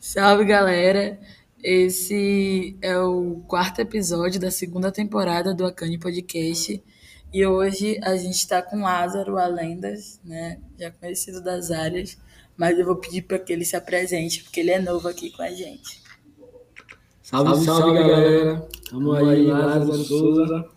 [0.00, 1.20] Salve, galera!
[1.62, 6.82] Esse é o quarto episódio da segunda temporada do Acane Podcast.
[7.30, 10.58] E hoje a gente está com Lázaro Alendas, né?
[10.78, 12.16] Já conhecido das áreas,
[12.56, 15.42] mas eu vou pedir para que ele se apresente, porque ele é novo aqui com
[15.42, 16.00] a gente.
[17.22, 18.68] Salve, salve, salve galera!
[18.82, 20.68] Estamos aí, Lázaro Souza,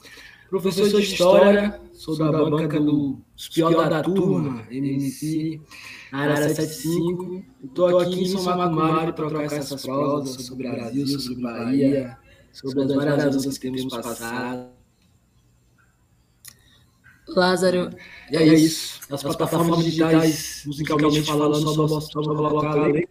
[0.50, 5.62] professor de História, sou da banca dos Pior da Turma, MC,
[6.14, 7.44] área 75.
[7.64, 12.18] Estou aqui em São Macumari para trocar essas prosas sobre o Brasil, sobre Bahia,
[12.52, 14.70] sobre as várias lutas que temos passado.
[17.28, 17.90] Lázaro.
[18.32, 19.00] E é isso.
[19.12, 23.08] As plataformas digitais, musicalmente falando, só vou colocar ali.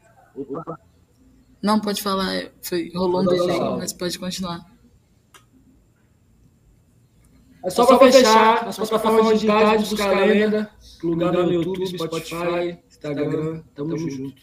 [1.60, 2.52] Não, pode falar.
[2.62, 4.70] Foi, rolou um delay, mas pode continuar.
[7.64, 10.70] É só, só para fechar, as plataformas digitais, buscar a lenda,
[11.02, 14.42] lugar no YouTube, Spotify, Instagram, tamo junto.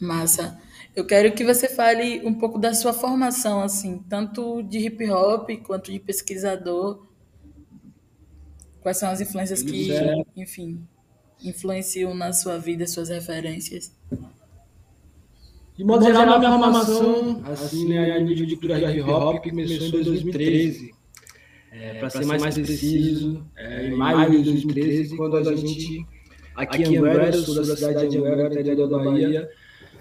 [0.00, 0.60] Massa.
[0.94, 5.48] Eu quero que você fale um pouco da sua formação, assim, tanto de hip hop
[5.64, 7.06] quanto de pesquisador.
[8.80, 10.22] Quais são as influências que, é.
[10.36, 10.86] enfim,
[11.42, 13.92] influenciam na sua vida, suas referências?
[15.76, 20.04] De modo geral, minha formação, assim, né, a nível de cultura hip hop, começou em
[20.04, 20.94] 2013.
[21.70, 26.06] É, para ser mais preciso, é, em maio de 2013, quando a gente,
[26.54, 29.50] aqui em Anguera, sou da cidade de Anguera, interior da Bahia,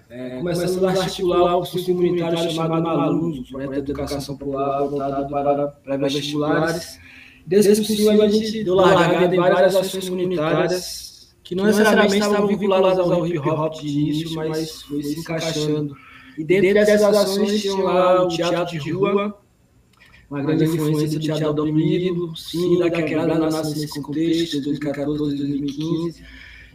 [0.10, 5.30] é, começamos a articular o curso comunitário chamado Malus, um projeto de educação popular voltado
[5.30, 7.00] para pré-vestibulares.
[7.46, 13.00] Desse possível, a gente deu largada em várias ações comunitárias que não necessariamente estavam vinculadas
[13.00, 15.96] ao hip hop de início, mas foi se encaixando.
[16.38, 19.38] E dentro dessas ações tinham lá o teatro de rua,
[20.30, 26.24] uma grande influência do teatro oprimido, sim, da quebrada nasce nesse contexto, 2014, 2015.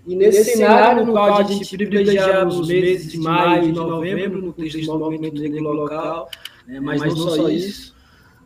[0.06, 4.40] E nesse cenário no qual a gente privilegiava os meses de maio e de novembro
[4.40, 6.30] no contexto do movimento negro local,
[6.66, 7.94] né, mas, mas não só isso,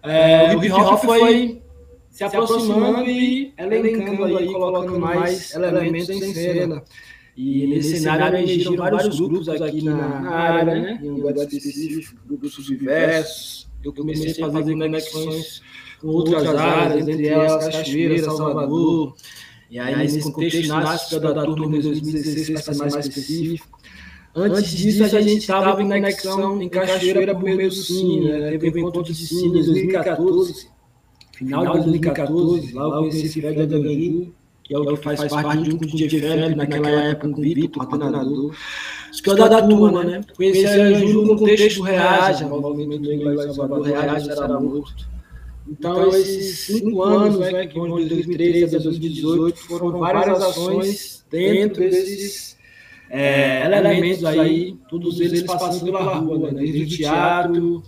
[0.03, 1.63] é, o hip hop foi
[2.09, 6.83] se aproximando e elencando aí, colocando mais elementos em cena.
[7.37, 11.01] E nesse cenário emergiram vários grupos aqui na, na área, né?
[11.03, 15.63] em um lugar específico, grupos diversos, eu comecei a fazer conexões
[16.01, 19.15] com outras áreas, entre elas Cachoeira, Salvador.
[19.71, 23.79] E aí, nesse contexto, nasce da turma de 2016, para ser mais específico.
[24.35, 28.59] Antes disso, a gente estava em conexão em Cachoeira por meio do Cine, né?
[28.59, 30.69] Teve um encontro de Cine em 2014,
[31.33, 34.33] final de 2014, lá eu conheci Fred Adanju,
[34.63, 37.43] que é o que faz parte junto com o DJ Fred, naquela época com o
[37.43, 38.55] Vitor, coordenador.
[39.13, 40.21] Os que da turma, né?
[40.37, 45.11] Conheci a Anju no contexto do Reage, o movimento lá em Salvador, Reage era morto.
[45.69, 51.81] Então, esses cinco anos, né, que vão de 2013 a 2018, foram várias ações dentro
[51.81, 52.57] desses
[53.09, 56.61] é, elementos aí, todos eles passando pela rua, né?
[56.61, 57.83] desde o teatro,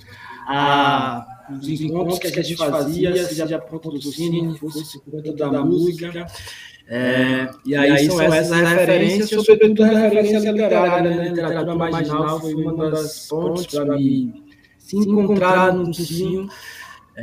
[0.47, 5.51] a, os encontros que a gente fazia, seja por conta do cine, fosse por conta
[5.51, 6.27] da música,
[6.89, 11.29] é, e, aí, e aí são, essas referências, sobretudo a referência literária, né?
[11.29, 14.43] Literatura marginal foi uma das pontes para mim
[14.79, 16.49] se encontrar no cursinho,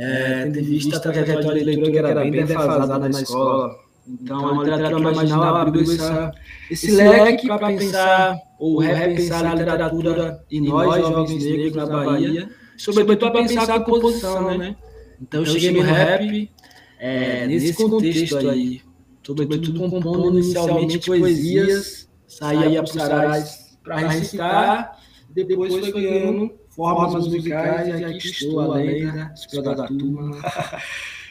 [0.00, 3.76] é, tendo visto a trajetória de leitura que era bem defasada na escola.
[4.08, 6.32] Então, a literatura marginal abriu essa,
[6.70, 13.30] esse leque para pensar ou repensar a literatura e nós, jovens negros na Bahia, sobretudo
[13.30, 14.74] para pensar a composição, né?
[15.20, 16.50] Então, eu cheguei no rap
[16.98, 18.82] é, nesse contexto aí
[19.22, 24.98] sobretudo compondo inicialmente poesias, saía para Sarais para recitar,
[25.30, 30.40] depois foi ganhando formas musicais e aqui estou, além da escola da turma,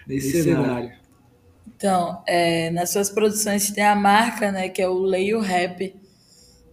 [0.06, 0.92] nesse cenário.
[1.68, 5.96] Então, é, nas suas produções tem a marca, né, que é o Leio Rap,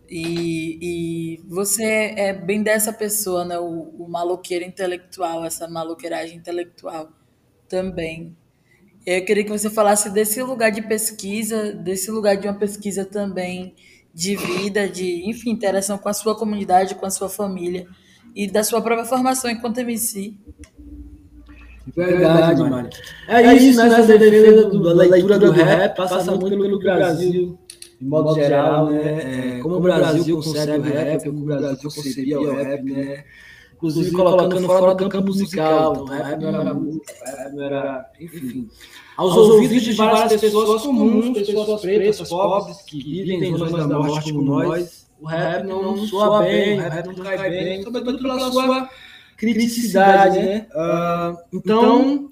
[0.09, 7.09] e, e você é bem dessa pessoa, né, o, o maloqueiro intelectual, essa maloqueiragem intelectual
[7.67, 8.37] também.
[9.07, 13.75] Eu queria que você falasse desse lugar de pesquisa, desse lugar de uma pesquisa também
[14.13, 17.87] de vida, de, enfim, interação com a sua comunidade, com a sua família
[18.37, 20.35] e da sua própria formação enquanto MC.
[21.97, 22.91] Verdade, Mário.
[23.27, 27.59] É, é isso, nessa né, defesa da leitura do rap, passa muito pelo Brasil,
[27.99, 29.57] de modo geral, né?
[29.57, 33.25] É, como o Brasil concebe o rap, como o Brasil concebia o rap, né?
[33.75, 35.93] inclusive colocando fora do campo musical.
[36.03, 38.11] Então, rap não era música, rap não era.
[38.21, 38.69] Enfim.
[39.17, 44.31] Aos ouvidos de várias pessoas comuns, pessoas pretas, pobres, que vivem em zonas da morte
[44.31, 48.91] como nós, o rap não soa bem, o rap não cai bem, sobretudo pela sua
[49.37, 50.67] criticidade, né?
[50.75, 52.29] Uh, então,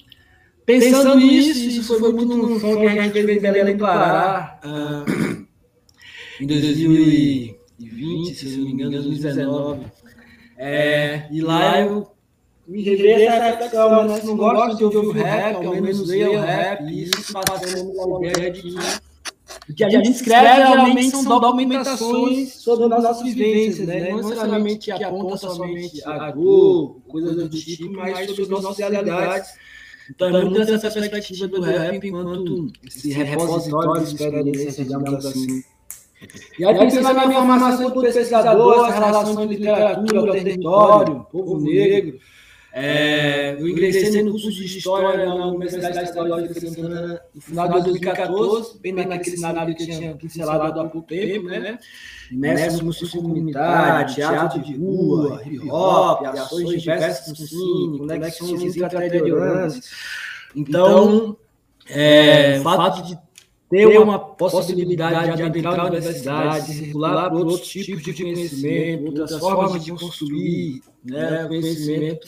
[0.65, 4.61] pensando nisso, isso foi muito no som que a gente fez em Belém do Pará,
[4.65, 5.47] uh,
[6.41, 9.87] em 2000 2020, se não me engano, 2019.
[10.57, 12.09] É, e lá eu
[12.67, 14.21] me rever essa reflexão, né?
[14.21, 18.25] Se não gosta de ouvir o rap, ao menos leia o rap, e isso passando
[18.25, 18.75] a ideia de que
[19.69, 24.11] o que a gente escreve geralmente são documentações sobre as nossas vivências, né?
[24.11, 29.51] Não necessariamente que aponta somente a dor, coisas do tipo, mas sobre as nossas realidades.
[30.11, 35.63] Então é muito essa perspectiva do rap enquanto esse repositório de experiências, digamos assim.
[36.59, 42.19] E aí, pensando na minha formação como pesquisador, essa relação de literatura, território, povo negro,
[42.77, 47.75] é, eu ingressei no curso de História na Universidade Estadual de Santana no final de
[47.85, 51.79] 2014, bem naquele cenário que eu tinha pincelado há pouco tempo, né?
[52.33, 59.81] Mestre no música comunitária, teatro de rua, hip hop, ações diversas com cine, conexões intraterritoriais.
[60.57, 61.37] Então,
[61.89, 63.17] é, o fato de
[63.71, 69.85] ter uma possibilidade de adentrar a universidade, circular por outros tipos de conhecimento, outras formas
[69.85, 72.27] de construir né, conhecimento,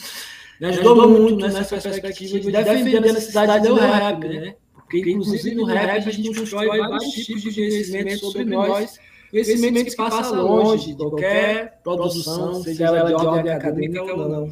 [0.59, 4.55] me ajudou muito nessa perspectiva de defender a necessidade do rap, né?
[4.73, 8.97] Porque, inclusive, no rap a gente constrói vários tipos de conhecimento sobre nós,
[9.29, 14.51] conhecimento que passa longe de qualquer produção, seja ela de ordem acadêmica ou não.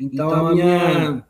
[0.00, 1.24] Então, a minha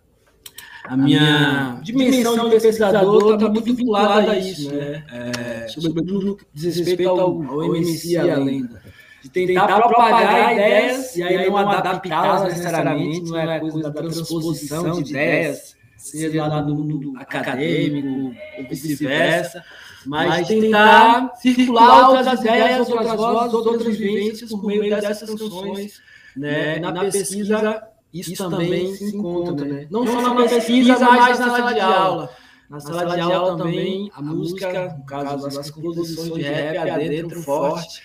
[0.85, 5.03] a minha dimensão de pesquisador está muito vinculada a isso, né?
[5.11, 8.83] É, sobretudo no que diz respeito ao, ao MC a lenda.
[9.25, 15.11] De tentar propagar ideias e aí não adaptá-las necessariamente, não é coisa da transposição de
[15.11, 19.65] ideias, seja lá do mundo acadêmico ou vice-versa,
[20.05, 26.03] mas tentar circular outras ideias, outras vozes, outras vivências por meio dessas funções
[26.37, 27.83] né, na pesquisa
[28.13, 29.87] isso, isso também se encontra, né?
[29.91, 32.31] Não, só na pesquisa, mas na sala de aula.
[32.71, 38.03] Na sala de aula também, a música, no caso, as composições de rap adentram forte.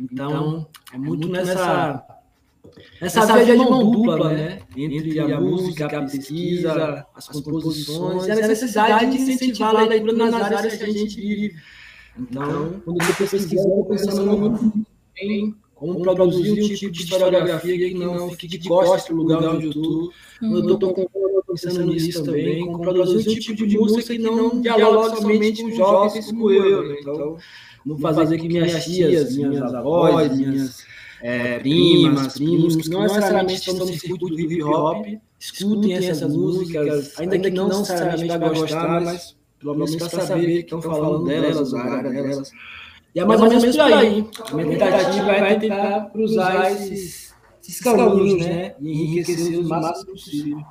[0.00, 2.02] Então, é muito nessa,
[3.02, 4.60] nessa via de mão dupla, né?
[4.74, 10.34] Entre a música, a pesquisa, as composições e a necessidade de incentivar a leitura nas
[10.34, 11.56] áreas que a gente vive.
[12.18, 14.86] Então, quando eu estou pesquisando, pensando muito
[15.16, 19.42] em como produzir um tipo de historiografia que não fique de costas para o lugar
[19.42, 20.12] onde eu estou.
[20.42, 20.68] Uhum.
[20.68, 21.10] Eu estou
[21.46, 26.26] pensando nisso também, como produzir um tipo de música que não dialoga somente com jovens
[26.26, 26.86] como eu.
[26.86, 26.96] Né?
[27.00, 27.38] Então,
[27.84, 30.84] não fazer que minhas tias, minhas avós, minhas
[31.22, 35.06] é, primas, primos, que não necessariamente estão no circuito do hip hop,
[35.38, 40.74] escutem essas músicas, ainda que não necessariamente para gostar, mas pelo menos para saber que
[40.74, 42.50] estão falando delas, o lugar delas.
[43.14, 44.26] E é mais, ou menos por aí.
[44.50, 48.74] A minha tentativa é tentar cruzar esses, esses caminhos, né?
[48.80, 50.64] E enriquecer o máximo possível.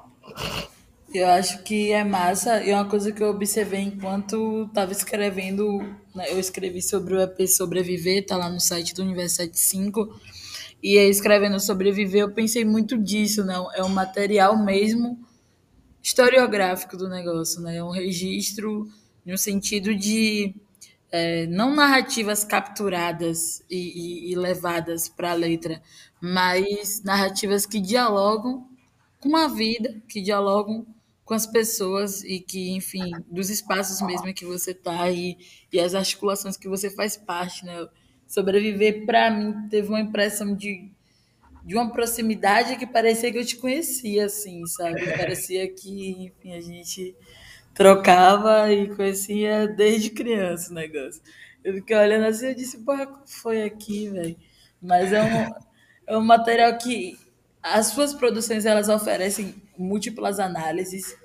[1.14, 5.80] Eu acho que é massa e é uma coisa que eu observei enquanto estava escrevendo.
[6.20, 10.20] Né, eu escrevi sobre o EP Sobreviver, tá lá no site do Universidade 5.
[10.84, 13.56] E aí, escrevendo Sobreviver, eu pensei muito disso, né?
[13.74, 15.18] É um material mesmo
[16.04, 17.78] historiográfico do negócio, né?
[17.78, 18.86] É um registro
[19.26, 20.54] no sentido de
[21.10, 25.82] é, não narrativas capturadas e, e, e levadas para a letra,
[26.22, 28.68] mas narrativas que dialogam
[29.22, 30.86] com a vida, que dialogam
[31.30, 35.38] com as pessoas e que, enfim, dos espaços mesmo que você está e,
[35.72, 37.88] e as articulações que você faz parte, né?
[38.26, 40.90] Sobreviver, para mim, teve uma impressão de,
[41.64, 45.06] de uma proximidade que parecia que eu te conhecia, assim, sabe?
[45.16, 47.16] Parecia que, enfim, a gente
[47.76, 51.22] trocava e conhecia desde criança o negócio.
[51.64, 54.36] Eu fiquei olhando assim e disse, porra, como foi aqui, velho?
[54.82, 55.54] Mas é um,
[56.08, 57.20] é um material que
[57.62, 61.19] as suas produções elas oferecem múltiplas análises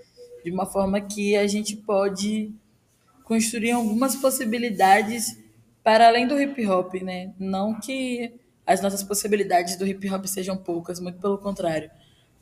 [0.44, 2.52] de uma forma que a gente pode
[3.24, 5.38] construir algumas possibilidades
[5.82, 7.32] para além do hip hop, né?
[7.38, 8.32] Não que
[8.66, 11.90] as nossas possibilidades do hip hop sejam poucas, muito pelo contrário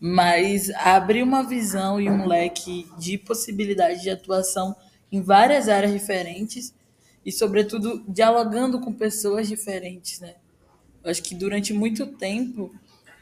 [0.05, 4.75] mas abre uma visão e um leque de possibilidade de atuação
[5.13, 6.75] em várias áreas diferentes
[7.25, 10.35] e, sobretudo, dialogando com pessoas diferentes, né?
[11.05, 12.75] Eu acho que durante muito tempo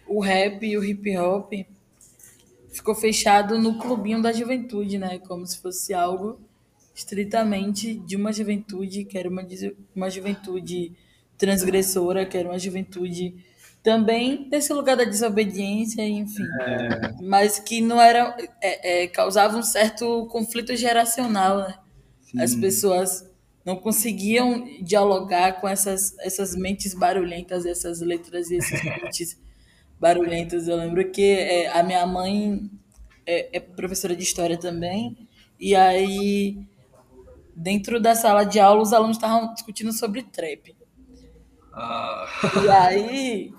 [0.09, 1.53] o rap e o hip hop
[2.71, 5.19] ficou fechado no clubinho da juventude, né?
[5.19, 6.41] Como se fosse algo
[6.95, 9.47] estritamente de uma juventude que era uma,
[9.95, 10.97] uma juventude
[11.39, 13.35] transgressora, que era uma juventude
[13.83, 16.45] também desse lugar da desobediência, enfim.
[16.61, 17.13] É.
[17.23, 18.37] Mas que não era.
[18.63, 21.79] É, é, causava um certo conflito geracional, né?
[22.39, 23.29] As pessoas
[23.65, 29.39] não conseguiam dialogar com essas, essas mentes barulhentas, essas letras e esses mentes
[30.01, 30.67] barulhentos.
[30.67, 32.71] Eu lembro que é, a minha mãe
[33.27, 35.29] é, é professora de história também,
[35.61, 36.59] e aí,
[37.55, 40.75] dentro da sala de aula, os alunos estavam discutindo sobre trap.
[41.73, 42.27] Ah.
[42.65, 43.55] E aí,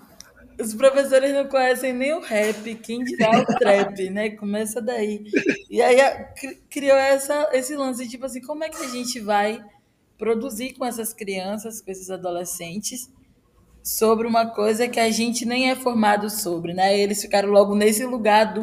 [0.60, 4.30] os professores não conhecem nem o rap, quem dirá o trap, né?
[4.30, 5.24] Começa daí.
[5.70, 5.98] E aí
[6.68, 9.60] criou essa, esse lance, tipo assim, como é que a gente vai
[10.18, 13.11] produzir com essas crianças, com esses adolescentes,
[13.82, 16.98] sobre uma coisa que a gente nem é formado sobre, né?
[16.98, 18.62] Eles ficaram logo nesse lugar do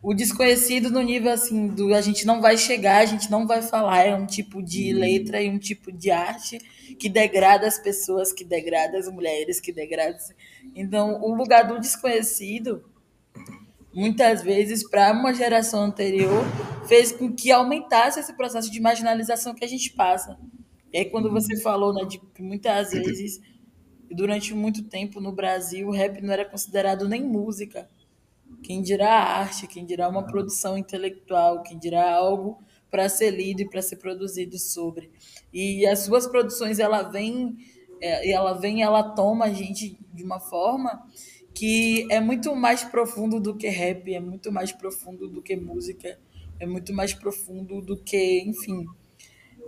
[0.00, 3.62] o desconhecido no nível assim do a gente não vai chegar, a gente não vai
[3.62, 5.00] falar, é um tipo de uhum.
[5.00, 6.58] letra e um tipo de arte
[6.98, 10.16] que degrada as pessoas, que degrada as mulheres, que degrada.
[10.74, 12.84] Então, o lugar do desconhecido
[13.92, 16.44] muitas vezes para uma geração anterior
[16.86, 20.38] fez com que aumentasse esse processo de marginalização que a gente passa.
[20.92, 21.60] E aí quando você uhum.
[21.60, 23.40] falou, né, de que muitas vezes
[24.10, 27.88] durante muito tempo no Brasil o rap não era considerado nem música
[28.62, 32.58] quem dirá arte, quem dirá uma produção intelectual, quem dirá algo
[32.90, 35.10] para ser lido e para ser produzido sobre.
[35.52, 37.56] E as suas produções, ela vem,
[38.00, 41.06] é, ela vem, ela toma a gente de uma forma
[41.54, 46.18] que é muito mais profundo do que rap, é muito mais profundo do que música,
[46.58, 48.86] é muito mais profundo do que, enfim,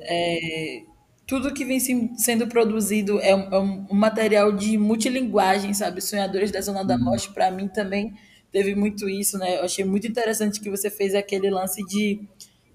[0.00, 0.84] é,
[1.30, 6.00] tudo que vem sendo produzido é um, é um material de multilinguagem, sabe?
[6.00, 7.04] Sonhadores da Zona da uhum.
[7.04, 8.12] Morte, para mim também
[8.50, 9.58] teve muito isso, né?
[9.58, 12.28] Eu achei muito interessante que você fez aquele lance de,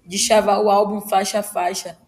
[0.06, 1.98] de chavar o álbum faixa a faixa.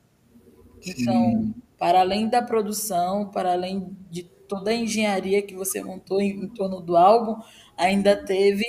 [0.87, 1.55] Então, Sim.
[1.78, 6.49] para além da produção, para além de toda a engenharia que você montou em, em
[6.49, 7.43] torno do álbum,
[7.76, 8.64] ainda teve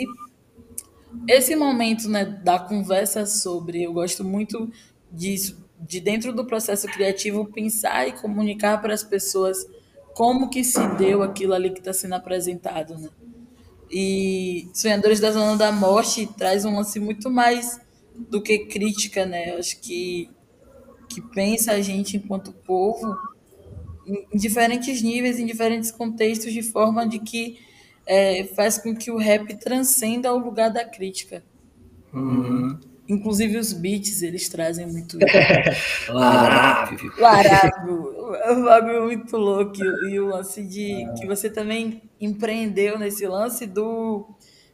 [1.30, 3.84] esse momento né, da conversa sobre.
[3.84, 4.70] Eu gosto muito
[5.10, 9.66] disso, de dentro do processo criativo, pensar e comunicar para as pessoas
[10.14, 13.10] como que se deu aquilo ali que está sendo apresentado, né?
[13.92, 17.80] E Sonhadores da Zona da Morte traz um lance muito mais
[18.16, 19.54] do que crítica, né?
[19.54, 20.30] Eu acho que,
[21.10, 23.18] que pensa a gente enquanto povo
[24.06, 27.60] em, diferentes níveis, em diferentes contextos, de forma de que
[28.06, 31.44] é, faz com que o rap transcenda o lugar da crítica.
[32.14, 32.80] Uhum.
[33.10, 35.18] Inclusive os beats, eles trazem muito.
[37.18, 38.36] Larápio.
[38.36, 39.84] É um bagulho muito louco.
[40.08, 41.08] E o lance de.
[41.20, 44.30] que você também empreendeu nesse lance do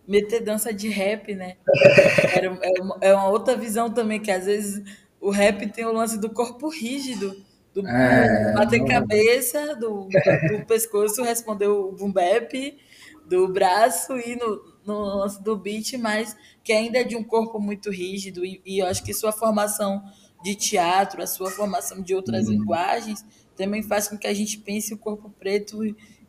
[0.05, 1.55] meter dança de rap, né?
[2.35, 4.83] Era, é, uma, é uma outra visão também, que às vezes
[5.21, 7.41] o rap tem o lance do corpo rígido,
[7.73, 8.85] do é, bater não...
[8.85, 10.09] cabeça, do,
[10.49, 12.77] do pescoço responder o boom bap,
[13.25, 17.59] do braço e no no lance do beat, mas que ainda é de um corpo
[17.59, 20.03] muito rígido, e, e eu acho que sua formação
[20.43, 22.53] de teatro, a sua formação de outras uhum.
[22.53, 23.23] linguagens,
[23.55, 25.83] também faz com que a gente pense o corpo preto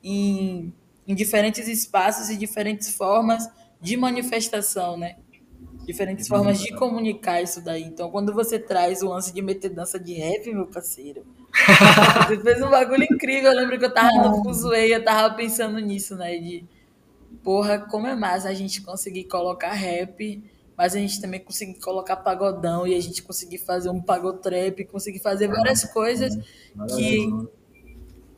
[0.04, 0.72] em,
[1.08, 3.48] em diferentes espaços e diferentes formas
[3.80, 5.16] de manifestação, né?
[5.86, 7.84] Diferentes formas de comunicar isso daí.
[7.84, 11.24] Então, quando você traz o lance de meter dança de rap, meu parceiro,
[12.28, 13.52] você fez um bagulho incrível.
[13.52, 16.36] Eu lembro que eu tava no Fuzuei, eu tava pensando nisso, né?
[16.36, 16.64] De
[17.42, 20.42] porra, como é massa a gente conseguir colocar rap,
[20.76, 25.20] mas a gente também conseguir colocar pagodão e a gente conseguir fazer um pagotrap, conseguir
[25.20, 26.36] fazer várias coisas
[26.94, 27.28] que,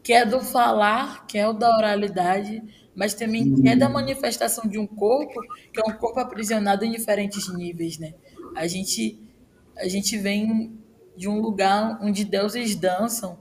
[0.02, 2.62] que é do falar, que é o da oralidade,
[2.94, 5.40] mas também que é da manifestação de um corpo,
[5.72, 8.14] que é um corpo aprisionado em diferentes níveis, né?
[8.54, 9.18] A gente,
[9.76, 10.78] a gente vem
[11.16, 13.38] de um lugar onde deuses dançam,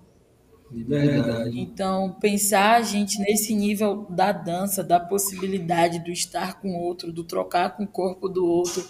[0.71, 1.59] Verdade.
[1.59, 7.11] Então, pensar a gente nesse nível da dança, da possibilidade do estar com o outro,
[7.11, 8.85] do trocar com o corpo do outro,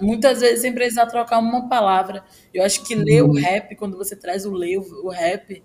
[0.00, 2.24] muitas vezes sem precisar trocar uma palavra.
[2.52, 3.34] Eu acho que ler o uhum.
[3.34, 5.62] rap, quando você traz o ler o rap,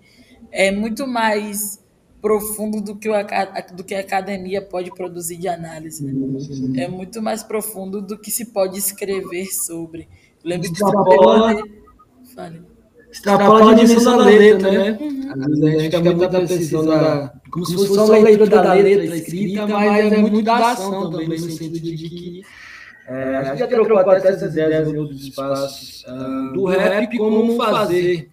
[0.52, 1.84] é muito mais
[2.20, 3.14] profundo do que, o,
[3.74, 6.04] do que a academia pode produzir de análise.
[6.04, 6.84] Né?
[6.84, 10.08] É muito mais profundo do que se pode escrever sobre.
[10.44, 10.80] lembro de
[12.34, 12.77] Fale
[13.18, 14.98] extrapola a dimensão da letra, né?
[15.00, 15.32] Uhum.
[15.32, 17.32] Às vezes a gente fica muito da precisão da.
[17.50, 21.28] Como se fosse só a leitura da letra escrita, mas é muito da ação também,
[21.28, 22.42] no sentido de que.
[23.08, 27.56] É, a gente já trocou até essas ideias em outros espaços uh, do rap como
[27.56, 28.28] fazer.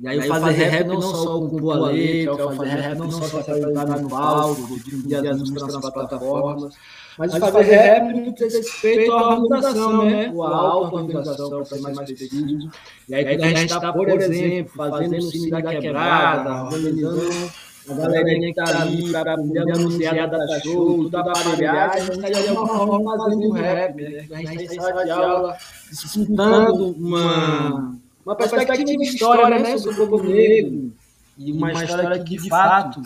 [0.00, 3.58] E aí, o fazer rap não só compor a letra, fazer rap não só para
[3.58, 6.74] estar no palco, difundir as músicas nas plataformas,
[7.16, 10.32] mas, Mas fazer rap no que respeito à organização, né?
[10.34, 12.70] Ou à auto-organização, para ser mais preciso.
[13.08, 17.52] E aí, quando a gente está, por exemplo, fazendo o cine da quebrada, organizando
[17.88, 22.04] a galerinha que está ali para poder anunciar a data show, toda a aparelhagem, a
[22.04, 24.26] gente está de alguma forma fazendo rap, né?
[24.32, 25.56] A gente está em sala de aula
[25.90, 29.78] disputando uma, uma perspectiva de história, né?
[29.78, 30.92] Sobre o povo negro.
[31.36, 33.02] E uma história que, de fato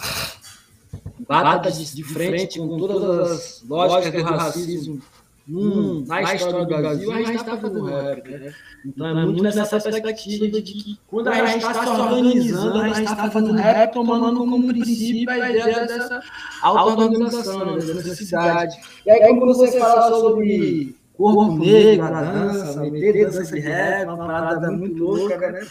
[1.27, 5.03] bata de, de frente com todas as lógicas do racismo
[5.49, 8.55] hum, na, história do Brasil, a gente está fazendo rap, né?
[8.85, 13.11] Então é muito nessa perspectiva de que quando a gente está se organizando, a gente
[13.11, 16.23] está fazendo rap tomando como princípio a ideia dessa
[16.63, 17.75] auto-organização, né?
[17.75, 18.77] dessa necessidade.
[19.05, 24.17] E aí quando você fala sobre corpo negro, a dança, meter dança de rap, uma
[24.17, 25.67] parada muito louca, né?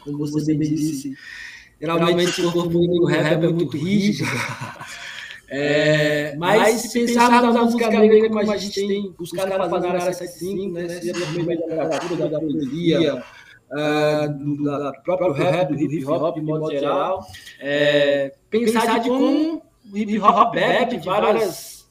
[0.00, 1.14] Como você bem disse,
[1.80, 4.28] geralmente o corpo negro rap é muito rígido.
[5.48, 10.12] É, mas se pensarmos na música negra como a gente tem buscado fazer na área
[10.12, 13.24] 75, né, seja por meio da literatura, da poesia,
[13.70, 17.24] uh, do, da próprio rap, do hip hop de modo geral,
[17.60, 21.88] é, pensar de como o hip hop bebe várias,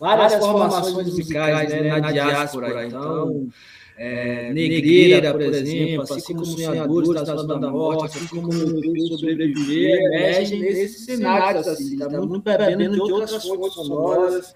[0.00, 2.86] várias formações musicais né, na diáspora.
[2.86, 3.48] Então,
[3.98, 9.98] é, negreira, por exemplo, assim como sonhadores da Zona da Morte, assim como o sobreviver,
[10.12, 14.54] emergem nesses cenários, assim, está muito bebendo de outras fontes sonoras,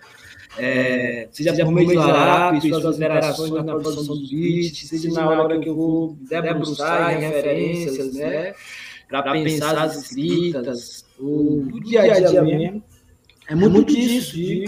[0.59, 5.59] é, seja por meio do Arap, suas alterações na produção dos beats, seja na hora
[5.59, 8.53] que eu vou debruçar em referências, né,
[9.09, 12.83] para pensar as escritas, o dia a dia mesmo.
[13.49, 14.65] É muito disso, de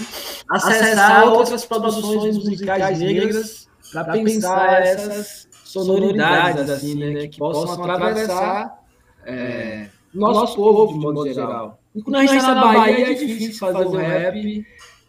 [0.48, 3.61] acessar outras produções musicais negras
[3.92, 8.82] para pensar essas sonoridades, assim, né, né, que possam atravessar
[9.24, 11.78] é, nosso povo de modo geral.
[11.94, 14.66] E quando a gente está na Bahia, é difícil fazer o rap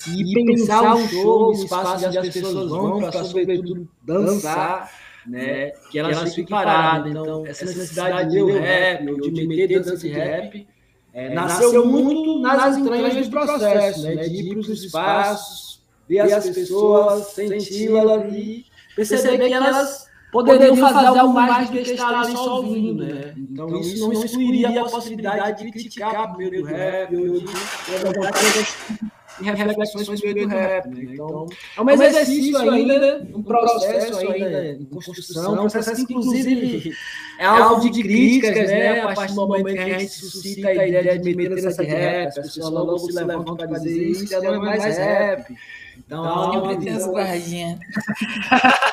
[0.07, 4.91] e pensar um show, um espaço onde as pessoas vão para, sobretudo, dançar,
[5.25, 7.09] né, que elas, elas fiquem paradas.
[7.09, 10.67] Então, essa necessidade de ler o rap, ou de meter dança de rap,
[11.13, 16.49] é, nasceu muito nas entranhas do processo, né, de ir para os espaços, ver as
[16.49, 22.57] pessoas, senti-las e perceber que elas poderiam fazer algo mais do que estar ali só
[22.57, 23.33] ouvindo, né?
[23.37, 27.39] Então, então isso não excluiria a possibilidade de criticar o meio do rap, ou
[29.39, 31.03] de reflexões sobre o meio do rap, né?
[31.13, 31.45] Então,
[31.77, 36.95] é um exercício ainda, um processo ainda de construção, um processo que, inclusive,
[37.39, 39.01] é alvo de críticas, né?
[39.01, 42.27] A partir do momento que a gente suscita a ideia de meter essa de rap,
[42.27, 45.55] as pessoas logo se levantam para dizer isso, já não é mais rap.
[45.97, 47.13] Então, então uma visão...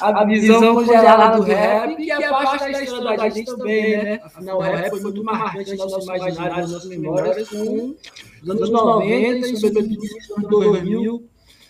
[0.00, 4.20] a visão congelada do rap, que é parte da história da gente também, né?
[4.22, 7.94] Afinal, o rap foi muito marcante no nosso imaginário, nas nossas memórias, com
[8.42, 11.24] os anos 90 e sobretudo os anos 2000,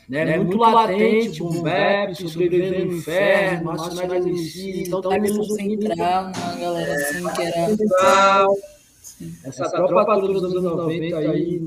[0.08, 0.24] né?
[0.24, 0.36] né?
[0.38, 6.94] Muito latente, um bap, sobrevivendo no inferno, nacionais MCs, então temos um central, uma galera
[6.94, 8.46] assim que era...
[9.44, 11.62] Essa tropa toda dos anos 90 aí,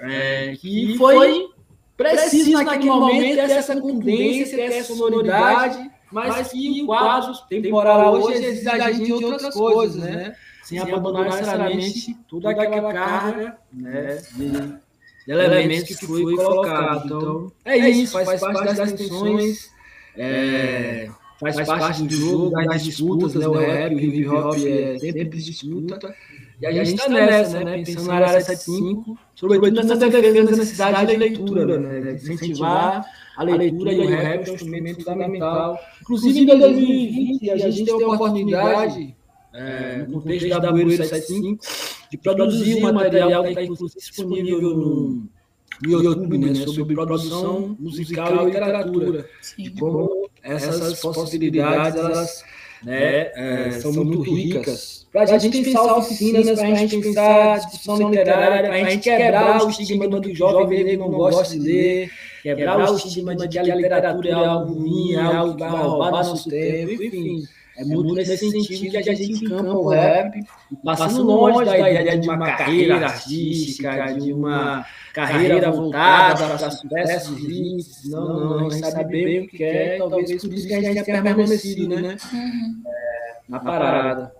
[0.00, 1.50] é, que foi
[1.98, 8.44] preciso naquele momento ter essa contundência, ter essa sonoridade, mas que o quadro temporal hoje
[8.44, 10.34] exige da gente outras coisas, né?
[10.62, 14.80] Sem, abandonar necessariamente toda aquela carga né, de, de
[15.26, 17.06] elementos que foi colocado.
[17.06, 19.70] Então, é isso, faz, parte das tensões,
[20.14, 21.08] é,
[21.40, 23.48] faz, parte do jogo, das disputas, né?
[23.48, 26.14] O rap, o hip hop é sempre disputa.
[26.60, 27.84] E a gente está nessa, né?
[27.84, 32.12] Pensando na área 75, sobretudo nessa defesa da necessidade de leitura, né?
[32.12, 35.78] Incentivar a leitura e o rap é um instrumento fundamental.
[36.02, 39.16] Inclusive, em 2020, a gente tem a oportunidade,
[39.54, 41.64] é, no contexto da Bueiro 75,
[42.10, 45.28] de produzir um material que está inclusive disponível no,
[45.80, 46.54] no YouTube, né?
[46.54, 49.28] Sobre produção musical e literatura.
[49.56, 52.44] De como essas possibilidades, elas
[52.82, 55.06] né, é, são muito ricas.
[55.12, 59.62] para a gente pensar oficinas, para a gente pensar discussão literária, para a gente quebrar
[59.62, 62.10] o estigma do que jovem negro não gosta de ler,
[62.42, 66.10] quebrar o estigma de que a literatura é algo ruim, é algo que vai roubar
[66.10, 67.42] nosso tempo, enfim.
[67.78, 70.40] É muito nesse sentido que a gente encampa o rap,
[70.84, 74.84] passando longe da ideia de uma carreira artística, de uma
[75.26, 78.10] carreira voltada para sucessos hits.
[78.10, 81.04] Não, não, a gente sabe bem o que quer, talvez por isso que a gente
[81.04, 82.16] tenha permanecido, né?
[82.32, 82.82] Uhum.
[82.86, 84.32] É, na parada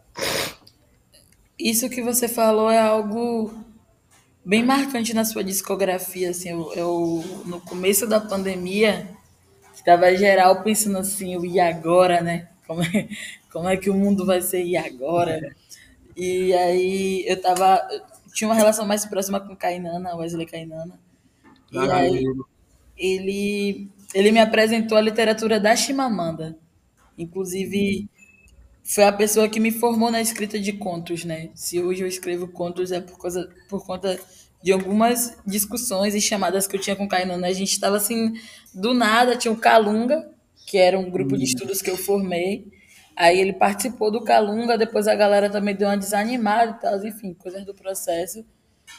[1.58, 3.52] isso que você falou é algo
[4.44, 6.30] bem marcante na sua discografia.
[6.30, 9.08] Assim, eu, eu no começo da pandemia,
[9.74, 12.48] estava geral pensando assim, o e agora, né?
[12.66, 13.08] Como é,
[13.50, 15.54] como é que o mundo vai ser e agora?
[16.16, 17.80] E aí eu tava.
[18.38, 20.96] Tinha uma relação mais próxima com Kainana, Wesley Kainana.
[21.72, 22.24] E aí
[22.96, 26.56] ele, ele me apresentou a literatura da Chimamanda.
[27.18, 28.08] Inclusive,
[28.84, 31.50] foi a pessoa que me formou na escrita de contos, né?
[31.52, 34.20] Se hoje eu escrevo contos é por, causa, por conta
[34.62, 37.38] de algumas discussões e chamadas que eu tinha com o Kainan.
[37.38, 37.48] Né?
[37.48, 38.34] A gente estava assim,
[38.72, 40.30] do nada, tinha o Calunga,
[40.64, 41.42] que era um grupo de uhum.
[41.42, 42.68] estudos que eu formei.
[43.18, 47.34] Aí ele participou do Calunga, depois a galera também deu uma desanimada e tal, enfim,
[47.34, 48.44] coisas do processo.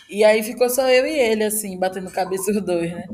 [0.09, 3.07] E aí ficou só eu e ele, assim, batendo cabeça os dois, né?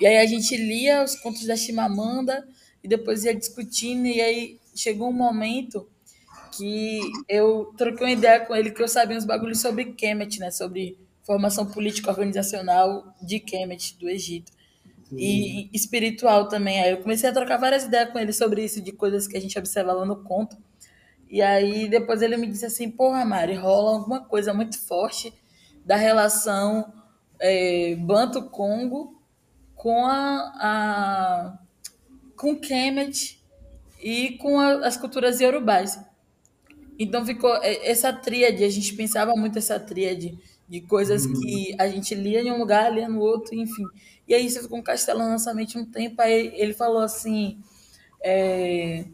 [0.00, 2.46] E aí a gente lia os contos da Chimamanda
[2.82, 5.88] e depois ia discutindo, e aí chegou um momento
[6.56, 10.50] que eu troquei uma ideia com ele que eu sabia uns bagulhos sobre Kemet, né?
[10.50, 14.52] Sobre formação política organizacional de Kemet, do Egito.
[15.12, 16.80] E espiritual também.
[16.80, 19.40] Aí eu comecei a trocar várias ideias com ele sobre isso, de coisas que a
[19.40, 20.56] gente observa lá no conto.
[21.28, 25.32] E aí depois ele me disse assim, porra, Mari, rola alguma coisa muito forte
[25.84, 26.92] da relação
[27.40, 29.20] é, Banto-Congo
[29.74, 31.58] com a, a
[32.36, 33.40] com Kemet
[34.02, 35.98] e com a, as culturas iorubais.
[36.98, 40.38] Então ficou essa tríade, a gente pensava muito essa tríade
[40.68, 43.84] de coisas que a gente lia em um lugar, lia no outro, enfim.
[44.26, 47.58] E aí isso ficou castelando na nossa mente um tempo, aí ele falou assim,
[48.22, 49.04] é,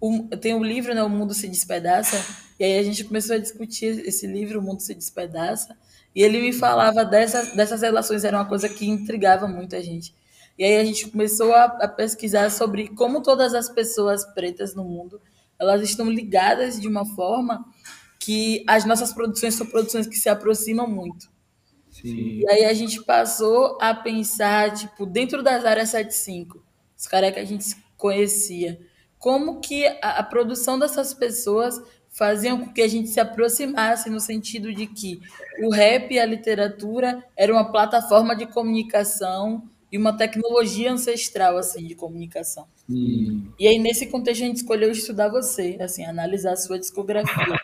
[0.00, 2.16] o, tem um livro, né, O Mundo se Despedaça,
[2.58, 5.76] e aí a gente começou a discutir esse livro, O Mundo se Despedaça,
[6.14, 10.14] e ele me falava dessas, dessas relações, era uma coisa que intrigava muito a gente.
[10.58, 14.82] E aí a gente começou a, a pesquisar sobre como todas as pessoas pretas no
[14.82, 15.20] mundo,
[15.58, 17.64] elas estão ligadas de uma forma
[18.18, 21.30] que as nossas produções são produções que se aproximam muito.
[22.02, 22.40] Sim.
[22.40, 26.62] E aí a gente passou a pensar, tipo, dentro das áreas 75,
[26.96, 28.80] os caras que a gente conhecia,
[29.18, 31.80] como que a, a, produção dessas pessoas
[32.10, 35.20] faziam com que a gente se aproximasse no sentido de que
[35.62, 41.86] o rap e a literatura era uma plataforma de comunicação e uma tecnologia ancestral assim
[41.86, 42.66] de comunicação.
[42.88, 43.52] Sim.
[43.58, 47.60] E aí nesse contexto a gente escolheu estudar você, assim, analisar a sua discografia.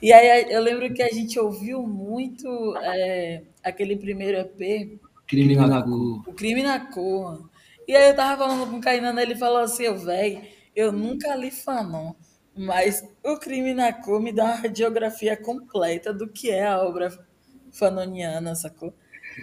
[0.00, 2.46] E aí eu lembro que a gente ouviu muito
[2.78, 5.00] é, aquele primeiro EP.
[5.26, 6.28] Crime na Cor.
[6.28, 7.50] O Crime na Cor.
[7.86, 10.42] E aí eu tava falando com o Cainana, ele falou assim, velho,
[10.76, 12.12] eu nunca li Fanon,
[12.54, 17.10] mas o Crime na Cor me dá uma radiografia completa do que é a obra
[17.72, 18.92] fanoniana, sacou?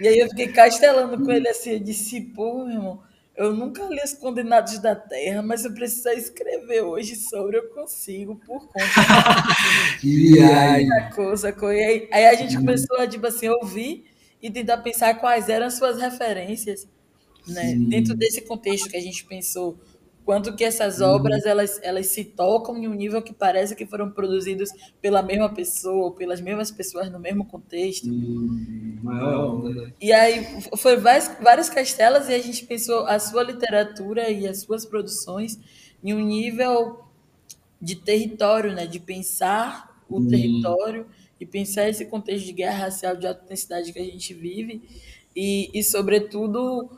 [0.00, 3.02] E aí eu fiquei castelando com ele assim, eu disse, pô, irmão,
[3.36, 8.36] eu nunca li Os Condenados da Terra, mas eu preciso escrever hoje sobre, eu consigo,
[8.36, 8.78] por conta
[11.50, 11.80] da coisa.
[11.80, 14.04] E aí, aí a gente começou a, tipo assim, ouvir
[14.42, 16.88] e tentar pensar quais eram as suas referências,
[17.46, 17.74] né?
[17.76, 19.78] Dentro desse contexto que a gente pensou
[20.26, 24.10] quanto que essas obras elas, elas se tocam em um nível que parece que foram
[24.10, 28.08] produzidos pela mesma pessoa, pelas mesmas pessoas no mesmo contexto.
[28.08, 30.44] Hum, maior, e aí
[30.76, 35.60] foi várias, várias castelas e a gente pensou a sua literatura e as suas produções
[36.02, 37.04] em um nível
[37.80, 40.26] de território, né, de pensar o hum.
[40.26, 41.06] território
[41.40, 44.82] e pensar esse contexto de guerra racial de alta intensidade que a gente vive
[45.36, 46.90] e, e sobretudo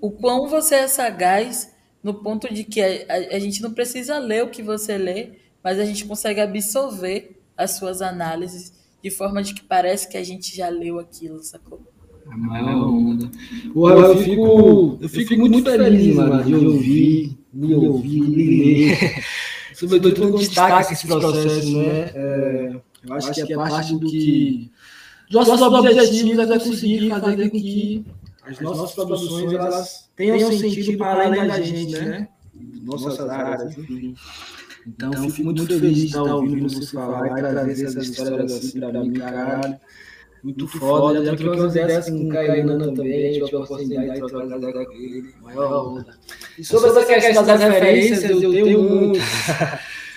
[0.00, 1.70] o quão você é sagaz
[2.02, 5.30] no ponto de que a, a, a, gente não precisa ler o que você lê,
[5.62, 10.24] mas a gente consegue absorver as suas análises de forma de que parece que a
[10.24, 11.80] gente já leu aquilo, sacou?
[12.26, 13.30] A maior onda.
[13.72, 19.24] Porra, eu, fico, eu fico muito feliz, mano, de ouvir, me ouvir, me ler.
[19.74, 22.10] Sobretudo quando destaca esse processo, né?
[22.14, 24.70] É, eu acho que é parte do que...
[25.30, 28.04] Nossos objetivos é conseguir fazer com que
[28.44, 32.28] as nossas produções elas tenham sentido para além da gente, né?
[32.82, 34.14] Nossas áreas, enfim.
[34.86, 38.80] Então, então fico muito feliz de estar ouvindo você falar e trazer essas histórias assim
[38.80, 39.76] para mim, caralho.
[40.42, 44.58] Muito foda, já troquei umas ideias com o Caio também, tive a oportunidade de trocar
[44.58, 46.18] ideia com ele, maior onda.
[46.58, 49.20] E sobre essa questão das referências, eu tenho muito.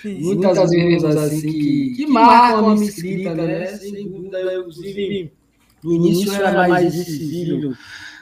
[0.04, 3.66] muitas vezes assim que, que marcam a minha escrita, né?
[3.66, 5.32] Sem dúvida, eu, inclusive,
[5.84, 7.72] no início era mais visível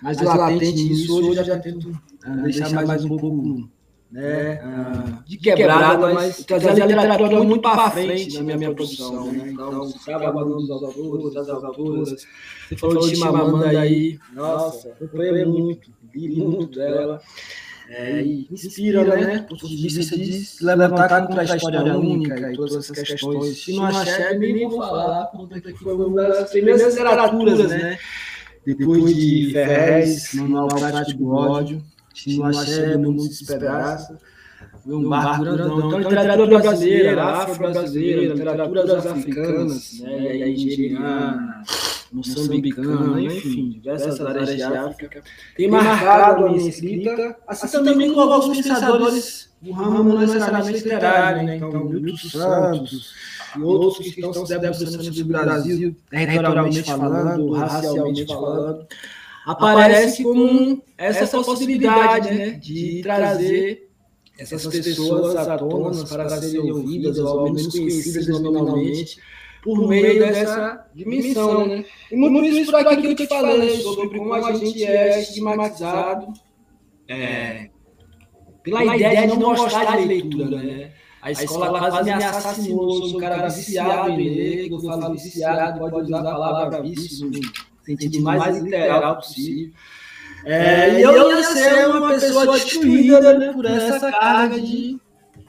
[0.04, 3.70] mas, mas latente nisso hoje eu já tento uh, deixar mais, mais um pouco
[4.12, 9.32] né, uh, de quebrada, mas trazer a literatura muito para frente na minha, minha produção.
[9.32, 9.48] Né?
[9.52, 12.26] Então, trabalhando dos autores, das autoras.
[12.68, 17.20] Você falou de Chimamanda aí, nossa, acompanhei muito, li muito dela.
[17.88, 19.38] É, e inspira, né?
[19.38, 23.64] Do ponto de vista de levantar contra a história única e todas essas questões.
[23.64, 27.98] Se não achar, nem vou falar, porque foi uma das primeiras literaturas, né?
[28.66, 34.18] Depois de Ferrez, Manual Prático do Ódio, Tino Axé, Meu Mundo Despedaça,
[34.86, 35.78] um barco grandão.
[35.78, 38.34] Então, literatura brasileira, afro-brasileira,
[38.86, 41.62] das africanas, né, e a nigeriana,
[42.12, 45.22] moçambicana, enfim, diversas áreas de África,
[45.56, 51.42] tem marcado a minha escrita, assim também com alguns pensadores do ramo não necessariamente literário,
[51.42, 51.56] né?
[51.56, 53.14] Então, Milton Santos,
[53.56, 58.86] e outros que estão se debruçando sobre o Brasil, territorialmente falando, racialmente falando,
[59.46, 63.88] aparece como essa possibilidade né, de trazer
[64.38, 69.18] essas pessoas à tona para serem ouvidas, ou ao menos conhecidas nominalmente,
[69.62, 71.84] por meio dessa dimensão, né?
[72.10, 76.32] E muito isso por aquilo que eu te falei sobre como a gente é estigmatizado
[77.08, 77.70] é,
[78.62, 80.92] pela ideia de não gostar de leitura, né?
[81.24, 85.80] A escola quase me assassinou, eu sou um cara viciado em ler, eu falo viciado,
[85.80, 87.40] pode usar a palavra vício no
[87.82, 89.72] sentido mais literal possível.
[90.44, 95.00] É, e eu ia ser uma pessoa destruída né, por essa carga de,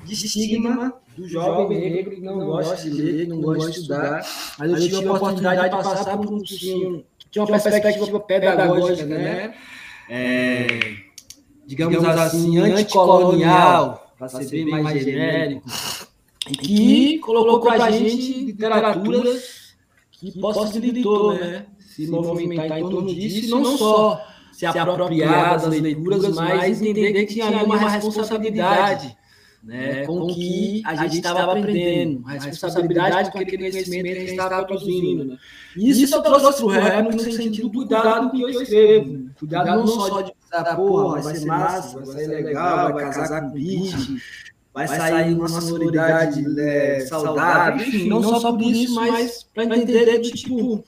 [0.05, 4.25] de estigma do jovem negro que não gosta de ler, que não gosta de estudar.
[4.57, 9.05] Mas eu tive a oportunidade de passar por um cursinho que tinha uma perspectiva pedagógica,
[9.05, 9.53] né?
[10.09, 10.67] É,
[11.67, 15.69] digamos assim, anticolonial, para ser bem mais genérico,
[16.59, 19.75] que colocou para a gente literaturas
[20.11, 26.33] que possibilitou né, se movimentar em torno disso, e não só se apropriar das leituras,
[26.33, 29.15] mas entender que tinha ali uma responsabilidade
[29.65, 34.19] né, com o que a gente estava aprendendo, a responsabilidade com aquele conhecimento que a
[34.19, 35.25] gente estava produzindo.
[35.25, 35.37] Né?
[35.75, 39.29] E isso eu trouxe para o rap no sentido do cuidado que eu escrevo.
[39.39, 40.31] Cuidado não só de
[40.63, 44.21] pensar, porra, vai ser massa, vai ser legal, vai casar com beat,
[44.73, 50.31] vai sair uma sonoridade é, saudável, enfim, não só por isso, mas para entender que,
[50.31, 50.83] tipo,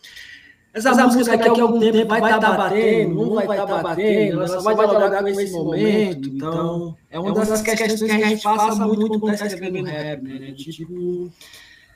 [0.78, 3.82] essa, essa música daqui a algum tempo vai estar tá batendo, não vai estar tá
[3.82, 6.30] batendo, ela só vai dialogar com esse momento.
[6.30, 10.52] Então, é uma das questões que a gente passa muito quando está escrevendo rap, né?
[10.52, 11.32] Tipo,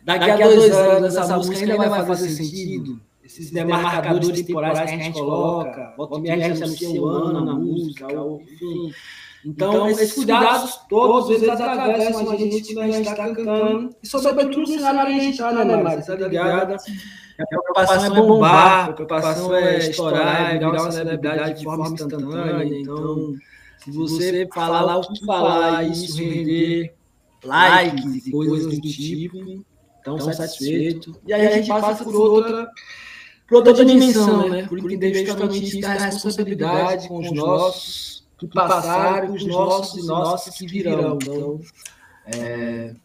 [0.03, 2.99] daqui a dois anos essa música ainda vai fazer sentido.
[3.31, 8.07] Esses demarcadores temporais que a gente coloca, volta e meia anuncia um ano na música,
[8.11, 8.91] enfim.
[9.45, 13.95] Então, então, esses cuidados todos, eles atravessam a gente quando a gente está cantando.
[14.03, 16.05] E sobretudo o cenário que a gente está, né, Mari?
[16.05, 16.75] Tá ligada?
[17.39, 22.65] A preocupação é bombar, a preocupação é estourar, é virar uma celebridade de forma instantânea.
[22.65, 23.33] Então,
[23.77, 26.93] se você falar lá o que falar, isso render
[27.43, 29.65] likes e coisas do tipo,
[30.03, 31.15] tão satisfeito.
[31.25, 32.69] E aí a gente passa por outra,
[33.51, 34.65] por outra dimensão, né?
[34.65, 40.07] Porque entender justamente isso da responsabilidade com os nossos que passaram, com os nossos e
[40.07, 41.19] nossos que virão.
[41.21, 41.59] Então,
[42.27, 42.95] é,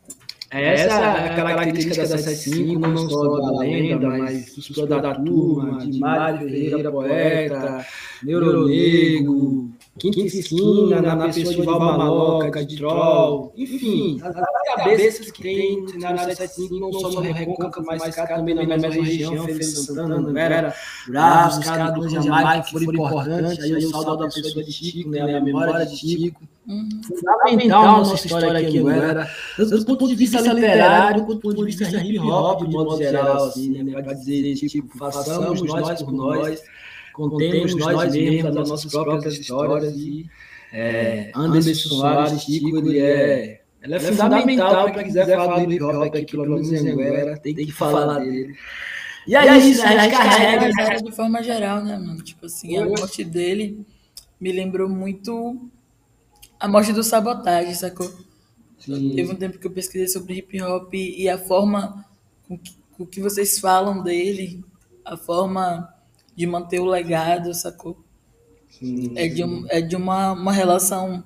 [0.48, 5.98] essa é a característica da 75, não só da lenda, mas dos da turma, de
[5.98, 7.86] Mário Ferreira, poeta,
[8.22, 14.34] Neuronego, Quinta Esquina, na, na pessoa de Valmaloca, de Troll, enfim, as
[14.76, 18.88] cabeças que tem no cenário 75, não só no Recôncavo, mas cá também na mesma
[18.88, 20.74] região, Feliz Santana, não era
[21.08, 25.10] Bravos, os caras do Jamaica que foram importantes, aí o saldo da pessoa de Chico,
[25.10, 26.88] né, a memória de Chico, Uhum.
[27.00, 31.76] Fundamental nossa história aqui agora, tanto do ponto de vista literário, quanto do ponto de
[31.76, 34.02] vista hip hop, de modo geral, assim, né?
[34.02, 36.60] Para dizer, tipo, façamos nós por nós,
[37.16, 40.26] contemos nós mesmos as nossas próprias histórias e
[40.72, 45.82] é, Anderson Soares, Chico, ele é, ele é fundamental para quem quiser falar do hip
[45.82, 48.54] hop aqui, pelo menos em Anguera, tem que falar dele.
[49.26, 49.96] E aí, isso, né?
[49.96, 52.22] A gente carrega de forma geral, né, mano?
[52.22, 53.84] Tipo assim, a morte dele
[54.38, 55.68] me lembrou muito
[56.60, 58.08] a morte do sabotagem, sacou?
[58.78, 59.14] Sim.
[59.16, 62.04] Teve um tempo que eu pesquisei sobre hip hop e a forma
[62.46, 64.62] com que, com que vocês falam dele,
[65.04, 65.92] a forma
[66.36, 68.04] de manter o legado, sacou?
[68.68, 71.24] Sim, é de, um, é de uma, uma relação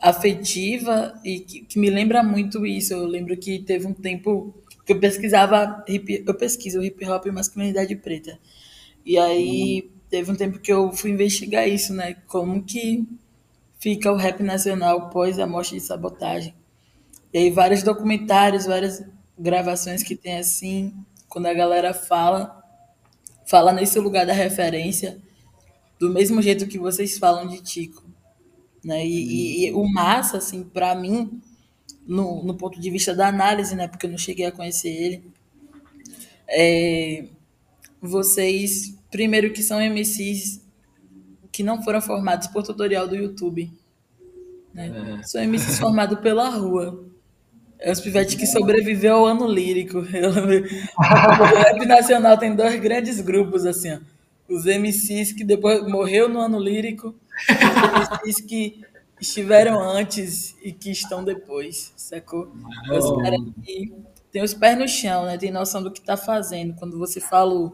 [0.00, 2.92] afetiva e que, que, me lembra muito isso.
[2.92, 4.52] Eu lembro que teve um tempo
[4.84, 8.38] que eu pesquisava hip, eu pesquiso hip hop e masculinidade preta.
[9.06, 9.98] E aí hum.
[10.10, 12.16] teve um tempo que eu fui investigar isso, né?
[12.26, 13.06] Como que
[13.78, 16.54] fica o rap nacional pós a morte de sabotagem.
[17.32, 19.04] E aí vários documentários, várias
[19.38, 20.92] gravações que tem assim,
[21.28, 22.61] quando a galera fala,
[23.46, 25.18] fala nesse lugar da referência,
[25.98, 28.02] do mesmo jeito que vocês falam de Tico.
[28.84, 29.06] Né?
[29.06, 31.40] E, e, e o massa, assim, para mim,
[32.06, 33.86] no, no ponto de vista da análise, né?
[33.86, 35.24] Porque eu não cheguei a conhecer ele.
[36.48, 37.24] É,
[38.00, 40.60] vocês, primeiro que são MCs
[41.52, 43.70] que não foram formados por tutorial do YouTube.
[44.74, 45.20] Né?
[45.20, 45.22] É.
[45.22, 47.04] São MCs formados pela rua.
[47.84, 49.98] É os pivetes que sobreviveu ao ano lírico.
[50.00, 53.98] o rap nacional tem dois grandes grupos, assim, ó.
[54.48, 57.14] Os MCs que depois morreu no ano lírico,
[57.48, 58.80] e os MCs que
[59.20, 62.52] estiveram antes e que estão depois, sacou?
[62.90, 63.92] Os caras que
[64.32, 65.36] tem os pés no chão, né?
[65.36, 66.74] Tem noção do que tá fazendo.
[66.74, 67.72] Quando você fala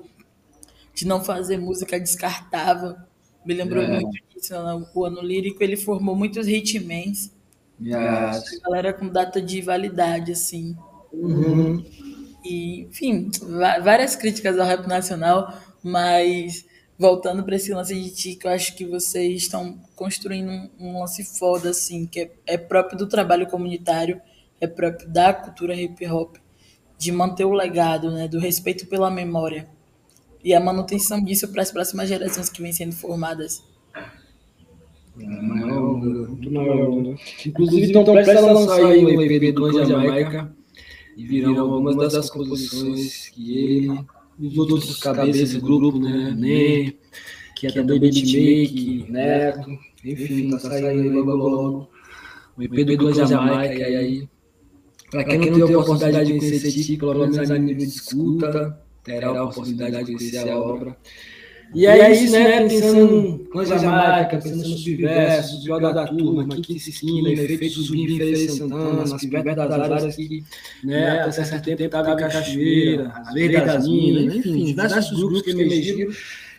[0.93, 2.97] de não fazer música descartável,
[3.47, 3.89] me lembrou é.
[3.89, 4.53] muito disso.
[4.53, 4.87] Né?
[4.95, 7.33] O ano lírico ele formou muitos hitmans.
[7.81, 8.61] Yes.
[8.65, 10.77] A galera com data de validade, assim.
[11.13, 11.85] Uhum.
[12.45, 13.31] E, enfim,
[13.83, 16.65] várias críticas ao rap nacional, mas
[16.99, 21.01] voltando para esse lance de ti, que eu acho que vocês estão construindo um, um
[21.01, 24.21] lance foda, assim, que é, é, próprio do trabalho comunitário,
[24.61, 26.37] é próprio da cultura hip hop.
[26.99, 29.69] de manter o legado, né, do respeito pela memória
[30.43, 33.63] e a manutenção disso para as próximas gerações que vêm sendo formadas.
[35.21, 37.03] É, maior, muito maior.
[37.03, 37.17] Né?
[37.47, 40.53] Inclusive, estão prestes a lançar aí o EP do Clã Jamaica
[41.17, 44.01] e viram algumas das composições que ele
[44.39, 46.33] e os outros cabeças do grupo, né?
[46.37, 46.97] Ney,
[47.57, 49.71] que é também Beatmake, Neto,
[50.05, 51.91] enfim, tá saindo logo logo.
[52.57, 54.29] O EP do Clã Jamaica, e aí,
[55.11, 58.81] para quem não teve a oportunidade de conhecer Ti, pelo menos a nível de escuta,
[59.03, 60.97] terá a oportunidade de conhecer a obra.
[61.75, 62.67] E aí, é isso, né?
[62.67, 68.53] Pensando com a Jamaica, pensando no subverso, pior da turma, Quinta Esquina, efeitos Zumbi, Feira
[68.53, 70.45] Santana, as pivetas das áreas que,
[70.83, 75.51] né, até certo tempo estava em Cachoeira, as Veias das Minas, enfim, diversos grupos que
[75.51, 76.11] emergiram.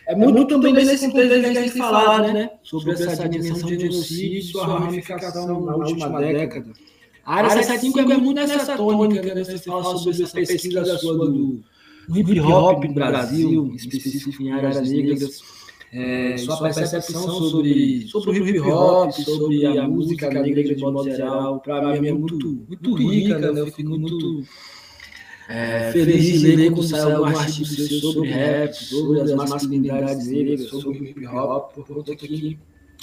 [0.06, 2.50] É muito também nesse contexto que a gente falar, né?
[2.62, 6.72] Sobre essa dimensão de genocídio e sua ramificação na última década.
[7.24, 9.44] A área 75 é muito nessa tônica, né?
[9.44, 11.62] Você fala sobre essa pesquisa sua do
[12.10, 15.42] o hip hop no Brasil, específico em áreas negras,
[15.92, 21.60] é, sua percepção sobre, sobre o hip hop, sobre a música negra de modo geral,
[21.60, 23.60] para mim é muito, muito rica, né?
[23.60, 24.44] Eu fico muito
[25.48, 30.68] é, feliz de ler quando sai algum artigo seu sobre rap, sobre as masculinidades negras,
[30.68, 32.58] sobre o hip hop, por conta que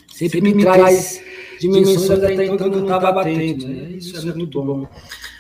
[0.08, 1.22] sempre me traz
[1.60, 3.92] dimensões até então que eu não estava atento, né?
[3.92, 4.88] Isso é muito bom.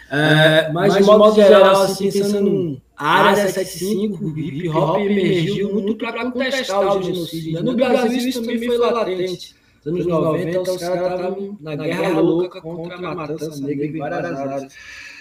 [0.09, 5.95] É, mas, de modo geral, assim, pensando a área 75, o hip hop emergiu muito
[5.95, 7.53] para contestar o genocídio.
[7.53, 7.61] Né?
[7.61, 9.55] No Brasil isso também foi latente.
[9.85, 14.39] Nos anos 90, os caras estavam na guerra louca contra a matança negra em várias
[14.39, 14.73] áreas.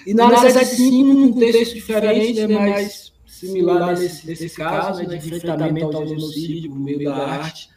[0.07, 5.35] E na área 75, num contexto diferente, né, mas similar nesse, nesse caso, né, de
[5.35, 7.69] enfrentamento ao genocídio por meio da arte,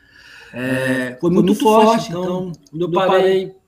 [0.54, 2.10] é, foi muito forte.
[2.10, 3.59] Então, quando eu parei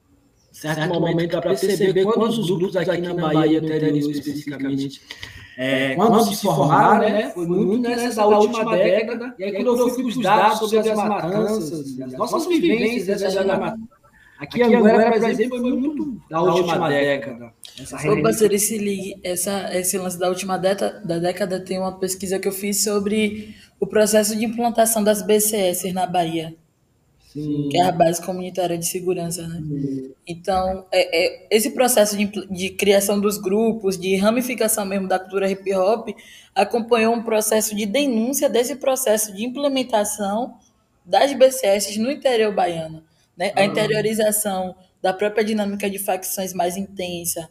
[0.62, 5.02] certo momento para perceber quantos grupos aqui na Bahia anterior especificamente
[5.58, 9.90] é, quando se formaram, né, foi muito nessa da última década, e aí quando eu
[9.90, 13.78] fui para os dados sobre as matanças, as nossas vivências dessa matança,
[14.40, 17.54] aqui em Anguera, por exemplo, foi muito da última década.
[18.10, 22.40] Ô, parceiro, se ligue, essa, esse lance da última década, da década tem uma pesquisa
[22.40, 26.56] que eu fiz sobre o processo de implantação das BCS na Bahia.
[27.34, 27.70] Sim.
[27.70, 29.62] que é a base comunitária de segurança, né?
[29.62, 30.12] Sim.
[30.28, 35.50] Então, é, é, esse processo de, de, criação dos grupos, de ramificação mesmo da cultura
[35.50, 36.10] hip hop,
[36.54, 40.58] acompanhou um processo de denúncia desse processo de implementação
[41.06, 43.02] das BCS no interior baiano,
[43.38, 43.54] né?
[43.56, 47.50] A interiorização da própria dinâmica de facções mais intensa,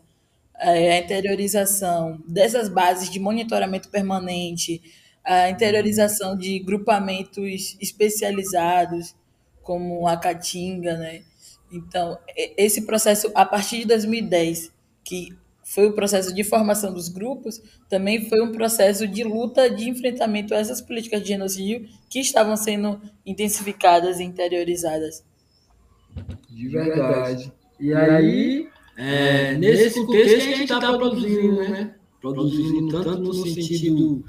[0.58, 4.82] é, a interiorização dessas bases de monitoramento permanente,
[5.24, 9.14] a interiorização de grupamentos especializados,
[9.70, 11.22] como a Caatinga, né?
[11.70, 12.18] Então,
[12.56, 14.72] esse processo, a partir de 2010,
[15.04, 15.28] que
[15.62, 20.54] foi o processo de formação dos grupos, também foi um processo de luta de enfrentamento
[20.54, 25.24] a essas políticas de genocídio que estavam sendo intensificadas e interiorizadas.
[26.48, 27.52] De verdade.
[27.78, 31.94] E aí, é, nesse contexto que a gente está produzindo, né?
[32.20, 34.24] Produzindo tanto no sentido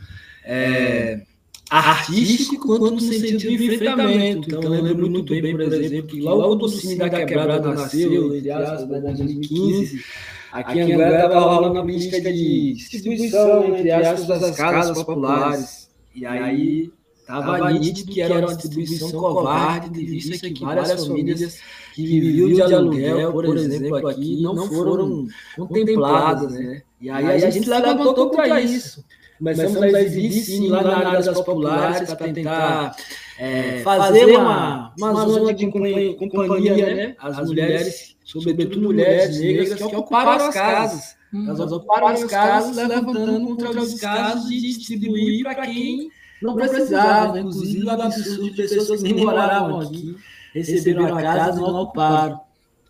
[0.46, 1.26] é,
[1.72, 4.50] artístico quanto no sentido de enfrentamento.
[4.50, 8.36] Então, eu lembro muito bem, por exemplo, que logo quando o Cine da Quebrada nasceu,
[8.36, 10.04] entre aspas, em 2015,
[10.52, 15.90] aqui em Anguera estava rolando uma política de distribuição, entre aspas, das casas populares.
[16.14, 21.58] E aí estava nítido que era uma distribuição covarde, de vista que várias famílias
[21.96, 25.26] que viviam de aluguel, por exemplo, aqui, não foram
[25.58, 26.82] contempladas, né?
[27.00, 29.02] E aí a gente levantou contra isso
[29.42, 32.96] começamos a exibir sim lá na área das populares para tentar
[33.40, 37.16] é, fazer uma, uma zona de companhia, companhia né?
[37.20, 41.16] As mulheres, sobretudo mulheres negras, que ocuparam as casas.
[41.34, 47.40] Elas ocuparam as casas, levantando contra os casos de distribuir para quem não precisava, né?
[47.40, 50.16] inclusive o absurdo de pessoas que nem moravam aqui,
[50.54, 52.42] receberam a casa e não ocuparam.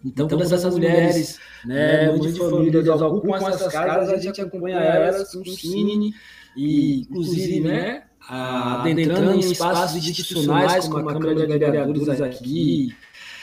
[0.04, 5.32] Então, todas essas mulheres, né, mães de famílias, ocupam essas casas, a gente acompanha elas
[5.32, 6.12] com cine,
[6.56, 12.96] e, inclusive, né, adentrando em espaços institucionais, como a Câmara de Vereadores aqui,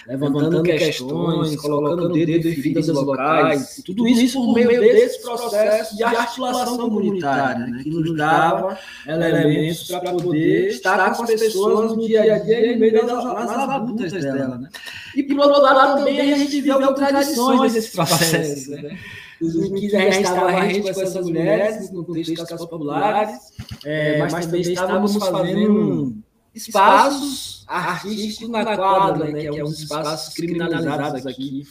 [0.09, 6.03] levantando questões, colocando o dedo em feridas locais, tudo isso por meio desse processo de
[6.03, 12.35] articulação comunitária, né, que nos dava elementos para poder estar com as pessoas no dia
[12.35, 14.59] a dia e no meio das, das labutas dela.
[14.59, 14.69] Né?
[15.15, 18.71] E, por outro lado, também a gente algumas tradições desse processo.
[18.71, 18.99] Né?
[19.41, 23.39] Os que já estavam a gente com essas mulheres, no contexto das casas populares,
[23.85, 26.17] é, mas, mas também estávamos fazendo
[26.55, 31.67] espaços artísticos na quadra, né, que é um dos espaços criminalizados aqui,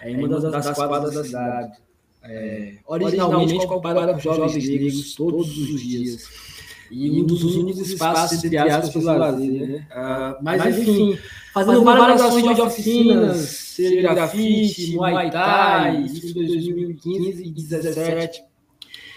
[0.00, 1.72] é uma das, das quadras da cidade.
[2.24, 6.28] é, originalmente ocupada por jovens negros todos os dias.
[6.90, 9.68] E um dos únicos espaços, entre aspas, para lazer.
[9.68, 9.86] Né?
[9.90, 11.18] Ah, mas, enfim,
[11.52, 18.44] fazendo várias ações de oficinas, seja grafite, Muay Thai, isso em 2015 e 2017.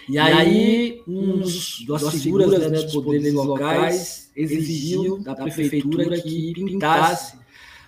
[0.08, 7.36] E aí, um dos, das figuras né, dos poderes locais exigiu da prefeitura que pintasse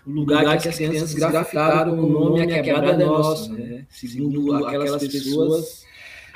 [0.05, 3.53] o lugar que as crianças grafitaram com o nome A Quebrada é Nossa.
[3.53, 3.87] Né?
[3.91, 5.85] Segundo aquelas pessoas,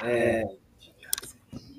[0.04, 0.46] é,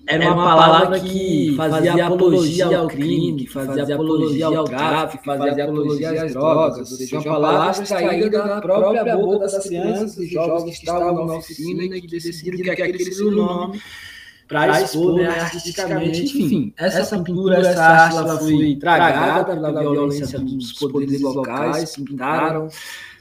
[0.06, 6.34] era uma palavra que fazia apologia ao crime, fazia apologia ao tráfico, fazia apologia às
[6.34, 11.26] drogas, ou seja, uma palavra extraída da própria boca das crianças e jovens que estavam
[11.26, 13.82] na oficina e que decidiram que aquele seria o nome
[14.47, 16.24] para expor né, artisticamente.
[16.24, 22.68] Enfim, essa pintura, essa arte, ela foi tragada pela violência dos poderes locais, pintaram,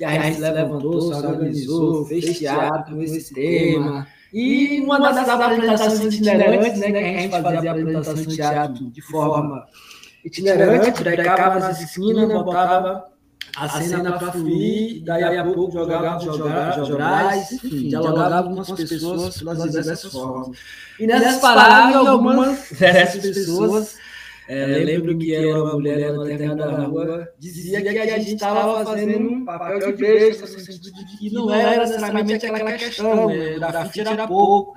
[0.01, 4.07] e a gente levantou, se organizou, fez teatro com esse tema.
[4.33, 9.03] E uma das apresentações itinerantes, né, que a gente fazia a apresentação de teatro de
[9.03, 9.66] forma
[10.24, 13.12] itinerante, pregava nas esquinas, botava
[13.55, 19.62] a cena para fluir, daí a pouco jogava jornais, enfim, dialogava com as pessoas pelas
[19.62, 20.57] diversas formas.
[20.99, 23.97] E nessas paradas, algumas dessas pessoas,
[24.49, 29.18] é, lembro que era uma mulher na determinada rua, dizia que a gente estava fazendo
[29.18, 33.57] um papel de besta, no sentido de que não era necessariamente aquela questão, né?
[33.57, 34.74] o grafite era pouco,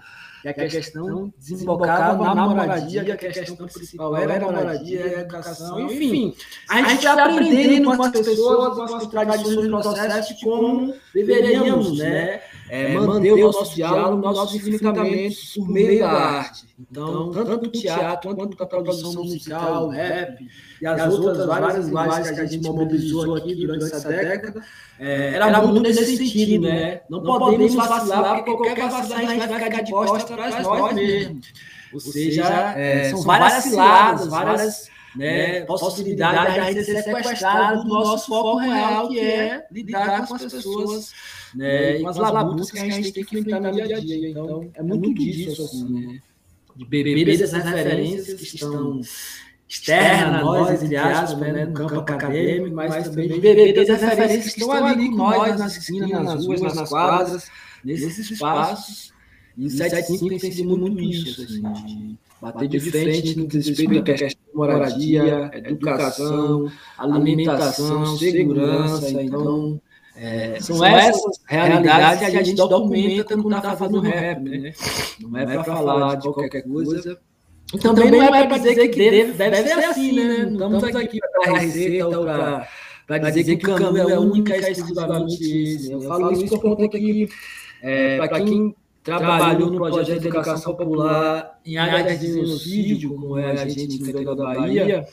[0.53, 5.79] que a questão desembocava na moradia, que a questão principal era a moradia, a educação,
[5.79, 6.35] enfim.
[6.69, 12.41] A gente vai aprendendo com as pessoas, com as tradições do processo, como deveríamos né,
[12.75, 16.65] é, manter o nosso diálogo, nossos enfrentamentos por meio da arte.
[16.79, 20.45] Então, tanto o teatro, quanto a produção musical, o rap,
[20.81, 24.61] e as outras várias linguagens que a gente mobilizou aqui durante essa década,
[24.99, 27.01] é, era, muito nesse sentido, né?
[27.09, 31.47] Não, podemos vacilar, porque qualquer a gente vai ficar de costas para nós mesmos.
[31.93, 32.43] Ou seja,
[32.75, 38.57] é, são várias ciladas, várias né, possibilidades de a gente ser sequestrado do nosso foco
[38.57, 41.13] real, que é lidar com as pessoas
[41.53, 44.29] né, e com as labutas que a gente tem que enfrentar no dia a dia.
[44.29, 46.19] Então, é muito disso, assim, né?
[46.75, 48.99] De beber essas referências que estão
[49.67, 54.53] externa a nós, entre aspas, né, no campo acadêmico, mas também de beber das referências
[54.53, 57.49] que estão ali com nós, nas esquinas, nas ruas, nas quadras,
[57.83, 59.13] nesses espaços.
[59.57, 64.03] E o 75 tem sido muito isso, assim, de bater de frente no respeito à
[64.03, 69.21] questão moradia, educação, alimentação, segurança.
[69.21, 69.79] Então,
[70.15, 74.73] é, são essas realidades que a gente documenta quando está fazendo rap, né?
[75.19, 77.19] Não é para falar de qualquer coisa
[77.73, 80.45] então, também, também não é para dizer que deve, deve, ser assim, né?
[80.45, 82.25] Não estamos aqui para dar receita ou
[83.07, 85.91] para dizer que o caminho é único e exclusivamente esse.
[85.91, 87.27] Eu falo isso por conta que,
[87.81, 88.75] é, para quem
[89.05, 94.35] trabalhou no projeto de educação popular em áreas de genocídio, como é a gente interior
[94.35, 95.07] da Bahia,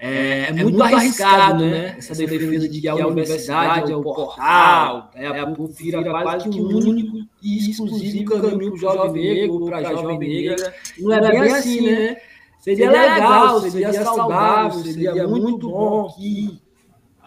[0.00, 1.94] é, é, é, muito, arriscado, né?
[1.98, 6.60] Essa defesa de que a universidade é o portal, é a PUC vira quase que
[6.60, 10.74] um único e exclusivo caminho para o jovem negro para a jovem negra.
[10.98, 12.16] Não é bem assim, né?
[12.60, 16.63] Seria legal, seria saudável, seria muito bom que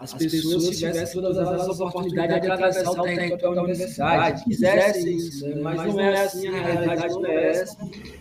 [0.00, 5.60] as pessoas tivessem todas as oportunidades de atravessar o território da universidade, quisessem isso, né?
[5.60, 7.76] mas não é assim, a realidade não é essa.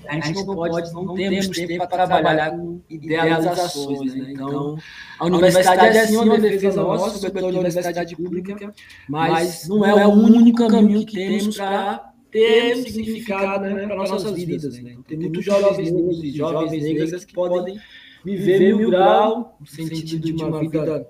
[0.08, 4.32] A gente não pode, não temos tempo para trabalhar com idealizações, né?
[4.32, 4.76] Então,
[5.20, 8.74] a universidade é sim uma defesa nossa, sobretudo a universidade pública,
[9.08, 14.32] mas não é o único caminho que temos para ter um significado né, para nossas
[14.34, 14.82] vidas.
[14.82, 14.98] Né?
[15.08, 17.80] Tem muitos jovens negros e jovens negras que podem
[18.26, 21.08] viver mil grau, no sentido de uma vida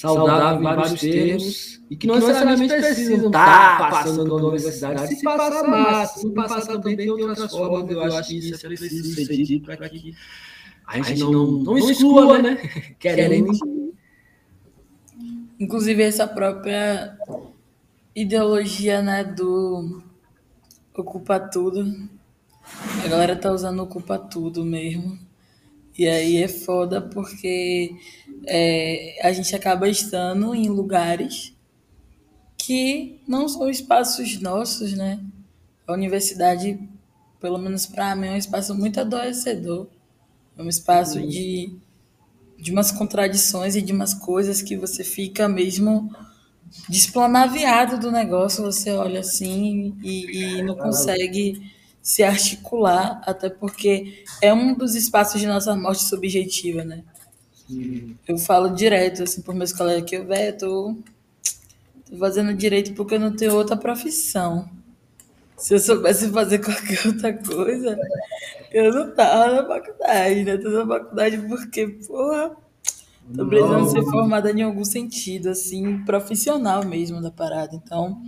[0.00, 5.14] saudável em vários termos, e que não necessariamente precisam estar passando na universidade.
[5.14, 9.14] Se passar massa, se passar também tem outras formas, eu acho que isso é preciso
[9.14, 10.14] ser dito para que
[10.86, 12.56] a gente não, não exclua, né?
[12.98, 13.52] Querendo.
[15.58, 17.16] Inclusive, essa própria
[18.14, 20.02] ideologia né, do
[20.96, 22.08] ocupa tudo.
[23.04, 25.18] A galera tá usando ocupa tudo mesmo.
[25.98, 27.94] E aí é foda porque
[28.46, 31.54] é, a gente acaba estando em lugares
[32.56, 35.20] que não são espaços nossos, né?
[35.86, 36.78] A universidade,
[37.40, 39.88] pelo menos para mim, é um espaço muito adoecedor.
[40.56, 41.26] É um espaço uhum.
[41.26, 41.74] de,
[42.58, 46.14] de umas contradições e de umas coisas que você fica mesmo
[46.88, 48.62] desplanaviado do negócio.
[48.62, 51.72] Você olha assim e, e não consegue
[52.02, 57.04] se articular, até porque é um dos espaços de nossa morte subjetiva, né?
[58.26, 60.96] Eu falo direto, assim, por meus colegas que eu, velho, tô,
[62.08, 64.68] tô fazendo direito porque eu não tenho outra profissão.
[65.56, 67.98] Se eu soubesse fazer qualquer outra coisa,
[68.72, 70.56] eu não tava na faculdade, né?
[70.56, 72.56] Tô na faculdade porque, porra,
[73.36, 77.74] tô precisando ser formada em algum sentido, assim, profissional mesmo da parada.
[77.76, 78.20] Então,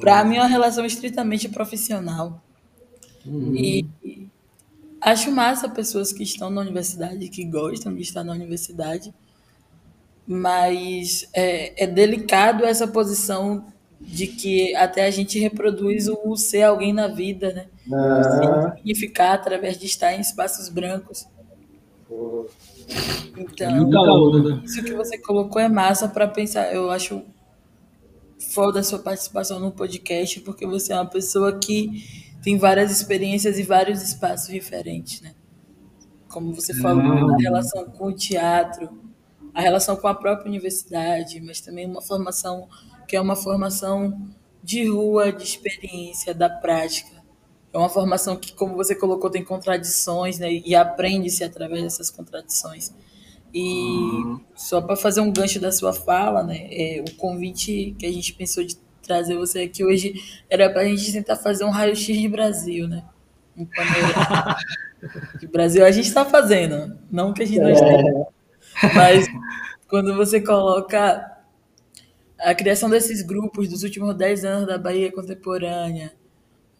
[0.00, 2.42] para mim é uma relação estritamente profissional.
[3.24, 3.54] Uhum.
[3.56, 3.86] E
[5.00, 9.12] acho massa pessoas que estão na universidade, que gostam de estar na universidade,
[10.26, 13.64] mas é, é delicado essa posição
[14.00, 17.66] de que até a gente reproduz o ser alguém na vida, né?
[17.92, 18.74] Ah.
[18.76, 21.26] Significar através de estar em espaços brancos.
[23.36, 26.74] Então, isso que você colocou é massa para pensar.
[26.74, 27.22] Eu acho
[28.52, 33.58] foda a sua participação no podcast, porque você é uma pessoa que tem várias experiências
[33.58, 35.34] e vários espaços diferentes, né?
[36.28, 38.88] Como você falou, a relação com o teatro,
[39.52, 42.68] a relação com a própria universidade, mas também uma formação
[43.08, 44.30] que é uma formação
[44.62, 47.20] de rua, de experiência, da prática.
[47.72, 50.52] É uma formação que, como você colocou, tem contradições, né?
[50.52, 52.94] E aprende-se através dessas contradições.
[53.52, 54.40] E uhum.
[54.54, 56.68] só para fazer um gancho da sua fala, né?
[56.70, 58.76] É, o convite que a gente pensou de
[59.10, 63.02] trazer você aqui hoje era para a gente tentar fazer um raio-x de Brasil, né?
[63.56, 63.66] Um
[65.40, 68.08] de Brasil a gente está fazendo, não que a gente não esteja.
[68.08, 68.94] É.
[68.94, 69.26] Mas
[69.88, 71.28] quando você coloca
[72.38, 76.12] a criação desses grupos dos últimos 10 anos da Bahia Contemporânea,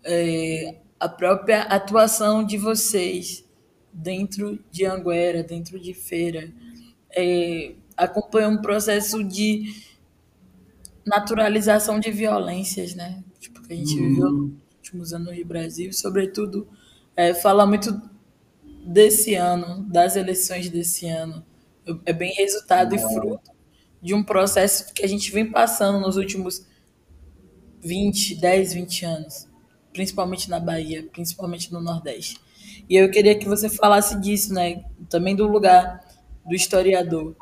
[0.05, 3.45] é, a própria atuação de vocês
[3.93, 6.53] dentro de Anguera, dentro de Feira,
[7.11, 9.90] é, acompanha um processo de
[11.05, 13.23] naturalização de violências, né?
[13.39, 14.09] Tipo, que a gente uhum.
[14.09, 16.69] viveu nos últimos anos no Brasil, sobretudo,
[17.17, 18.01] é, fala muito
[18.85, 21.45] desse ano, das eleições desse ano.
[22.05, 22.99] É bem resultado uhum.
[22.99, 23.51] e fruto
[24.03, 26.67] de um processo que a gente vem passando nos últimos
[27.83, 29.49] 20, 10, 20 anos,
[29.93, 32.39] principalmente na Bahia, principalmente no Nordeste.
[32.89, 34.85] E eu queria que você falasse disso, né?
[35.09, 36.01] Também do lugar
[36.47, 37.37] do historiador.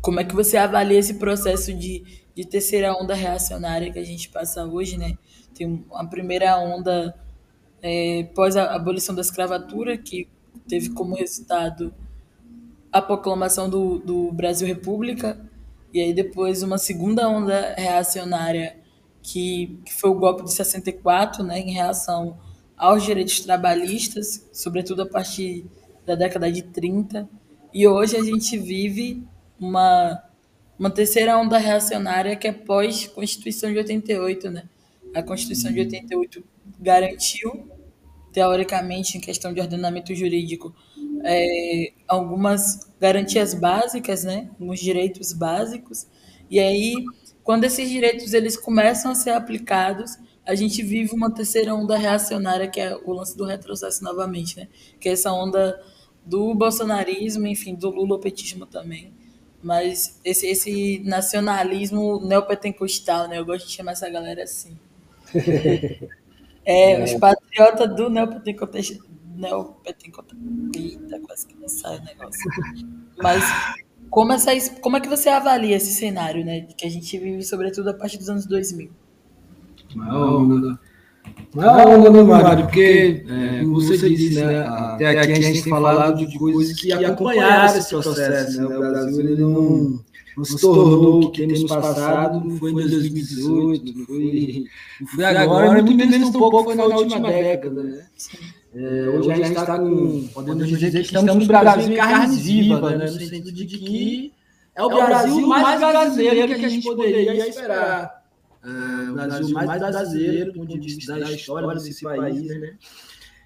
[0.00, 4.28] Como é que você avalia esse processo de, de terceira onda reacionária que a gente
[4.28, 5.16] passa hoje, né?
[5.54, 7.14] Tem a primeira onda
[7.82, 10.28] é, pós a abolição da escravatura, que
[10.68, 11.92] teve como resultado
[12.90, 15.40] a proclamação do, do Brasil República,
[15.92, 18.76] e aí depois uma segunda onda reacionária
[19.22, 22.38] que, que foi o golpe de 64, né, em reação
[22.76, 25.64] aos direitos trabalhistas, sobretudo a partir
[26.04, 27.28] da década de 30.
[27.72, 29.22] E hoje a gente vive
[29.58, 30.22] uma,
[30.82, 34.64] uma terceira onda reacionária que é pós-Constituição de 88, né?
[35.14, 36.42] A Constituição de 88
[36.80, 37.70] garantiu,
[38.32, 40.74] teoricamente, em questão de ordenamento jurídico,
[41.22, 44.50] é, algumas garantias básicas, né?
[44.58, 46.08] Alguns direitos básicos.
[46.50, 46.94] E aí,
[47.44, 52.66] quando esses direitos eles começam a ser aplicados, a gente vive uma terceira onda reacionária,
[52.68, 54.66] que é o lance do retrocesso novamente, né?
[54.98, 55.80] Que é essa onda
[56.26, 59.21] do bolsonarismo, enfim, do lulopetismo também.
[59.62, 63.38] Mas esse, esse nacionalismo neopentecostal, né?
[63.38, 64.76] Eu gosto de chamar essa galera assim.
[66.64, 67.02] É, é.
[67.02, 69.04] os patriotas do neopentecostal
[69.36, 70.38] neopentecostal.
[70.74, 72.50] Eita, quase que não sai o negócio.
[73.20, 73.42] Mas
[74.10, 74.50] como, essa,
[74.80, 76.62] como é que você avalia esse cenário, né?
[76.76, 78.90] Que a gente vive, sobretudo, a partir dos anos 2000?
[81.54, 81.66] Onda.
[81.66, 82.64] Maior onda, né, Mário?
[82.64, 84.60] Porque, é, como você disse, né?
[84.60, 88.76] Até aqui a gente tem falado de coisas que acompanharam esse processo, né?
[88.76, 90.00] O Brasil, ele não
[90.36, 94.64] não se tornou o que temos passado, não foi em 2018, não foi,
[95.00, 98.06] não foi agora, muito menos um pouco foi na última década, né?
[98.74, 102.96] É, hoje a gente está com, podemos dizer que estamos no Brasil em carne viva,
[102.96, 103.04] né?
[103.04, 104.32] no sentido de que
[104.74, 108.21] é o Brasil mais brasileiro que a gente poderia esperar.
[108.64, 112.74] É, o Brasil mais brasileiro do ponto de vista da história desse país, né?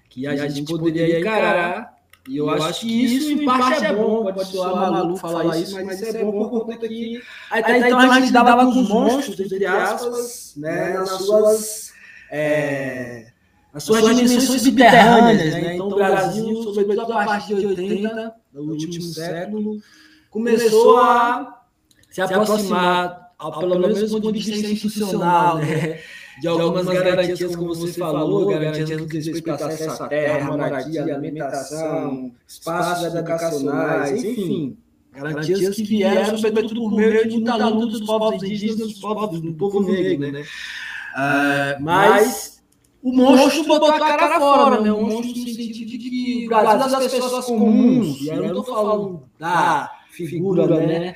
[0.09, 1.97] Que a gente poderia encarar.
[2.27, 4.23] E eu, acho que isso, em parte, é bom.
[4.23, 7.21] Pode soar maluco falar isso, mas isso é bom por conta que.
[7.49, 10.93] Até então a gente dava com os monstros, entre aspas, né?
[10.93, 11.93] Nas suas.
[12.29, 13.31] É,
[13.73, 15.53] as suas, suas dimensões subterrâneas.
[15.53, 15.75] Né?
[15.75, 19.79] Então, o Brasil, sobretudo a partir de 80, do último século,
[20.29, 21.61] começou a
[22.09, 25.99] se aproximar, ao, pelo menos do ponto de vista institucional, né?
[26.39, 31.15] de algumas garantias, como você falou, garantias no que diz respeito acesso à terra, moradia,
[31.15, 34.77] alimentação, espaços educacionais, enfim,
[35.11, 39.53] garantias que vieram, sobretudo, por meio de muita luta dos povos indígenas, dos povos, do
[39.53, 40.41] povo negro, né?
[40.41, 42.61] Uh, mas
[43.01, 44.91] o monstro botou a cara fora, né?
[44.91, 48.59] O monstro no sentido de que o Brasil das pessoas comuns, e aí eu não
[48.59, 51.15] estou falando da figura, né?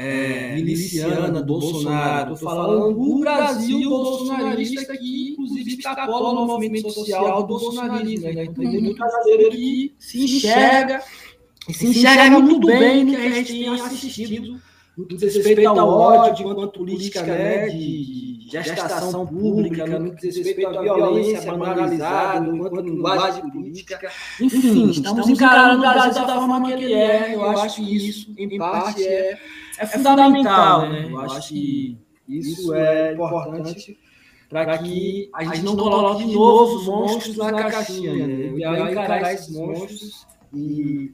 [0.00, 2.32] É, miliciana do Bolsonaro.
[2.32, 8.32] Estou falando do Brasil bolsonarista que, inclusive, extrapola o movimento social do bolsonarismo.
[8.32, 8.44] Né?
[8.44, 11.02] Então, tem muito brasileiro que se enxerga,
[11.68, 14.60] e se enxerga muito bem no que a gente tem assistido
[14.96, 20.36] no que diz respeito ao ódio enquanto política né, de gestação pública, no que diz
[20.36, 24.10] respeito à violência banalizada enquanto linguagem política.
[24.40, 27.34] Enfim, estamos encarando o Brasil da forma que ele é.
[27.34, 29.38] Eu acho que isso, em parte, é,
[29.80, 30.88] é fundamental.
[30.88, 31.08] Né?
[31.10, 33.98] Eu acho que isso é importante
[34.48, 38.26] para que a gente não coloque de novo os monstros na caixinha.
[38.26, 38.50] Né?
[38.50, 41.12] O ideal é encarar esses monstros e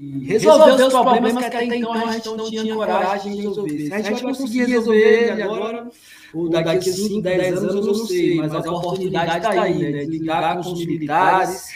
[0.00, 3.86] e resolver os problemas que até então a gente não tinha coragem de resolver.
[3.86, 5.88] Se a gente vai conseguir resolver ele agora,
[6.32, 10.04] ou daqui a 5, 10 anos, eu não sei, mas a oportunidade está aí, né?
[10.04, 11.66] De ligar com os militares,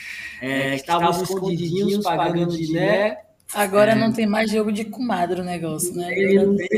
[0.41, 3.17] é, que estavam escondidinhos, pagando de né?
[3.55, 3.95] Agora é.
[3.95, 6.09] não tem mais jogo de comadre o negócio, né?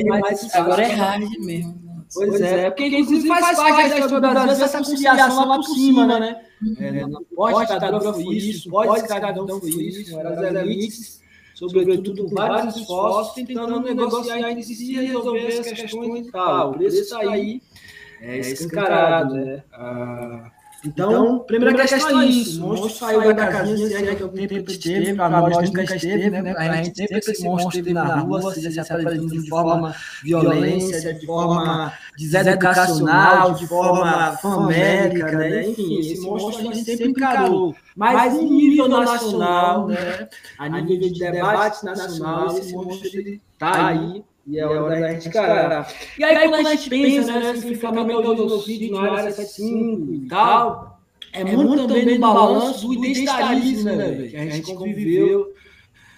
[0.06, 1.82] Mais, agora é hard mesmo.
[2.12, 6.20] Pois é, porque inclusive faz parte da história do Brasil essa conciliação lá por cima,
[6.20, 6.40] né?
[6.78, 7.04] É,
[7.34, 14.50] pode cidadão foi isso, pode cidadão foi isso, as elites sobretudo vários esforços, tentando negociar
[14.50, 16.70] entre si e resolver as questões e tal.
[16.70, 17.62] O preço está aí,
[18.20, 19.62] é escancarado, né?
[19.72, 20.50] Ah,
[20.84, 22.62] então, primeira questão é isso.
[22.62, 26.30] O monstro saiu da casinha, se é que o tempo esteve, para nós nunca esteve,
[26.30, 26.54] né?
[26.56, 31.26] A gente sempre esse monstro esteve na rua, seja se apresentando de forma violência, de
[31.26, 35.68] forma deseducacional, de forma famérica, né?
[35.68, 37.74] Enfim, esse monstro a gente sempre encarou.
[37.96, 40.28] Mas em nível nacional, né?
[40.58, 45.92] A nível de debate nacional, esse monstro está aí e é hora da gente encarar.
[46.18, 50.28] E aí, quando a gente pensa né, nesse enfrentamento do genocídio na área 75 e
[50.28, 51.00] tal,
[51.32, 54.30] é, é muito também no balanço do identitarismo, né, velho?
[54.30, 55.52] Que a gente conviveu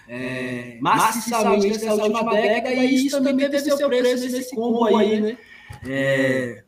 [0.09, 5.39] é, maciçamente nessa última década, e isso também teve seu preço nesse combo aí, né?
[5.87, 6.63] É,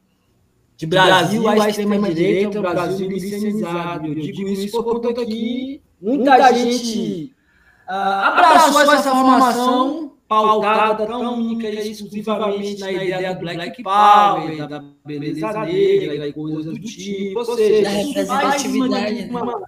[0.77, 4.07] de Brasil à extrema-direita, o Brasil milicianizado.
[4.07, 7.35] Eu digo isso por conta que muita gente
[7.89, 14.85] ah, abraçou essa formação pautada tão única e exclusivamente na ideia do Black Power, da
[15.05, 17.39] beleza negra e coisas do tipo.
[17.39, 19.31] Ou seja, da representatividade.
[19.31, 19.63] Uma...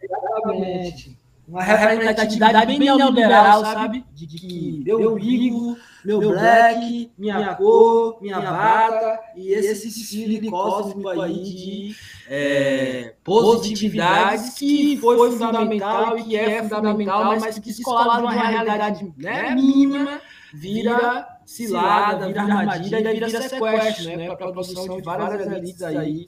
[0.00, 1.18] Exatamente.
[1.46, 4.04] Uma representatividade bem neoliberal, sabe?
[4.14, 11.42] De que eu ligo meu black, minha cor, minha bata e esse desfile cósmico aí
[11.42, 11.96] de
[12.28, 19.14] é, positividades que foi fundamental e que é fundamental, mas que descolado de uma realidade
[19.16, 20.20] né, mínima
[20.52, 26.26] vira cilada, vira armadilha e vira sequestro, né, para a produção de várias elites aí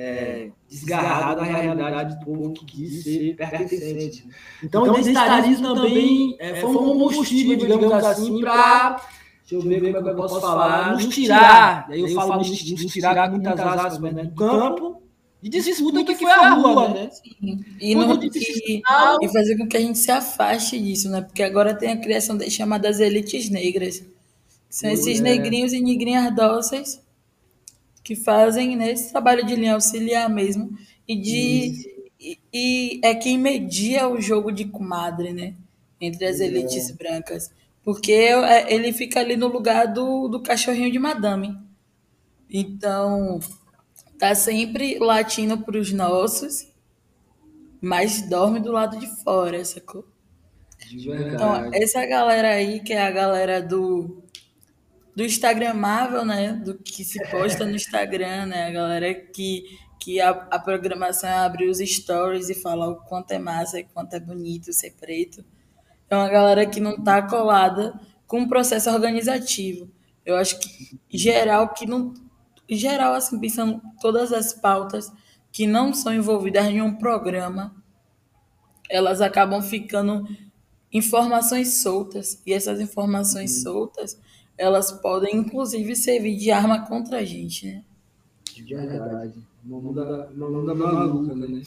[0.00, 4.24] é, desgarrada da realidade do povo que quis ser pertencente.
[4.62, 9.02] Então, então o identitarismo também é, foi um combustível, digamos assim, para
[9.50, 10.92] Deixa eu ver como é que eu posso falar.
[10.92, 14.24] Nos tirar, e aí eu falo nos, nos tirar com muitas aspas, né?
[14.24, 15.02] Do campo
[15.42, 17.10] e disputa que foi a rua, né?
[17.10, 17.64] Sim.
[17.80, 18.82] E, no, e,
[19.22, 21.22] e, fazer com que a gente se afaste disso, né?
[21.22, 24.04] Porque agora tem a criação das chamadas elites negras.
[24.68, 25.22] São esses é.
[25.22, 27.00] negrinhos e negrinhas dóceis
[28.08, 30.74] que fazem né, esse trabalho de linha auxiliar mesmo.
[31.06, 32.08] E de.
[32.18, 35.54] E, e, é quem media o jogo de comadre, né?
[36.00, 36.94] Entre as elites é.
[36.94, 37.52] brancas.
[37.84, 41.54] Porque é, ele fica ali no lugar do, do cachorrinho de madame.
[42.48, 43.40] Então,
[44.18, 46.66] tá sempre latindo para os nossos,
[47.78, 50.02] mas dorme do lado de fora, sacou?
[50.90, 54.22] Então, essa galera aí, que é a galera do,
[55.18, 56.52] do Instagramável, né?
[56.52, 58.68] Do que se posta no Instagram, né?
[58.68, 59.64] A galera que,
[59.98, 64.14] que a, a programação abrir os stories e falar o quanto é massa e quanto
[64.14, 65.44] é bonito ser preto
[66.08, 69.90] é uma galera que não está colada com o processo organizativo.
[70.24, 72.14] Eu acho que geral que não
[72.70, 75.10] geral assim pensando todas as pautas
[75.50, 77.74] que não são envolvidas em um programa,
[78.88, 80.28] elas acabam ficando
[80.92, 84.16] informações soltas e essas informações soltas
[84.58, 87.82] elas podem inclusive servir de arma contra a gente, né?
[88.52, 89.34] De verdade.
[89.64, 91.62] Uma onda, uma onda maluca, né?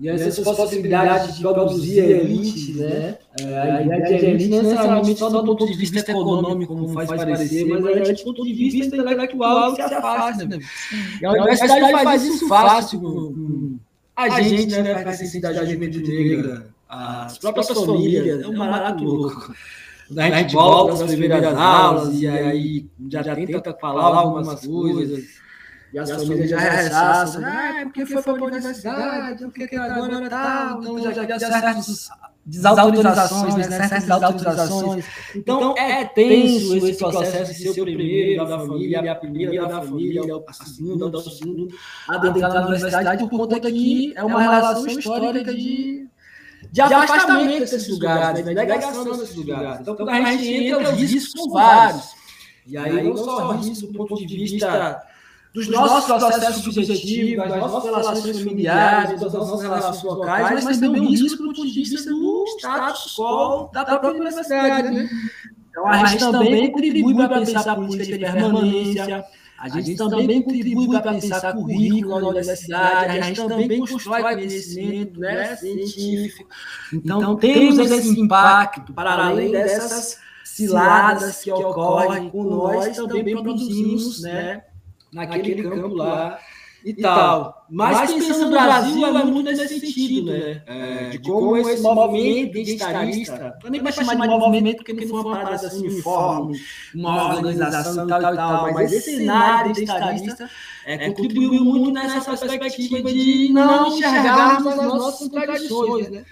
[0.00, 3.18] E essas possibilidades de produzir elite, né?
[3.40, 7.08] É, a ideia de elite não necessariamente só do ponto de vista econômico, como faz
[7.08, 10.44] parecer, mas a elite do ponto de vista intelectual que se afasta.
[10.44, 10.58] Né?
[11.20, 13.78] E a universidade faz isso fácil com
[14.14, 15.02] a gente, né?
[15.02, 19.52] Faz essa cidade da juventude negra, as próprias famílias, é um barato louco.
[20.16, 25.24] A gente volta para as primeiras aulas e aí já tenta falar algumas coisas.
[25.92, 31.12] e as, famílias já ressaçam, ah, porque foi para a universidade, porque agora tal, então
[31.12, 32.10] já havia certas
[32.44, 35.04] desautorizações, né, certas desautorizações.
[35.34, 40.22] Então, é tenso esse processo de ser o primeiro da família, a primeira da família,
[40.46, 41.74] a segunda, a segunda,
[42.08, 46.07] adentrar na universidade, por conta que é uma relação histórica de
[46.70, 49.80] de afastamento desses lugares, de negação desses lugares.
[49.80, 52.10] Então, quando a gente entra, os riscos são vários.
[52.66, 55.02] E aí, não só risco do ponto de vista
[55.54, 61.08] dos nossos processos subjetivos, das nossas relações familiares, das nossas relações locais, mas também um
[61.08, 64.90] risco do ponto de vista do status quo da própria universidade.
[64.90, 65.08] Né?
[65.70, 69.24] Então, a gente também contribui para pensar política de permanência,
[69.58, 74.22] a gente, a gente também contribui para pensar currículo na universidade, a gente também constrói
[74.22, 76.48] conhecimento né, científico.
[76.92, 84.22] Então, então temos esse impacto, para além dessas ciladas que ocorrem com nós, também produzimos
[84.22, 84.62] né,
[85.12, 86.38] naquele campo lá
[86.90, 87.66] e, tal.
[87.70, 90.62] Mas, Mas pensando no Brasil, é muito nesse sentido, né?
[90.66, 95.20] É, de como esse movimento identitarista, eu nem vai chamar de movimento porque não foi
[95.20, 96.58] uma parada assim uniforme,
[96.94, 100.50] uma organização e tal e tal, mas esse cenário identitarista
[100.86, 106.24] é, contribuiu muito nessa perspectiva de não enxergarmos as nossas contradições, né?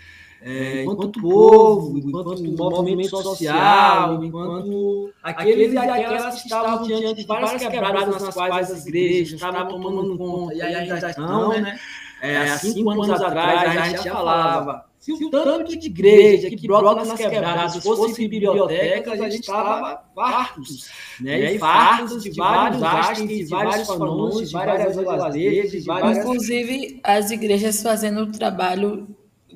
[0.49, 7.67] É, enquanto povo, enquanto movimento social, enquanto aqueles e aquelas que estavam diante de várias
[7.67, 11.77] quebradas nas quais as igrejas estavam tomando conta, e ainda estão, né?
[12.23, 16.65] É, há cinco anos atrás a gente já falava, se o tanto de igreja que
[16.65, 20.89] brota nas quebradas fosse bibliotecas, a gente estava fartos,
[21.21, 21.55] né?
[21.55, 26.19] E fartos de vários hashtag, de vários fanones, de várias azuazeiras, de várias...
[26.19, 29.09] Inclusive, as igrejas fazendo o trabalho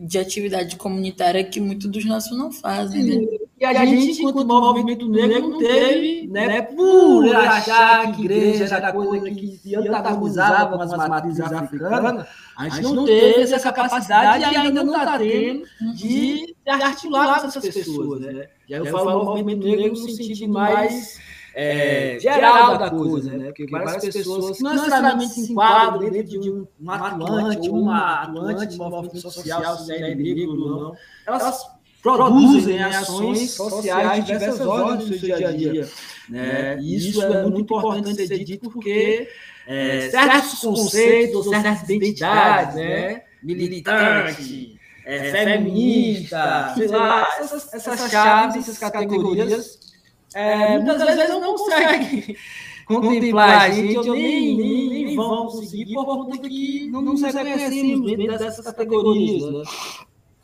[0.02, 3.38] de atividade comunitária que muitos dos nossos não fazem, né?
[3.60, 8.90] E a, gente, enquanto movimento negro, não teve, né, né por achar que igreja era
[8.90, 12.26] coisa que se antagonizava com as matrizes africanas,
[12.56, 17.68] a gente não teve essa capacidade e ainda não está tendo de articular com essas
[17.68, 18.48] pessoas, né?
[18.66, 21.20] E aí eu falo movimento negro no sentido mais
[21.54, 23.46] é, geral da coisa, né?
[23.46, 28.66] Porque várias pessoas que não necessariamente se enquadram dentro de um, um atuante uma atuante
[28.66, 30.96] de movimento social, se é negro ou não,
[31.26, 31.62] elas
[32.02, 35.88] produzem ações sociais de diversas ordens no seu dia a dia.
[36.28, 36.78] Né?
[36.80, 39.28] E isso é muito importante ser dito porque
[39.66, 43.22] é, certos conceitos, certas identidades, né?
[43.42, 49.89] militante, é, feminista, sei lá, essas, essas chaves, essas categorias
[50.34, 52.36] é, muitas vezes não consegue
[52.86, 58.38] contemplar a gente, nem, nem, nem vão conseguir por conta que não nos reconhecemos dentro
[58.38, 59.52] dessas categorias.
[59.52, 59.62] Né?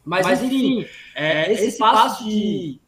[0.04, 2.80] Mas, Mas, enfim, é, esse passo de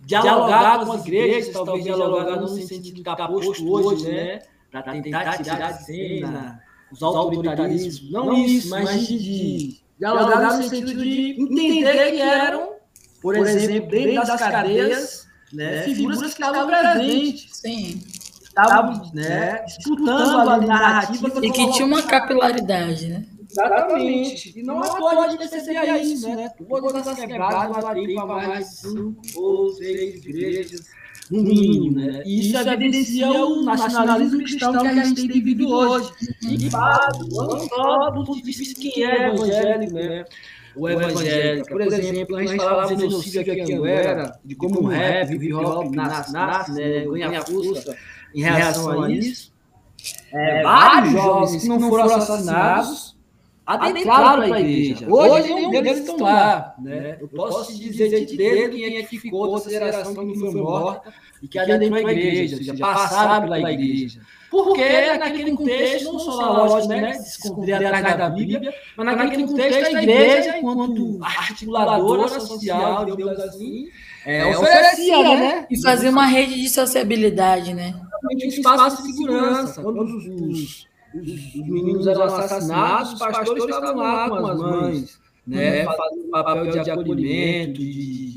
[0.00, 4.40] dialogar com as igrejas, talvez dialogar no sentido de estar posto hoje, né?
[4.70, 11.40] Para tentar tirar de cena os autoritarismos, não isso, mas de dialogar no sentido de
[11.40, 12.72] entender que eram,
[13.20, 17.48] por exemplo, dentro das cadeias, né, né, figuras que estavam presentes.
[17.52, 18.00] Sim.
[18.42, 21.32] Estavam né, né disputando a narrativa.
[21.42, 23.26] E que tinha uma capilaridade, né?
[23.50, 24.58] Exatamente.
[24.58, 26.50] E não pode perceber isso, né?
[26.68, 30.86] Todas as quebradas lá tem mais de cinco ou seis igrejas,
[31.30, 32.22] no mínimo, né?
[32.24, 36.12] E isso evidencia o nacionalismo cristão que a gente tem vivido hoje.
[36.42, 40.24] E faz, não só do ponto de vista de quem é evangélico, né?
[40.76, 41.68] O evangélico.
[41.68, 45.42] Por exemplo, a gente falava de genocídio aqui em Anguera, de como o rap, o
[45.42, 47.96] hip hop nasce, nasce né, ganha força
[48.34, 49.52] em relação a isso.
[50.32, 53.16] É, vários jovens que não foram assassinados
[53.66, 55.06] adentraram para a igreja.
[55.08, 56.74] Hoje, nenhum deles estão lá.
[56.78, 57.16] Né?
[57.20, 61.12] Eu posso dizer de dedo quem é que ficou dessa geração que não foi morta
[61.42, 64.20] e que adentrou a igreja, ou seja, passaram pela igreja.
[64.52, 69.16] Porque naquele contexto, não só na lógica né, de se esconder atrás da Bíblia, mas
[69.16, 73.88] naquele contexto a igreja, enquanto articuladora social, digamos assim,
[74.26, 75.36] é, oferecia, né?
[75.36, 75.66] né?
[75.70, 77.94] E fazia uma rede de sociabilidade, né?
[78.22, 79.82] Um espaço de segurança.
[79.82, 85.84] Quando os, os, os, meninos eram assassinados, os pastores estavam lá com as mães, né?
[85.86, 88.31] Fazendo papel de acolhimento, de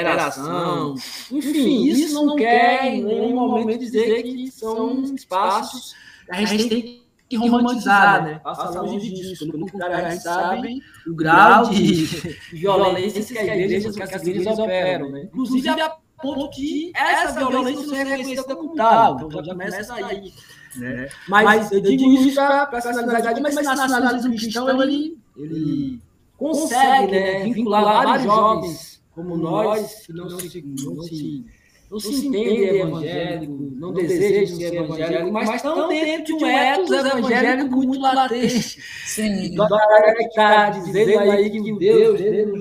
[0.00, 0.94] interação.
[1.30, 5.94] Enfim, isso não quer em nenhum momento dizer que são espaços
[6.26, 8.40] que a gente tem que romantizar, né?
[8.42, 9.50] Passa longe disso.
[9.50, 12.04] Pelo contrário, a gente sabe o grau de
[12.52, 15.22] violência que as igrejas, que as igrejas operam, né?
[15.24, 19.16] Inclusive a ponto de essa violência não ser reconhecida como tal.
[19.16, 20.32] Então já começa aí.
[20.76, 21.08] Né?
[21.28, 26.00] Mas, eu digo isso para finalidade, mas esse nacionalismo cristão, ele, ele
[26.36, 31.44] consegue né, vincular vários jovens como nós, que não se, não se,
[31.90, 37.76] não se entende evangélico, não deseja ser evangélico, mas estão dentro de um ethos evangélico
[37.76, 38.82] muito latente.
[39.06, 39.46] Sim.
[39.46, 42.20] Então, a galera que está dizendo aí que o Deus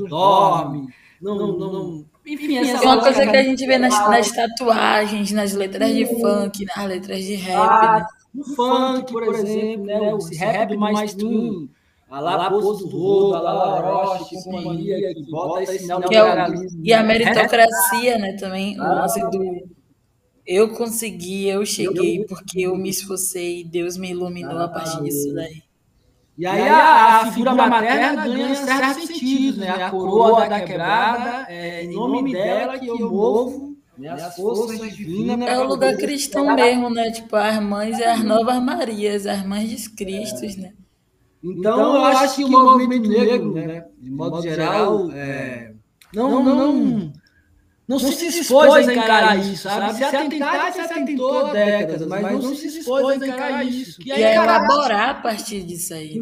[0.09, 0.87] dorme,
[1.21, 5.31] não, não, não enfim, essa é uma coisa que a gente vê nas, nas, tatuagens,
[5.31, 7.57] nas letras de funk, nas letras de rap.
[7.57, 8.05] Ah, né?
[8.33, 10.15] No funk, por exemplo, né?
[10.17, 11.69] Esse rap mais twin.
[11.69, 11.82] A
[12.19, 16.81] lá Poço do Rodo, a lá Orochi, companhia, que bota esse neoliberalismo.
[16.81, 19.73] É e a meritocracia, né, também, o lance do
[20.45, 25.63] eu consegui, eu cheguei porque eu me esforcei, Deus me iluminou a partir disso daí.
[26.37, 29.69] E aí a, a figura materna ganha certos sentidos, né?
[29.69, 34.09] A coroa da quebrada, é em nome dela que eu movo né?
[34.09, 35.47] as forças divinas.
[35.47, 37.11] É o lugar cristão mesmo, né?
[37.11, 40.73] Tipo, as mães e as novas Marias, as mães de Cristo, né?
[41.43, 45.73] Então, então, eu acho que o movimento negro, né, de modo geral, é,
[46.15, 47.13] não, não, não,
[47.85, 49.95] não se dispôs a encarar isso, sabe?
[49.95, 54.01] Se atentar, se atentou há décadas, mas não se dispôs a encarar isso.
[54.05, 56.21] E é elaborar a partir disso aí.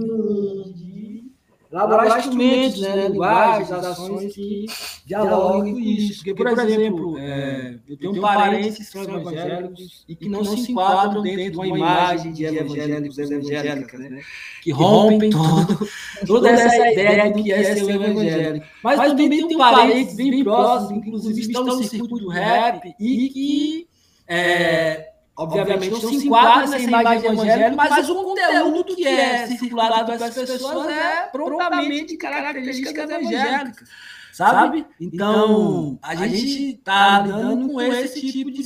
[1.72, 4.66] Elaborar instrumentos, né, linguagens, ações que
[5.06, 6.18] dialogam com isso.
[6.18, 11.22] Porque, por exemplo, é, eu tenho parentes que são evangélicos e que não se enquadram
[11.22, 14.22] dentro de uma imagem de evangélicos evangélicas, né?
[14.62, 15.90] Que rompem todo,
[16.28, 18.66] toda essa ideia do que é ser um evangélico.
[18.84, 23.88] Mas, Mas também tem parentes bem próximos, inclusive estão no circuito do rap e que...
[24.28, 30.34] É, obviamente, não se enquadra nessa imagem evangélica, mas o conteúdo que é circulado pelas
[30.34, 33.90] pessoas é prontamente características evangélicas.
[34.32, 34.86] Sabe?
[35.00, 38.62] Então, a gente está lidando com esse tipo de,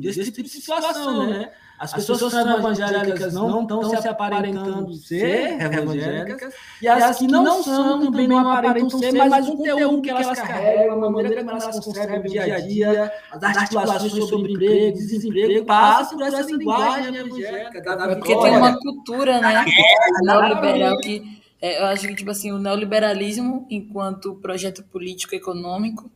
[0.00, 1.50] desse tipo de situação, né?
[1.82, 7.60] As, pessoas, que são evangélicas não estão se aparentando ser evangélicas, e as que não
[7.60, 11.80] são também não aparentam ser, mas o conteúdo que elas carregam, a maneira como elas
[11.84, 17.82] concebem o dia a dia, as articulações sobre emprego, desemprego, passa por essa linguagem evangélica.
[18.14, 19.64] Porque tem uma cultura, né,
[20.22, 26.08] neoliberal que é, eu acho que tipo assim o neoliberalismo enquanto projeto político econômico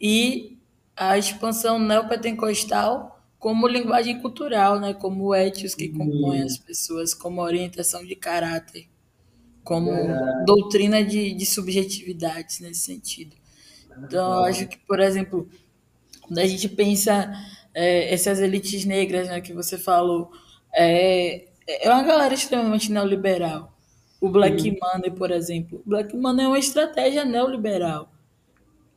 [0.00, 0.58] e
[0.96, 4.94] a expansão neopentecostal como linguagem cultural, né?
[4.94, 8.88] como étios que compõem as pessoas, como orientação de caráter,
[9.62, 10.44] como é.
[10.44, 13.36] doutrina de, de subjetividades nesse sentido.
[14.04, 15.48] Então, eu acho que, por exemplo,
[16.20, 17.32] quando a gente pensa
[17.74, 20.30] é, essas elites negras né, que você falou,
[20.74, 23.74] é, é uma galera extremamente neoliberal.
[24.20, 24.76] O Black uhum.
[24.80, 25.82] Money, por exemplo.
[25.84, 28.10] O Black Money é uma estratégia neoliberal.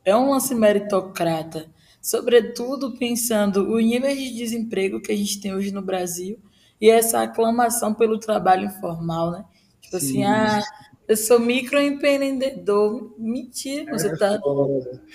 [0.04, 1.68] É um lance meritocrata
[2.00, 6.38] sobretudo pensando o nível de desemprego que a gente tem hoje no Brasil
[6.80, 9.44] e essa aclamação pelo trabalho informal, né?
[9.80, 10.24] Tipo assim, Sim.
[10.24, 10.62] assim, ah,
[11.06, 13.14] eu sou microempreendedor.
[13.18, 14.38] Mentira, você está é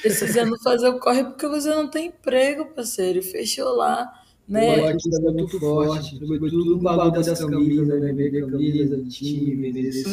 [0.02, 3.24] precisando fazer o corre porque você não tem emprego, parceiro.
[3.24, 4.12] Fechou lá.
[4.48, 4.76] Né?
[4.78, 8.14] O é muito forte, sobretudo o valor das camisas, né?
[8.14, 10.04] Vender camisa de time, vender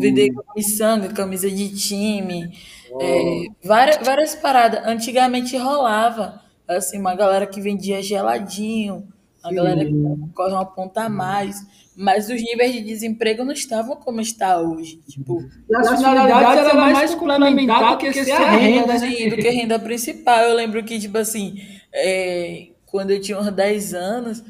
[0.00, 2.50] Vender miçanga, camisa de time,
[2.98, 4.80] é, várias, várias paradas.
[4.86, 9.06] Antigamente rolava, assim, uma galera que vendia geladinho,
[9.42, 9.92] a galera que
[10.34, 11.56] corre uma ponta a mais,
[11.94, 15.00] mas os níveis de desemprego não estavam como está hoje.
[15.06, 19.28] Tipo, e a finalidade era mais complementar do que ser a renda, né?
[19.28, 20.40] Do que renda principal.
[20.44, 21.56] Eu lembro que, tipo assim,
[21.92, 24.42] é, quando eu tinha uns 10 anos,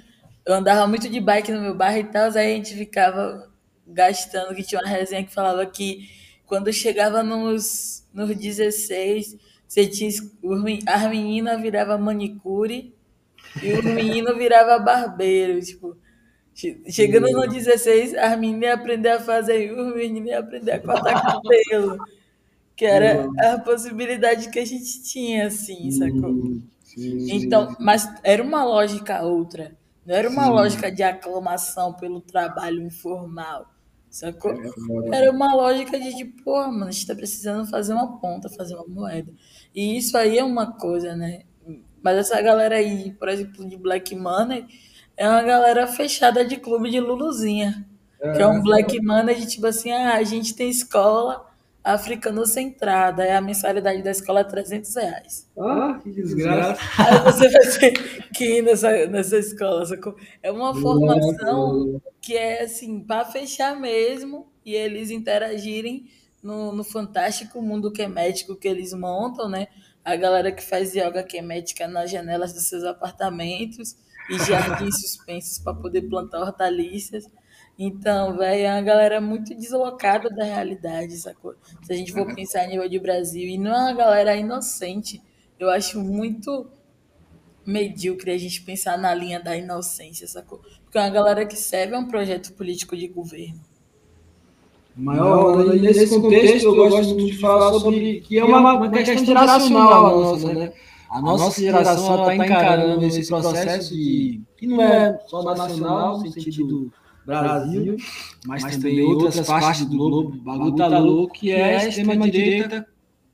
[0.45, 3.51] eu andava muito de bike no meu bairro e tal, aí a gente ficava
[3.87, 6.09] gastando, que tinha uma resenha que falava que
[6.45, 10.11] quando chegava nos, nos 16, você tinha,
[10.87, 12.95] as meninas viravam manicure
[13.63, 15.61] e o menino virava barbeiro.
[15.61, 15.97] Tipo,
[16.89, 21.23] chegando no 16, as meninas aprenderam a fazer e os meninos iam aprender a cortar
[21.23, 21.99] cabelo.
[22.77, 26.61] Que era a possibilidade que a gente tinha, assim, sacou?
[26.97, 29.77] Então, mas era uma lógica outra.
[30.05, 30.51] Não era uma Sim.
[30.51, 33.67] lógica de aclamação pelo trabalho informal.
[34.09, 34.53] Sacou?
[34.53, 38.49] É, Era uma lógica de tipo, pô, mano, a gente tá precisando fazer uma ponta,
[38.49, 39.31] fazer uma moeda.
[39.75, 41.43] E isso aí é uma coisa, né?
[42.03, 44.67] Mas essa galera aí, por exemplo, de Black Money,
[45.17, 47.87] é uma galera fechada de clube de Luluzinha.
[48.21, 51.45] É, que é um Black Money de tipo assim, ah, a gente tem escola,
[51.87, 55.49] africano centrada, é a mensalidade da escola é 300 reais.
[55.57, 56.81] Ah, que desgraça.
[56.99, 59.85] Aí você vai ter que ir nessa, nessa escola.
[60.43, 66.11] É uma formação que é assim, para fechar mesmo e eles interagirem
[66.43, 69.69] no, no fantástico mundo quemético que eles montam, né?
[70.05, 73.95] A galera que faz yoga quemética nas janelas dos seus apartamentos
[74.29, 77.27] e jardins suspensos para poder plantar hortaliças.
[77.79, 81.55] Então, velho, é uma galera muito deslocada da realidade, sacou?
[81.83, 85.23] Se a gente for pensar a nível de Brasil, e não é uma galera inocente.
[85.59, 86.67] Eu acho muito
[87.67, 90.61] medíocre a gente pensar na linha da inocência, sacou?
[90.85, 93.61] Porque uma galera que serve a um projeto político de governo.
[94.97, 100.07] Maior, nesse contexto, eu gosto muito de falar sobre que é uma, uma questão geracional
[100.07, 100.73] a nossa, né?
[101.11, 106.91] A nossa geração está encarando esse processo de, que não é só nacional, no sentido
[107.27, 107.97] Brasil,
[108.47, 112.87] mas, mas também outras partes do globo, o bagulho tá louco, que é a extrema-direita,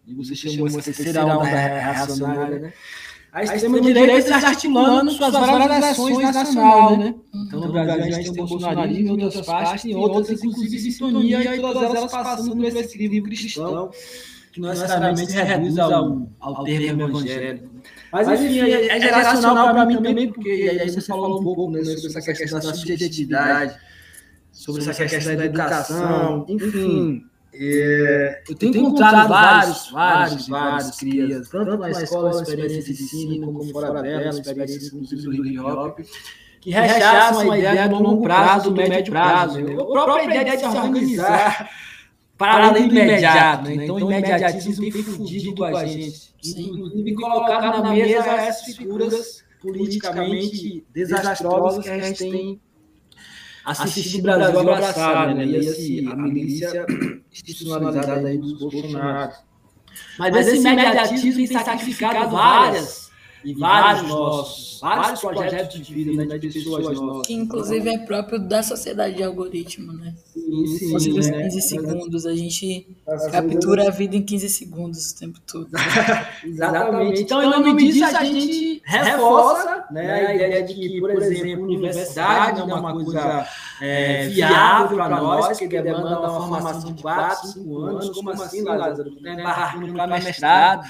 [0.07, 2.73] e você chamou essa terceira onda reacionária, né?
[3.33, 7.15] A extrema-direita está articulando suas várias ações nacionais, né?
[7.35, 11.57] Então, no Brasil, a gente tem o bolsonarismo em outras partes, e outras, inclusive, sintonia,
[11.57, 13.91] e todas elas passando por esse livro cristão,
[14.53, 17.71] que não necessariamente reduz ao, ao termo evangélico.
[18.13, 21.83] Mas, enfim, é, é geracional para mim também, porque aí você falou um pouco né,
[21.83, 23.75] sobre essa questão da subjetividade,
[24.53, 27.25] sobre essa questão da educação, enfim.
[27.55, 33.65] É, eu tenho encontrado vários, vários, vários crias, tanto na escola, experiência de ensino, como
[33.71, 35.99] fora dela, experiência inclusive do hip hop,
[36.61, 39.59] que rechaçam a ideia do longo prazo, do médio prazo.
[39.59, 41.69] A própria ideia de se organizar
[42.43, 43.71] para além do imediato.
[43.71, 43.85] Né?
[43.85, 46.35] Então, o imediatismo tem fudido com a gente.
[46.45, 52.61] Inclusive, colocado na mesa essas figuras politicamente desastrosas que a gente tem
[53.65, 55.47] assistido o Brasil abraçado, né?
[55.47, 56.85] E esse, a milícia
[57.31, 59.33] institucionalizada aí dos Bolsonaro.
[60.19, 63.12] Mas, Mas esse imediatismo tem sacrificado várias
[63.45, 67.27] e vários nossos, vários projetos de vida né, de pessoas nossas.
[67.27, 70.15] Que inclusive é próprio da sociedade de algoritmo, né?
[70.35, 71.43] Sim, sim, sim né?
[71.43, 72.87] 15 segundos, a gente
[73.31, 75.69] captura a vida em 15 segundos o tempo todo.
[76.45, 77.23] Exatamente.
[77.23, 82.61] Então, em nome disso, a gente reforça né, a ideia de que, por exemplo, universidade
[82.61, 83.47] não é uma coisa
[83.81, 88.11] é, viável para nós, que demanda uma formação de 4, 5 anos.
[88.11, 89.11] Como assim, Lázaro?
[89.19, 90.87] Embarcando para mestrado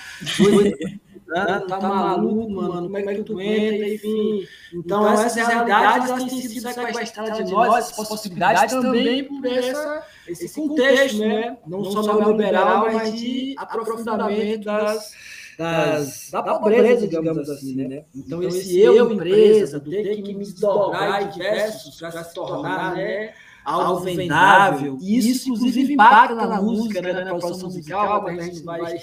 [1.35, 4.47] tá, tá maluco, mano, como é que tu entra, enfim.
[4.73, 10.07] Então, então essas realidades elas têm sido sequestradas de nós, essas possibilidades também por essa,
[10.29, 11.57] esse contexto, né?
[11.67, 15.13] Não só neoliberal, mas de aprofundamento das,
[15.59, 18.05] das, da pobreza, digamos assim, né?
[18.15, 23.33] Então, esse eu, empresa, do ter que me desdobrar em diversos para se tornar, né?
[23.65, 24.99] algo vendável.
[25.01, 27.13] Isso, inclusive, impacta na música, né?
[27.13, 28.97] na produção musical, mas a gente vai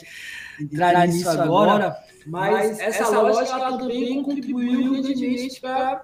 [0.60, 1.98] entrar nisso agora.
[2.30, 6.02] Mas, essa, essa lógica também contribuiu grandemente para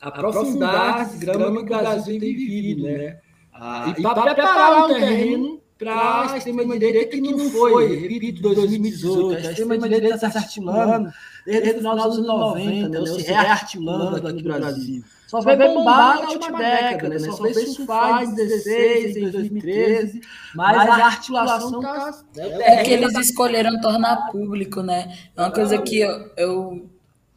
[0.00, 3.18] aprofundar esse grama que o Brasil tem vivido, né?
[3.52, 9.46] Ah, e para preparar um terreno para a extrema-direita que não foi, repito, 2018.
[9.46, 11.10] A extrema-direita está se articulando
[11.44, 13.06] desde o final dos anos 90, né?
[13.06, 15.04] se rearticulando aqui no Brasil.
[15.26, 17.18] Só vai bombar na última década, né?
[17.18, 20.20] Só veio surfar em 16, em 2013,
[20.54, 22.24] mas a articulação está...
[22.38, 25.18] É que eles escolheram tornar público, né?
[25.36, 26.90] É uma coisa que eu, eu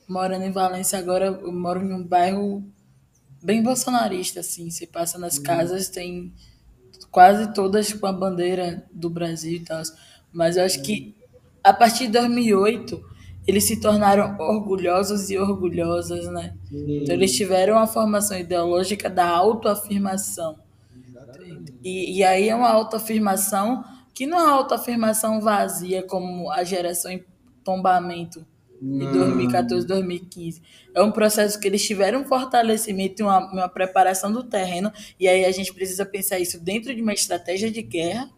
[0.08, 2.64] morando em Valência agora, eu moro em um bairro
[3.42, 4.70] bem bolsonarista, assim.
[4.70, 6.34] Você passa nas casas, tem
[7.10, 9.82] quase todas com a bandeira do Brasil e tal.
[10.32, 11.16] Mas eu acho que
[11.64, 16.56] a partir de 2008 eles se tornaram orgulhosos e orgulhosas, né?
[16.70, 17.04] Sim.
[17.04, 20.58] Então eles tiveram uma formação ideológica da autoafirmação.
[21.84, 23.84] E, e aí é uma autoafirmação
[24.14, 27.24] que não é uma autoafirmação vazia como a geração em
[27.64, 28.46] tombamento
[28.82, 30.62] de 2014, 2015.
[30.94, 35.28] É um processo que eles tiveram um fortalecimento e uma, uma preparação do terreno, e
[35.28, 38.30] aí a gente precisa pensar isso dentro de uma estratégia de guerra,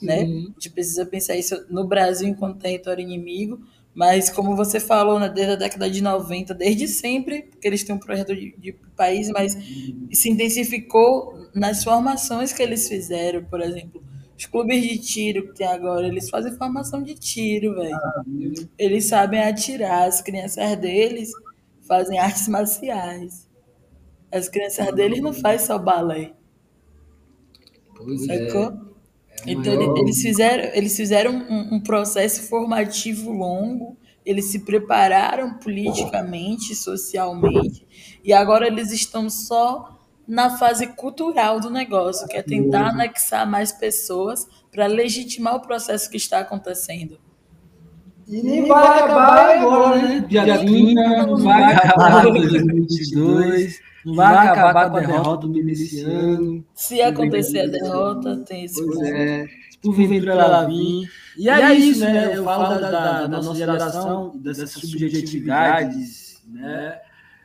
[0.00, 0.22] né?
[0.22, 3.60] A gente precisa pensar isso no Brasil enquanto território inimigo,
[3.94, 7.94] mas, como você falou, né, desde a década de 90, desde sempre, porque eles têm
[7.94, 9.56] um projeto de, de país, mas
[10.12, 14.02] se intensificou nas formações que eles fizeram, por exemplo.
[14.36, 17.96] Os clubes de tiro que tem agora, eles fazem formação de tiro, velho.
[18.78, 20.08] Eles sabem atirar.
[20.08, 21.30] As crianças deles
[21.86, 23.48] fazem artes marciais.
[24.32, 26.32] As crianças deles não fazem só balé.
[27.94, 28.72] Pois Sacou?
[28.88, 28.91] É.
[29.46, 37.86] Então, eles fizeram, eles fizeram um, um, processo formativo longo, eles se prepararam politicamente, socialmente,
[38.24, 43.72] e agora eles estão só na fase cultural do negócio, que é tentar anexar mais
[43.72, 47.18] pessoas para legitimar o processo que está acontecendo.
[48.28, 50.24] E nem vai acabar agora, né?
[50.28, 53.91] Dia 30, não vai acabar em 2022.
[54.04, 55.58] Não vai acabar com a derrota do
[56.06, 56.64] ano.
[56.74, 59.46] Se acontecer a derrota, tem esse pois é.
[59.80, 61.10] Porventura ela vir.
[61.36, 62.12] E é, é isso, né?
[62.12, 62.36] né?
[62.36, 67.00] Eu falo da, da, da nossa geração, dessas subjetividades, né?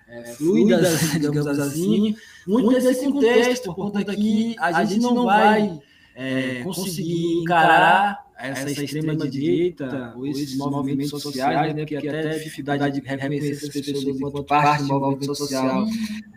[0.08, 2.16] É, fluidas, digamos assim,
[2.48, 5.80] muito desse contexto, por conta que a gente não vai
[6.16, 13.02] é, conseguir encarar essa, essa extrema-direita ou esses movimentos sociais, né, porque até a dificuldade
[13.02, 15.86] de reconhecer essas pessoas enquanto parte do movimento social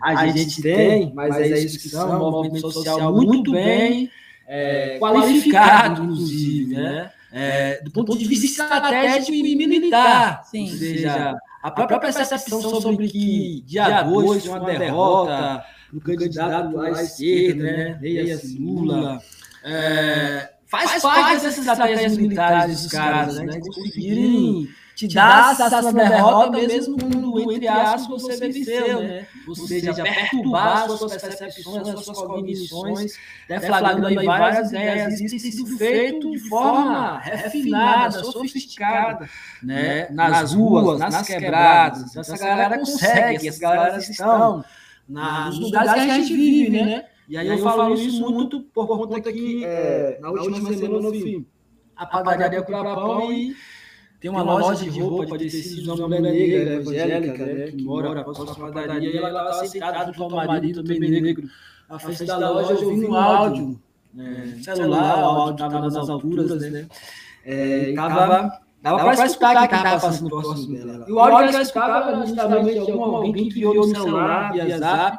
[0.03, 4.11] a gente tem, mas é isso que são, um movimento social muito bem
[4.47, 7.11] é, qualificado, inclusive, né?
[7.33, 10.43] É, do ponto de vista estratégico e militar.
[10.45, 10.69] Sim.
[10.69, 17.03] Ou seja, a própria percepção sobre que dia 2 foi uma derrota do candidato à
[17.03, 17.99] esquerda, né?
[18.01, 19.23] Leia Lula.
[19.63, 23.59] É, faz, faz parte dessas estratégias militares dos caras, né?
[23.59, 29.27] De conseguirem te dar essa derrota mesmo quando, entre aspas, você venceu, né?
[29.49, 33.13] Ou seja, perturbar suas percepções, suas cognições,
[33.49, 35.21] deflagrando aí várias ideias.
[35.21, 39.29] Isso tem sido feito de forma refinada, sofisticada,
[39.63, 40.09] né?
[40.11, 42.15] Nas ruas, nas quebradas.
[42.15, 44.65] Essa galera consegue, essas galeras estão
[45.09, 47.05] nos lugares que a gente vive, né?
[47.31, 50.77] E aí, eu, eu falo isso muito por conta que, é, na, última na última
[50.77, 51.47] semana eu fui
[51.95, 53.55] a padaria Curapão e
[54.19, 58.25] tem uma, loja de roupa de tecidos de uma mulher negra, evangélica, né, que mora
[58.25, 61.49] próximo à padaria, e ela estava sentada com o marido também negro.
[61.89, 63.81] Na frente da loja eu ouvi um áudio,
[64.13, 66.89] né, celular, o áudio estava nas alturas, né?
[67.45, 71.05] É, e tava, dava para escutar que estava passando próximo dela.
[71.09, 75.19] E o áudio que ela escutava justamente de alguém que criou no celular, via zap,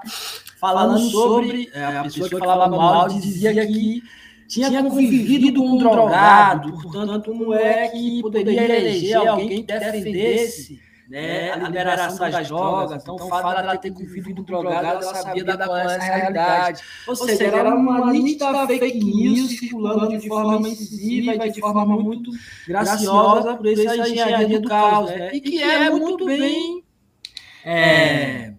[0.61, 4.03] falando sobre é, a pessoa que falava mal dizia que
[4.47, 11.51] tinha convivido com um drogado, portanto, como é que poderia eleger alguém que defendesse né,
[11.51, 13.01] a liberação das drogas.
[13.01, 16.03] Então, o fato dela ter convivido com um drogado, ela sabia da qual era essa
[16.03, 16.83] realidade.
[17.07, 22.29] Ou seja, era uma nítida fake news circulando de forma incisiva e de forma muito
[22.67, 25.31] graciosa por essa engenharia do caos, né?
[25.33, 26.83] e que é muito bem...
[27.63, 28.50] É,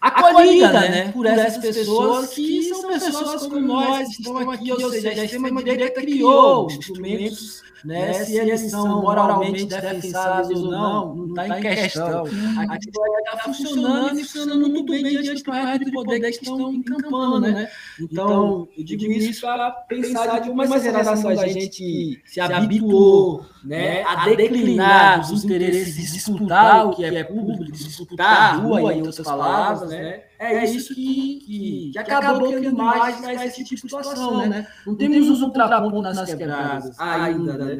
[0.00, 4.90] acolhida né, né, por essas pessoas que são pessoas como nós que estão aqui, ou
[4.90, 11.58] seja, a extrema-direita criou instrumentos, né, se eles são moralmente defensáveis ou não, não está
[11.58, 12.24] em questão.
[12.24, 16.72] A história está funcionando e funcionando muito bem diante do resto de poder que estão
[16.72, 17.70] encampando, né?
[18.00, 24.28] Então, eu digo isso para pensar de uma geração da gente se habituou né, a
[24.28, 29.26] declinar os interesses de disputar o que é público, de disputar a rua, em outras
[29.26, 30.22] palavras, né?
[30.38, 34.66] É isso que, que, que acabou tendo mais para esse tipo de situação, né?
[34.86, 37.74] Não temos um contraponto nas quebradas ainda, né?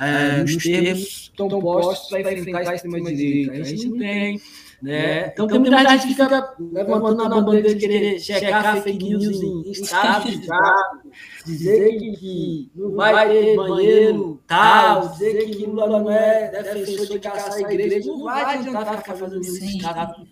[0.00, 3.52] É, nos termos tão postos para enfrentar a extrema-direita.
[3.52, 4.40] A gente não tem.
[4.80, 5.26] Né?
[5.32, 9.42] Então, então tem muita gente que fica levantando a bandeira de querer checar fake news
[9.42, 10.38] em estados
[11.44, 17.18] dizer que, que não vai ter banheiro tal, dizer que Lula não é defensor de
[17.18, 18.08] caçar a igreja.
[18.08, 20.28] Não vai adiantar ficar fazendo isso em estado de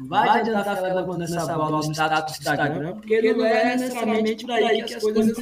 [0.00, 4.54] vai adiantar ficar levantando essa bola no status do Instagram, porque não é necessariamente por
[4.54, 5.36] aí que as coisas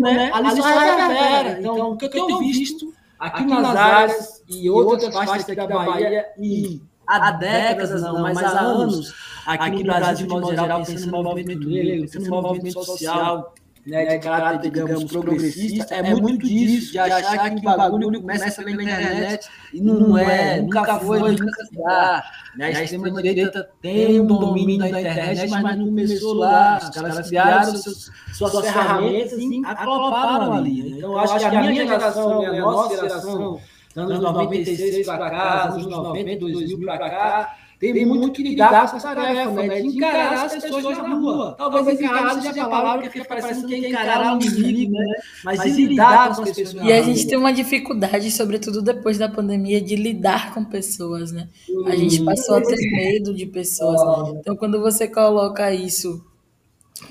[0.00, 0.30] né?
[0.32, 1.60] Ali só reverbera.
[1.60, 6.80] Então, o que eu tenho visto aqui nas áreas e outras partes da Bahia e
[7.06, 9.14] há décadas não, mas há anos,
[9.46, 13.54] aqui no Brasil, de modo geral, pensando no movimento negro, pensando no movimento social,
[13.86, 18.82] né, de caráter, digamos, progressista, é muito disso, de achar que o bagulho começa pela
[18.82, 22.24] internet e não é, nunca foi, nunca será.
[22.56, 22.66] Né?
[22.66, 26.78] A extrema-direita tem um domínio da internet, mas não começou lá.
[26.82, 30.98] Os caras criaram seus, suas ferramentas e acloparam ali.
[30.98, 33.60] Então, eu acho que a minha geração, a nossa geração,
[33.96, 39.14] anos 96 para cá, anos 90, 2000 para cá, tem, muito que lidar com essa
[39.14, 39.66] tarefa, né?
[39.66, 39.80] né?
[39.80, 41.54] De encarar as pessoas na rua.
[41.56, 45.14] Talvez encarar seja a palavra que fica parecendo que é encarar um inimigo, né?
[45.42, 49.30] Mas, Mas lidar com as pessoas E a gente tem uma dificuldade, sobretudo depois da
[49.30, 51.48] pandemia, de lidar com pessoas, né?
[51.86, 53.98] A gente passou a ter medo de pessoas.
[54.36, 56.22] Então, quando você coloca isso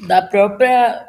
[0.05, 1.07] da própria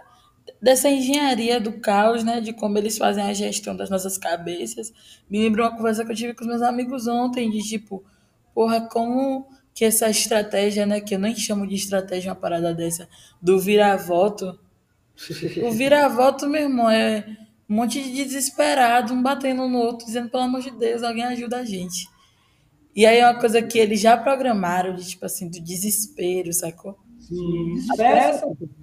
[0.61, 4.93] dessa engenharia do caos, né, de como eles fazem a gestão das nossas cabeças.
[5.29, 8.05] Me lembra uma conversa que eu tive com os meus amigos ontem, de tipo,
[8.61, 13.09] porra, como que essa estratégia, né, que eu nem chamo de estratégia uma parada dessa,
[13.41, 14.61] do vira-voto.
[15.65, 17.25] o vira-voto, meu irmão, é
[17.67, 21.57] um monte de desesperado, um batendo no outro, dizendo, pelo amor de Deus, alguém ajuda
[21.57, 22.07] a gente.
[22.95, 26.99] E aí é uma coisa que eles já programaram, de tipo assim, do desespero, sacou?
[27.31, 27.77] Sim,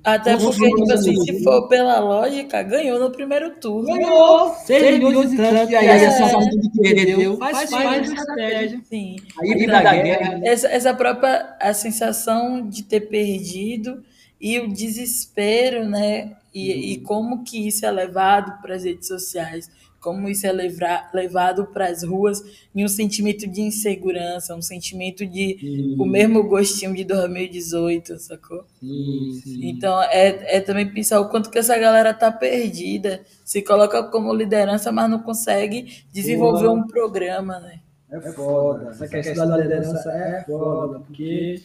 [0.05, 3.93] Até porque, tipo assim, se for pela lógica, ganhou no primeiro turno.
[3.93, 4.53] Ganhou!
[4.53, 8.81] 6 milhões de tanto, e aí é, essa que perdeu faz parte da estratégia.
[8.85, 9.17] Sim.
[9.41, 10.37] Aí da guerra.
[10.37, 10.47] Né?
[10.47, 14.01] Essa, essa própria a sensação de ter perdido
[14.39, 16.37] e o desespero, né?
[16.53, 19.69] E, e como que isso é levado para as redes sociais
[19.99, 22.43] como isso é levar, levado para as ruas
[22.75, 25.95] em um sentimento de insegurança, um sentimento de sim.
[25.97, 28.63] o mesmo gostinho de 2018, sacou?
[28.79, 29.69] Sim, sim.
[29.69, 34.33] Então é, é também pensar o quanto que essa galera tá perdida, se coloca como
[34.33, 37.79] liderança, mas não consegue desenvolver um programa, né?
[38.09, 38.91] É foda.
[38.91, 41.61] Essa questão da liderança é foda, porque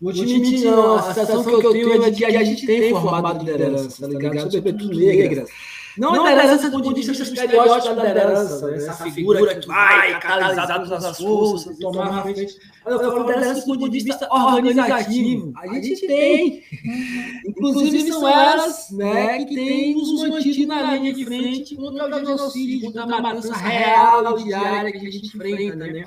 [0.00, 0.96] Vou te mentir, não.
[0.96, 4.52] A sensação que eu tenho é de que a gente tem formado liderança, tá ligado?
[4.52, 5.48] Sobretudo negras.
[5.98, 10.84] Não, não liderança do ponto de vista estereótipo da liderança, essa figura que vai catalisar
[10.84, 12.58] todas as forças, tomar a frente.
[12.84, 15.52] Eu falo liderança do ponto de vista organizativo.
[15.56, 16.62] A gente tem.
[17.46, 22.80] Inclusive são elas né, que têm nos mantido na linha de frente contra o genocídio,
[22.82, 26.04] contra a matança real diária que a gente enfrenta, né?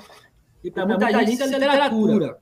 [0.62, 2.38] E para muita gente é literatura.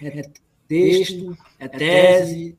[0.00, 0.22] É
[0.68, 2.58] texto, é tese.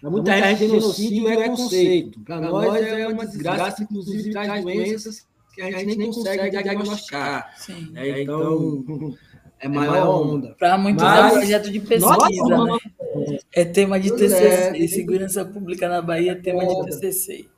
[0.00, 2.20] Para muita gente, genocídio é conceito.
[2.20, 7.54] Para nós é uma desgraça, inclusive traz doenças que a gente nem consegue diagnosticar.
[7.56, 7.90] Sim.
[7.94, 8.84] É, então,
[9.58, 10.54] é maior onda.
[10.58, 13.38] Para muitos Mas, é um projeto de pesquisa, nossa, né?
[13.52, 14.84] É tema de TCC.
[14.84, 14.86] É.
[14.86, 17.48] Segurança Pública na Bahia é tema de TCC.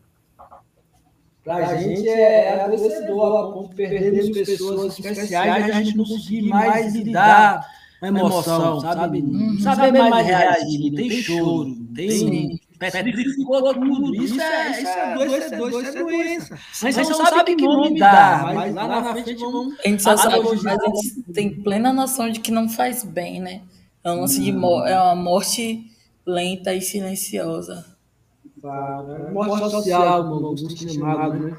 [1.44, 6.42] Para a gente é adoecedor, a ponto de perdermos pessoas especiais a gente não conseguir
[6.42, 7.66] mais lidar
[8.00, 9.22] uma emoção, sabe?
[9.22, 12.60] Não saber mais reagir, tem choro, tem.
[12.78, 14.14] Petrificou tudo.
[14.14, 16.58] Isso é, isso é doença, é doença, é doença.
[16.82, 19.72] Mas você não sabe que nome dá, mas lá na frente vão.
[19.84, 23.40] A gente só sabe, mas a gente tem plena noção de que não faz bem,
[23.40, 23.62] né?
[24.04, 25.90] É, um lance de é uma morte
[26.24, 27.84] lenta e silenciosa.
[29.32, 31.56] Morte social, alguns chamado, né?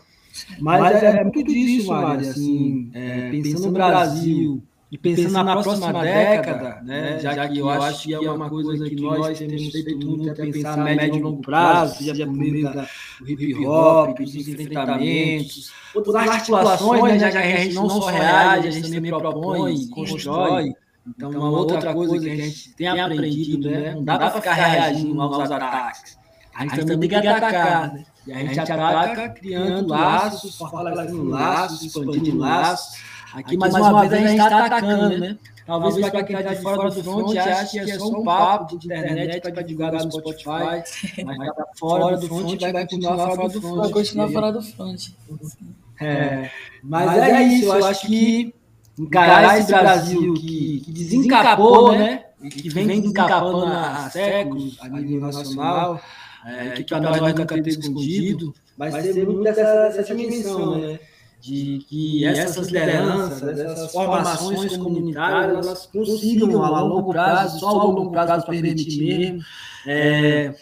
[0.60, 5.52] Mas é, é muito disso, Maria, assim, é, pensando no Brasil, e pensando, pensando na,
[5.52, 9.38] próxima, próxima década, né, né, já, que eu acho que é uma coisa que nós
[9.38, 13.68] temos feito muito, é pensar a médio e longo prazo, seja por meio do hip
[13.68, 18.92] hop, dos enfrentamentos, outras articulações, né, já que a gente não só reage, a gente
[18.92, 20.74] também propõe, constrói.
[21.08, 25.22] Então, uma outra coisa que a gente tem aprendido, né, não dá para ficar reagindo
[25.22, 26.18] aos ataques.
[26.56, 28.06] A gente também tem que atacar, né?
[28.28, 33.02] E a gente ataca criando laços, fortalecendo laços, expandindo laços,
[33.34, 35.18] Aqui, mais, mais uma, vez, a gente está tá atacando, né?
[35.18, 35.38] né?
[35.66, 38.88] Talvez para quem está de fora do front ache que é só um papo de
[38.88, 40.84] internet para divulgar no Spotify,
[41.24, 43.78] mas está fora do front vai continuar fora do front.
[43.78, 45.10] Vai continuar fora do front.
[46.02, 46.50] É,
[46.82, 48.54] mas é isso, eu acho que
[48.98, 52.26] encarar esse Brasil que, que desencapou, né?
[52.42, 56.02] E que vem desencapando há séculos a nível nacional,
[56.48, 61.00] é, que para nós nunca teve escondido, vai ser muito dessa, dessa dimensão, né?
[61.40, 68.12] De que essas lideranças, essas formações comunitárias, elas consigam a longo prazo, só a longo
[68.12, 69.42] prazo permitir mesmo,
[69.88, 70.54] é,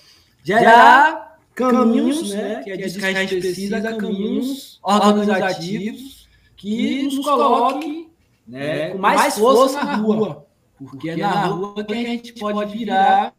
[0.43, 8.09] gerar caminhos, né, que é disso que a gente precisa, caminhos organizativos que nos coloquem
[8.47, 10.45] né, com mais força na rua,
[10.77, 13.33] porque é na rua que a gente pode virar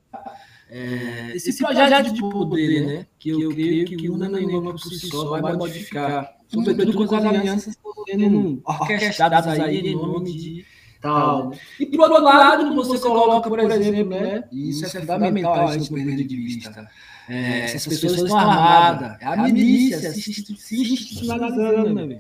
[0.71, 5.41] é, esse projeto de poder, né, que eu creio que uma não por si só
[5.41, 10.65] vai modificar sobretudo com as alianças sendo orquestradas aí em nome de
[11.01, 11.53] tal.
[11.79, 14.45] E por outro lado, você coloca, por exemplo, né?
[14.51, 16.89] E isso é fundamental a gente perder de vista.
[17.29, 22.19] É, essas pessoas estão armadas, é a milícia se institucionalizando, né?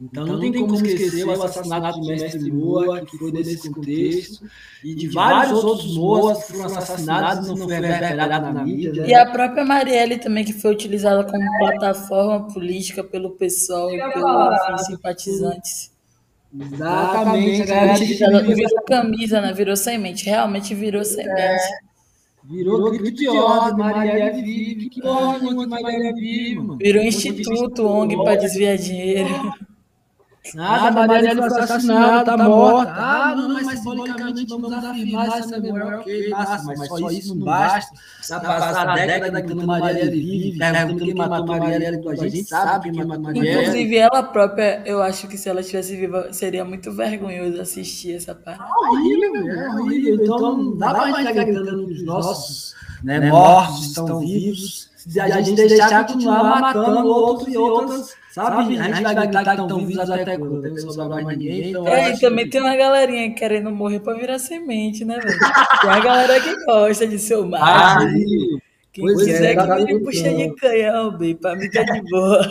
[0.00, 4.48] Então, então não tem como esquecer o assassinato do mestre Moa, que foi nesse contexto,
[4.84, 8.92] e de vários outros Moas que foram assassinados e não foi reverberado na mídia.
[8.92, 9.08] Né?
[9.08, 14.86] E a própria Marielle também, que foi utilizada como plataforma política pelo pessoal e pelos
[14.86, 15.90] simpatizantes.
[16.56, 17.70] Exatamente.
[18.22, 19.52] Ela virou camisa, né?
[19.52, 21.40] virou semente, realmente virou semente.
[21.40, 21.88] É.
[22.44, 28.78] Virou grito de ordem, Marielle vive, que ordem Marielle vive, Virou instituto, ONG para desviar
[28.78, 29.28] dinheiro.
[30.54, 32.92] Nada, a Marielle foi assassinada, tá, tá morta.
[32.92, 37.94] Ah, não, mas simbolicamente vamos afirmar essa memória, ok, massa, mas só isso não basta.
[38.26, 43.04] Já passar a década gritando Marielle vive, perguntando quem matou Marielle, a gente sabe quem
[43.04, 43.60] matou Marielle.
[43.60, 48.34] Inclusive, ela própria, eu acho que se ela estivesse viva, seria muito vergonhoso assistir essa
[48.34, 48.60] parte.
[48.60, 50.14] É horrível, é horrível.
[50.14, 55.40] Então, não dá pra gente ficar gritando os nossos né, mortos estão vivos, se a
[55.40, 58.78] gente deixar continuar matando outros e outras Sabe?
[58.78, 60.62] A gente vai gritar que estão vivos até quando?
[60.62, 61.70] Não sobrar mais ninguém.
[61.70, 65.38] Então é, e também tem uma galerinha querendo morrer para virar semente, né, velho?
[65.80, 67.98] Tem a galera que gosta de ser o Ah,
[68.92, 72.48] Quem pois quiser é, que me puxa de canhão, bem, pra mim tá de boa.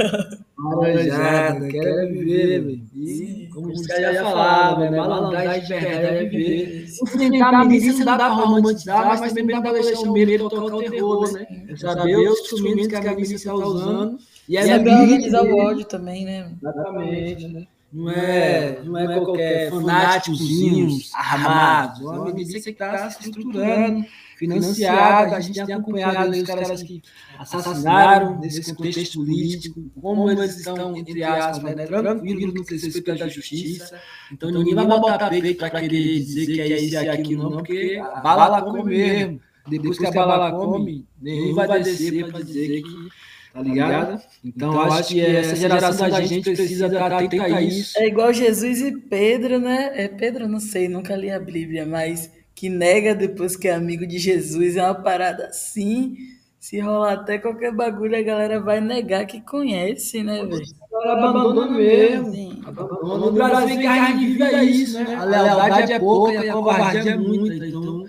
[0.59, 2.61] Arranjado, quero viver,
[2.93, 3.49] bem.
[3.53, 4.97] Como você já falava, né?
[4.97, 6.85] Malandragem de verdade é viver.
[7.01, 10.49] Enfrentar a milícia não dá pra romantizar, mas também não dá pra deixar o medo
[10.49, 11.47] tocar o terror, né?
[11.77, 14.18] Saber os instrumentos que a milícia está usando.
[14.48, 16.52] E, e é organizar o ódio também, né?
[16.61, 17.68] Exatamente, né?
[17.91, 22.14] Não é, não é qualquer fanáticozinho armado.
[22.14, 24.06] É uma milícia que está se estruturando
[24.38, 25.38] financiada.
[25.38, 27.02] A gente tem acompanhado os caras que
[27.40, 33.28] assassinaram nesse contexto político, como eles estão, entre aspas, né, tranquilos no que respeito à
[33.28, 33.99] justiça.
[34.32, 38.02] Então, ninguém vai botar peito para querer dizer que é isso e aquilo, não, porque
[38.03, 39.41] a bala come mesmo.
[39.69, 43.10] Depois que a bala come, nenhum vai descer para dizer que
[43.58, 44.22] tá ligado?
[44.44, 47.98] Então, então acho que essa geração da gente precisa estar atenta a isso.
[47.98, 49.92] É igual Jesus e Pedro, né?
[49.96, 54.06] É Pedro, não sei, nunca li a Bíblia, mas que nega depois que é amigo
[54.06, 56.16] de Jesus, é uma parada assim.
[56.60, 60.62] Se rolar até qualquer bagulho, a galera vai negar que conhece, né, velho?
[61.06, 62.62] Abandona mesmo.
[62.66, 63.26] Abandona.
[63.26, 65.16] No Brasil, carne viva é isso, né?
[65.16, 67.66] A lealdade é pouca e a covardia é muita.
[67.66, 68.06] Então,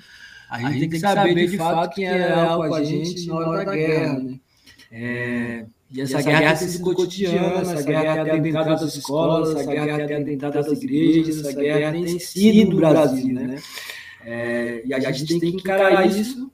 [0.50, 3.64] a gente tem que saber de fato quem é leal com a gente na hora
[3.64, 4.40] da guerra, né?
[4.90, 10.06] É, e essa, guerra tem sido cotidiana, essa guerra tem adentrado das escolas, essa guerra
[10.06, 13.58] tem adentrado das igrejas, essa guerra tem sido no Brasil, né?
[14.24, 16.50] É, e a, gente tem que encarar isso do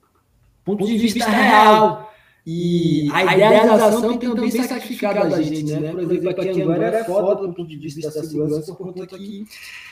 [0.63, 2.13] ponto de vista real.
[2.47, 5.91] E a idealização tem também sacrificado a gente, né?
[5.91, 9.17] Por exemplo, aqui em Anguera era foda do ponto de vista da segurança, por conta
[9.17, 9.45] que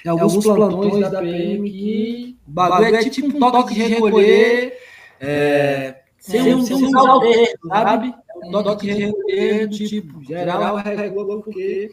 [0.05, 4.77] em alguns plantões da PM que o bagulho é tipo um toque de recolher,
[5.19, 8.13] é, sem um, sem sabe?
[8.51, 11.91] Toque recolher, tipo, geral regula porque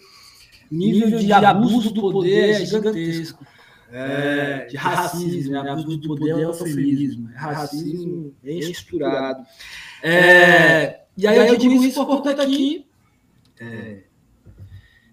[0.71, 3.45] nível de abuso do poder é gigantesco.
[3.93, 5.71] É, de racismo, né?
[5.71, 9.45] abuso do poder é eufemismo, é racismo bem estruturado.
[10.01, 12.87] É, e aí eu digo isso por conta aqui,
[13.61, 13.99] é,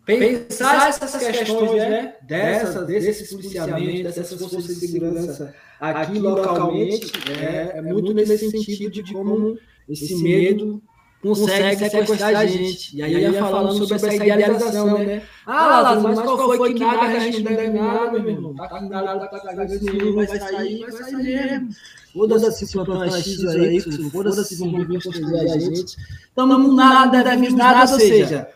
[0.06, 7.82] pensar essas questões né, dessa, desse policiamento, dessas forças de segurança aqui localmente, é, é
[7.82, 9.58] muito nesse sentido de como
[9.90, 10.82] esse medo
[11.22, 12.98] consegue sequestrar a gente.
[12.98, 15.22] E aí eu ia falando sobre essa idealização, né?
[15.46, 18.56] Ah, Lázaro, mas qual foi que nada a gente não deve nada, meu irmão?
[18.56, 21.70] Tá com nada, tá esse menino vai sair, vai sair mesmo.
[22.14, 23.82] Foda-se plantão X aí,
[24.12, 25.98] foda-se vão vir proteger a gente.
[26.30, 28.50] Estamos nada, devemos nada, ou seja,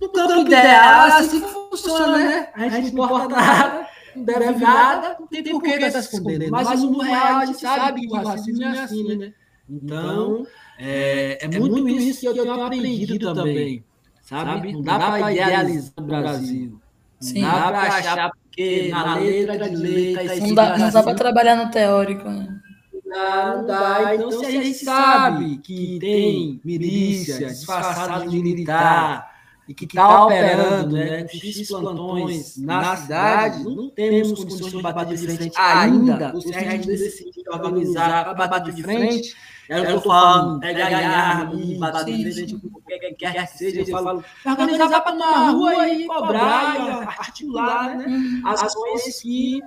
[0.00, 2.48] no campo ideal, assim funciona, né?
[2.54, 6.50] A gente não importa nada, não deve nada, não tem por que estar se escondendo.
[6.50, 9.32] Mas no real a gente sabe que o racismo é assim, né?
[9.68, 10.46] Então...
[10.78, 13.84] É, é, é muito, muito isso que eu tenho aprendido também,
[14.22, 14.72] sabe?
[14.72, 16.80] Não dá para idealizar o Brasil.
[17.20, 17.42] Sim.
[17.42, 21.14] Não dá para achar porque na letra de lei tá Não dá, não dá para
[21.14, 22.60] trabalhar no teórico, né?
[23.04, 24.14] Não, não dá.
[24.14, 29.37] Então, se a gente sabe que tem milícia disfarçada de militar
[29.68, 35.36] e que está operando né, X plantões na cidade, não temos condições de bater de
[35.36, 36.40] frente ainda.
[36.40, 39.36] Se a gente decidir organizar para bater de frente,
[39.68, 43.14] é o que eu tô falando, pegar a arma bater de frente com qualquer que
[43.16, 43.80] quer que seja.
[43.82, 49.60] Eu falo, organizar para na rua e cobrar, articular né, ações que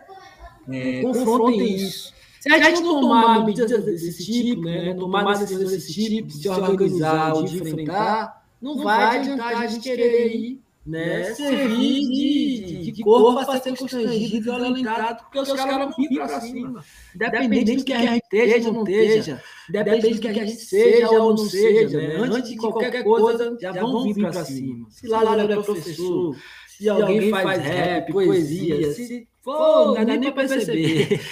[0.67, 2.11] é, confrontem isso.
[2.39, 7.35] Se a gente não tomar medidas desse tipo, né, tomar decisões desse tipo, de organizar
[7.35, 13.45] ou de enfrentar, não vai adiantar a gente querer ir né, servir de, de corpo
[13.45, 16.83] para ser constrangido, violentado, porque os caras vão vir para cima.
[17.13, 21.11] Independente do que a gente esteja ou não esteja, independente do que a gente seja
[21.11, 22.15] ou não seja, né?
[22.17, 24.87] antes de qualquer coisa, já vão vir para cima.
[24.89, 26.35] Se lá é professor,
[26.67, 31.21] se alguém faz rap, poesia, se for, não dá nem para perceber.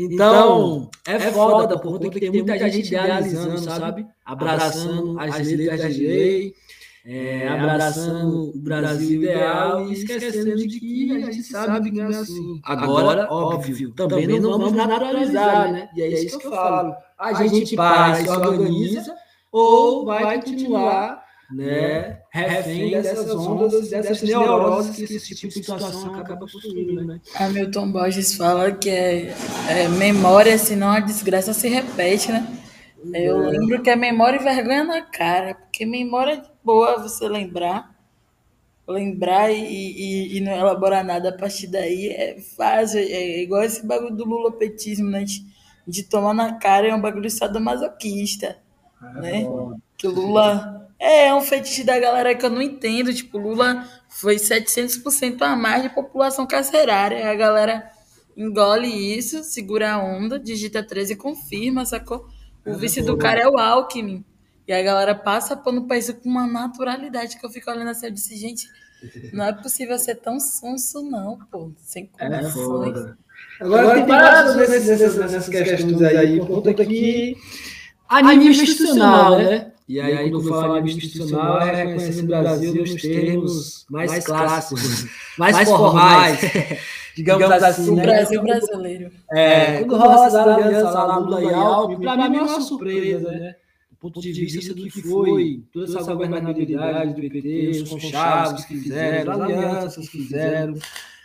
[0.00, 4.06] Então, é foda, por conta que tem muita gente idealizando, sabe?
[4.24, 6.54] Abraçando as letras de lei,
[7.10, 12.16] é, abraçando o Brasil ideal e esquecendo de que a gente sabe que não é
[12.16, 12.60] assim.
[12.62, 15.88] Agora, óbvio, também não vamos naturalizar, né?
[15.96, 16.94] E é isso que eu falo.
[17.18, 19.16] A gente para e se organiza
[19.50, 26.40] ou vai continuar né, refém dessas ondas, dessas neuroses que esse tipo de situação acaba
[26.40, 27.18] possuindo, né?
[27.36, 29.34] Hamilton Borges fala que é,
[29.66, 32.46] é memória, senão a desgraça se repete, né?
[33.14, 33.50] Eu é.
[33.50, 37.96] lembro que é memória e vergonha na cara, porque memória é boa você lembrar,
[38.86, 43.86] lembrar e, e, e não elaborar nada a partir daí é fácil, é igual esse
[43.86, 45.24] bagulho do lulopetismo, né?
[45.86, 48.58] De, tomar na cara é um bagulho sadomasoquista,
[49.02, 49.44] é né?
[49.44, 49.78] Bom.
[49.96, 53.88] Que o Lula é, é um fetiche da galera que eu não entendo, tipo, Lula
[54.10, 57.90] foi 700% a mais de população carcerária, a galera
[58.36, 62.28] engole isso, segura a onda, digita 13 e confirma, sacou?
[62.66, 64.22] O vice do cara é o Alckmin.
[64.68, 68.04] E a galera passa pano pra isso com uma naturalidade que eu fico olhando assim,
[68.04, 68.68] eu disse, gente,
[69.32, 71.72] não é possível ser tão sonso, não, pô.
[71.78, 72.52] Sem É condições.
[72.54, 73.18] foda.
[73.62, 77.34] Agora, tem várias nessas, nessas, nessas questões aí, por conta que
[78.08, 79.72] a nível institucional, né?
[79.88, 84.22] E aí, quando eu falo a nível institucional, é reconhecendo o Brasil nos termos mais
[84.26, 85.06] clássicos,
[85.38, 86.40] mais formais,
[87.16, 88.02] digamos assim, O né?
[88.02, 89.10] Brasil brasileiro.
[89.32, 93.54] É, quando rola essa aliança lá, Lula e Alckmin, para mim é uma surpresa, né?
[94.00, 99.32] Ponto de vista do que foi toda essa governabilidade do PT, os conchavos que fizeram,
[99.32, 100.74] as alianças que fizeram.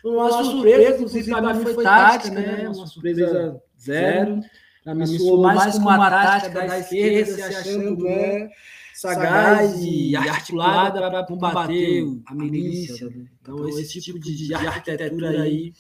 [0.04, 2.68] Uma surpresa, inclusive, para mim foi tática, né?
[2.68, 4.41] Uma surpresa zero.
[4.84, 8.50] Para mim soou mais como uma tática da esquerda, se achando né,
[8.95, 13.08] sagaz e articulada para combater a milícia.
[13.08, 13.26] né?
[13.40, 15.74] Então, esse tipo de, de arquitetura aí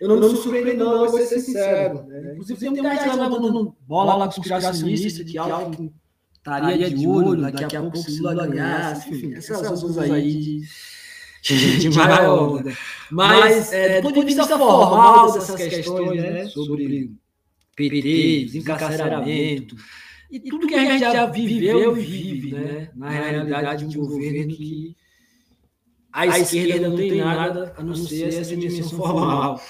[0.00, 2.04] eu não, me surpreendo, não, eu vou ser sincero.
[2.06, 2.32] Né?
[2.32, 5.92] Inclusive, tem muita gente levantando bola conspiracionista que algo que
[6.56, 10.62] estaria de olho daqui a pouco se Lula ganhasse, enfim, essas coisas aí
[11.42, 12.76] de, de maior onda.
[13.10, 17.12] Mas, é, do ponto de vista formal dessas questões, né, sobre
[17.76, 19.76] PT, desencarceramento,
[20.30, 24.54] e tudo que a gente já viveu e vive, né, na realidade de um governo
[24.54, 24.96] que
[26.12, 29.60] a esquerda não tem nada a não ser essa dimensão formal.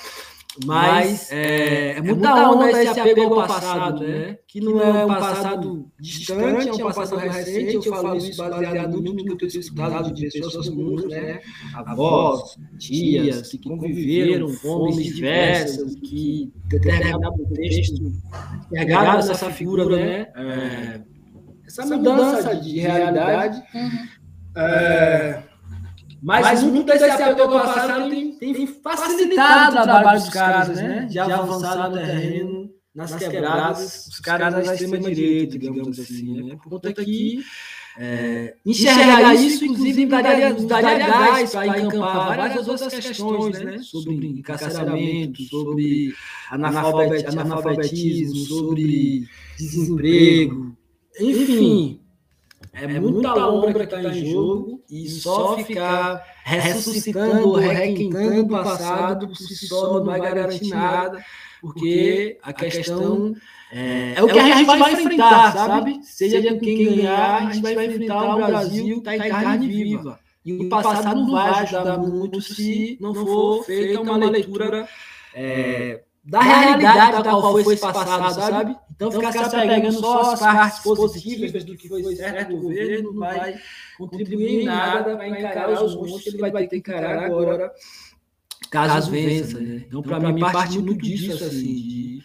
[0.64, 4.38] Mas é, é muita onda esse apego ao passado, né?
[4.46, 7.74] Que não é um passado distante, é um passado recente.
[7.74, 11.40] Eu falo isso baseado no que eu tenho escutado de pessoas comuns, né?
[11.74, 18.12] Avós, tias, que conviveram fomes diversas, que determinado contexto
[18.72, 20.26] carregaram essa figura, né?
[20.34, 21.00] É,
[21.66, 23.62] essa mudança de realidade.
[24.56, 25.42] É,
[26.22, 31.06] mas, muito desse apego ao passado tem, tem facilitado o trabalho dos caras, né?
[31.10, 36.56] De avançar no terreno, nas quebradas, os caras da extrema-direita, digamos assim, né?
[36.62, 37.40] Por conta que
[38.00, 43.78] é, enxergar isso, inclusive, daria, daria gás para encampar várias outras questões, né?
[43.82, 46.14] Sobre encarceramento, sobre
[46.50, 49.28] analfabet- analfabetismo, sobre
[49.58, 50.76] desemprego,
[51.20, 51.97] enfim.
[52.80, 59.36] É muita lombra que está em jogo e só ficar ressuscitando, requentando o passado por
[59.36, 61.24] si só não vai garantir nada,
[61.60, 63.34] porque a questão
[63.72, 66.00] é, é o que a gente vai enfrentar, sabe?
[66.02, 70.20] Seja com quem ganhar, a gente vai enfrentar um Brasil que está em carne viva.
[70.44, 74.88] E o passado não vai ajudar muito se não for feita uma leitura
[75.34, 78.76] é, da realidade da qual foi esse passado, sabe?
[78.94, 83.20] Então, ficar se apegando só às partes positivas do que foi certo do governo não
[83.20, 83.58] vai
[83.96, 87.72] contribuir em nada para encarar os monstros que ele vai ter que encarar agora,
[88.70, 89.84] caso vença, né?
[89.86, 92.22] Então, para mim, parte muito disso, assim,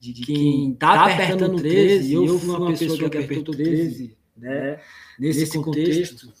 [0.00, 4.80] de, de quem está apertando 13, eu fui uma pessoa que apertou 13, né?
[5.18, 6.32] Nesse contexto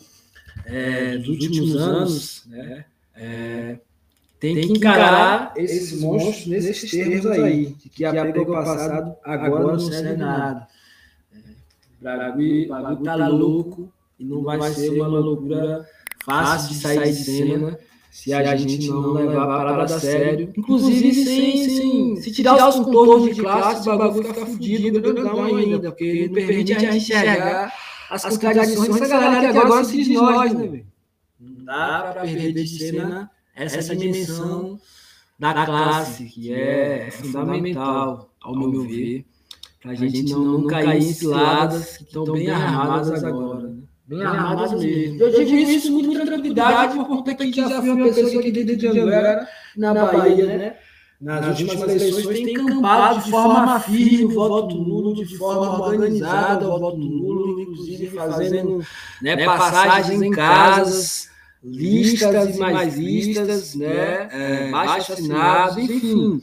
[0.64, 2.86] é, dos últimos anos, né?
[3.14, 3.78] É,
[4.52, 9.78] tem que encarar esses monstros nesses termos aí, de que apego ao passado agora não
[9.78, 10.66] serve nada.
[12.00, 15.88] O bagulho tá louco e não vai ser uma loucura
[16.24, 17.78] fácil de sair de cena
[18.10, 20.52] se a gente não levar a parada a sério.
[20.56, 25.90] Inclusive, sem, sem, se tirar os contornos de classe, o bagulho fica fudido, grandão ainda,
[25.90, 27.72] porque não permite a gente enxergar
[28.10, 30.86] as contradições dessa galera que agora se diz nós, né, velho?
[31.40, 34.78] Não dá pra perder de cena essa, essa dimensão
[35.38, 39.24] da classe, que é fundamental, ao meu ver,
[39.80, 43.68] para a gente não, não cair em ciladas que estão bem armadas agora.
[43.68, 43.82] Né?
[44.06, 45.22] Bem armadas mesmo.
[45.22, 48.76] Eu digo isso com muita tranquilidade, por conta que já fui uma pessoa que dentro
[48.76, 50.76] de Anguera, na Bahia, né?
[51.20, 56.78] Nas últimas eleições tem encampado de forma firme o voto nulo, de forma organizada o
[56.78, 58.84] voto nulo, inclusive fazendo
[59.22, 61.30] né, passagens em casas,
[61.64, 64.28] listas e mais listas, né?
[64.30, 66.40] É, baixo assinado, enfim,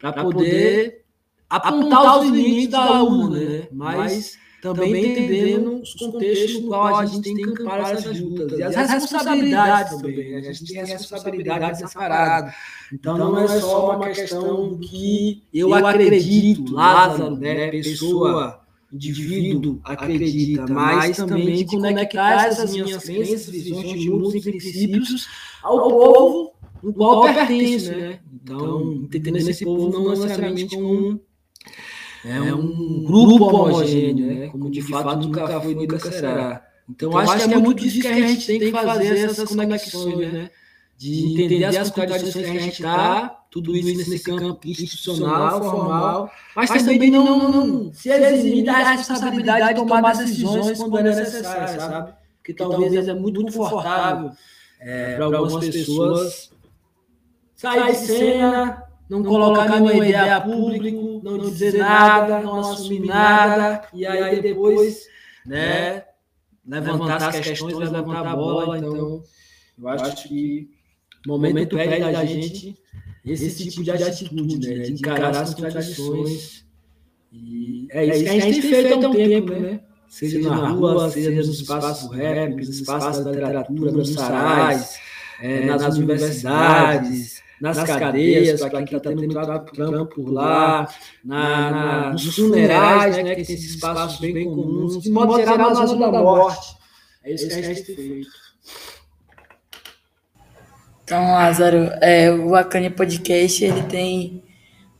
[0.00, 1.04] para poder
[1.48, 3.68] apontar os limites da urna, né?
[3.70, 8.58] Mas também entendendo os contextos no qual a gente tem que encampar essas lutas.
[8.58, 10.38] E as responsabilidades também, né?
[10.38, 12.54] A gente tem responsabilidade nessa parada.
[12.92, 17.70] Então não é só uma questão que eu acredito, Lázaro, né?
[17.70, 18.61] Pessoa
[18.92, 25.26] indivíduo acredita, mas também de conectar essas minhas crenças, visões de mundo e princípios
[25.62, 26.52] ao povo
[26.82, 28.20] no qual pertence, né?
[28.42, 31.20] Então, entendendo esse povo não necessariamente como um,
[32.24, 34.48] é um grupo homogêneo, né?
[34.48, 36.64] Como de fato nunca foi nunca será.
[36.88, 40.50] Então, acho que é muito disso que a gente tem que fazer essas conexões, né?
[41.02, 46.70] De entender as contradições que a gente está, tudo isso nesse campo institucional, formal, mas,
[46.70, 52.12] mas também não, não se eximir da responsabilidade de tomar decisões quando é necessário, sabe?
[52.36, 54.30] Porque talvez é muito confortável
[54.80, 56.52] é, para algumas pessoas
[57.56, 63.82] sair de cena, não colocar nenhuma ideia a público, não dizer nada, não assumir nada,
[63.92, 65.06] e aí depois,
[65.44, 66.04] né,
[66.64, 68.78] levantar as questões, levantar a bola.
[68.78, 69.22] Então,
[69.78, 70.81] eu acho que
[71.26, 72.76] o momento pede da gente
[73.24, 76.64] esse tipo de atitude, né, de encarar as contradições.
[77.32, 79.80] E é isso que a gente tem feito há um tempo, né?
[80.08, 84.98] Seja na rua, seja nos espaços rap, nos espaços da literatura, nos sarais,
[85.40, 90.86] é, nas universidades, nas, nas cadeias, para quem está tendo trampo por lá,
[91.24, 95.86] na, na, nos funerais, né, que tem esses espaços bem comuns, de modo geral, na
[95.86, 96.76] zona da morte.
[97.24, 98.28] É isso que a gente tem feito.
[101.12, 104.42] Então, Lázaro, é, o Akane Podcast, ele tem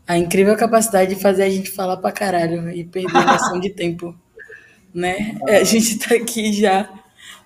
[0.07, 3.71] a incrível capacidade de fazer a gente falar pra caralho e perder a noção de
[3.71, 4.15] tempo,
[4.93, 5.35] né?
[5.49, 6.87] É, a gente tá aqui já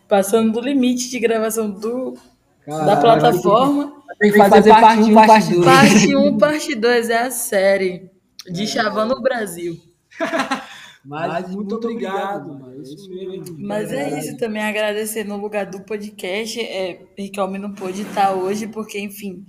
[0.08, 2.18] passando do limite de gravação do,
[2.64, 4.02] Caralho, da plataforma.
[4.18, 5.64] Tem que fazer, parte 1, parte 2.
[5.64, 8.10] Parte 1, parte 2 é a série
[8.50, 8.66] de.
[8.66, 9.80] Chavando o Brasil.
[11.06, 12.82] Mas, mas muito, muito obrigado, mano.
[12.82, 13.56] Isso mesmo.
[13.58, 16.60] Mas é isso também, agradecer no lugar do podcast.
[16.60, 19.46] É, Riquelme não pôde estar hoje, porque, enfim,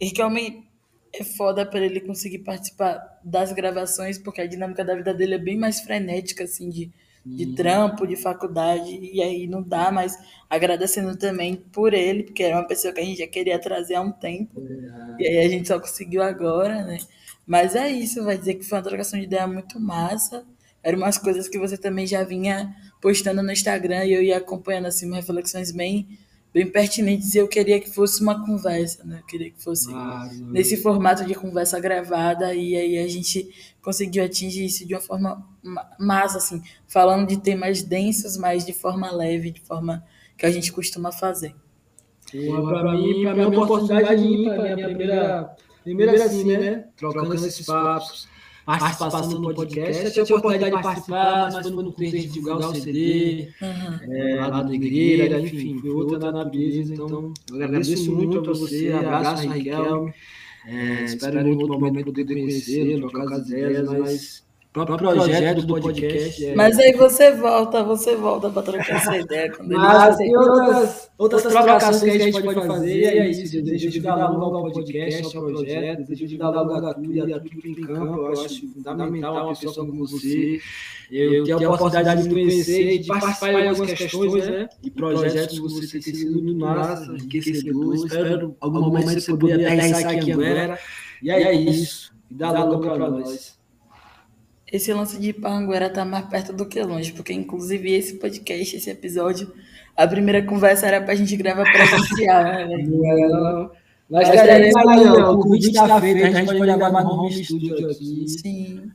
[0.00, 0.66] Riquelme
[1.12, 5.38] é foda para ele conseguir participar das gravações, porque a dinâmica da vida dele é
[5.38, 6.90] bem mais frenética, assim, de
[7.24, 10.16] de trampo, de faculdade, e aí não dá, mas
[10.48, 14.00] agradecendo também por ele, porque era uma pessoa que a gente já queria trazer há
[14.00, 15.22] um tempo, é.
[15.22, 16.98] e aí a gente só conseguiu agora, né?
[17.46, 20.44] Mas é isso, vai dizer que foi uma trocação de ideia muito massa,
[20.82, 24.86] eram umas coisas que você também já vinha postando no Instagram, e eu ia acompanhando,
[24.86, 26.08] assim, umas reflexões bem
[26.52, 27.34] bem pertinentes.
[27.34, 29.18] E eu queria que fosse uma conversa, né?
[29.20, 33.48] Eu queria que fosse ah, nesse formato de conversa gravada e aí a gente
[33.82, 35.46] conseguiu atingir isso de uma forma
[35.98, 40.04] massa, assim, falando de temas densos, mas de forma leve, de forma
[40.36, 41.54] que a gente costuma fazer.
[42.30, 46.84] Para mim, para mim é uma oportunidade ímpar, minha primeira, primeira assim, né?
[46.96, 48.28] Trocando esses papos
[48.76, 50.04] participação no podcast.
[50.04, 54.14] Eu tive a oportunidade de participar, mas foi no contexto de divulgar o CD, uhum.
[54.14, 56.92] é, lá da igreja, enfim, foi outra natureza.
[56.92, 60.12] Então, eu agradeço muito a você, abraço Raquel.
[60.66, 66.44] É, espero em outro momento poder conhecer, trocar as ideias, mas próprio projeto do podcast.
[66.44, 66.54] É...
[66.54, 69.50] Mas aí você volta, você volta para trocar essa ideia.
[69.50, 73.62] Quando Mas tem outras, outras trocações que a gente pode fazer, e é isso.
[73.62, 77.32] Desejo de dar logo ao podcast, ao projeto, desejo de dar logo a tudo e
[77.32, 78.20] a tudo que em campo.
[78.20, 80.60] Eu acho fundamental uma pessoa como você.
[81.10, 84.68] Eu tenho a oportunidade de conhecer, de participar de algumas questões, né?
[84.82, 87.94] E projetos que você tem sido muito massa, enriquecedor.
[87.94, 90.78] Espero algum momento você poder aterrissar aqui Anguera.
[91.22, 92.12] E é isso.
[92.30, 93.57] E dá logo para nós
[94.72, 98.90] esse lance de Ipanguera tá mais perto do que longe, porque inclusive esse podcast, esse
[98.90, 99.52] episódio,
[99.96, 103.70] a primeira conversa era pra gente gravar presencial, né, velho?
[104.08, 105.32] Nós estaremos aí, ó.
[105.32, 108.24] O convite está feito, a gente pode gravar no home studio aqui.
[108.26, 108.90] Sim.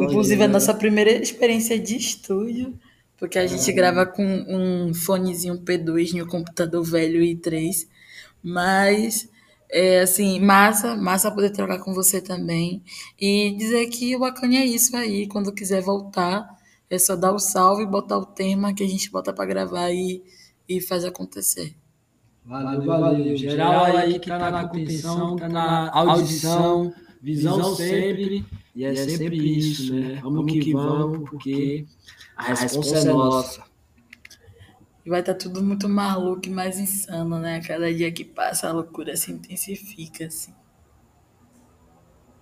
[0.00, 2.74] Inclusive, a nossa primeira experiência de estúdio,
[3.16, 7.86] porque a gente grava com um fonezinho P2 no computador velho i3,
[8.42, 9.26] mas
[9.70, 12.82] é, assim, massa, massa poder trocar com você também.
[13.20, 15.26] E dizer que o bacana é isso aí.
[15.26, 16.48] Quando quiser voltar,
[16.88, 19.90] é só dar o salve e botar o tema que a gente bota para gravar
[19.90, 20.22] e,
[20.68, 21.74] e faz acontecer.
[22.44, 23.36] Valeu, valeu.
[23.36, 26.92] Geral aí que tá na contenção, tá na audição,
[27.22, 28.44] visão sempre.
[28.74, 30.20] E é sempre isso, né?
[30.22, 31.86] Vamos que vamos, porque
[32.36, 33.73] a resposta é nossa.
[35.04, 37.60] E vai estar tá tudo muito maluco e mais insano, né?
[37.60, 40.54] Cada dia que passa a loucura se intensifica, assim.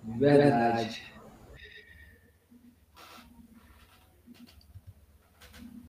[0.03, 1.12] Verdade.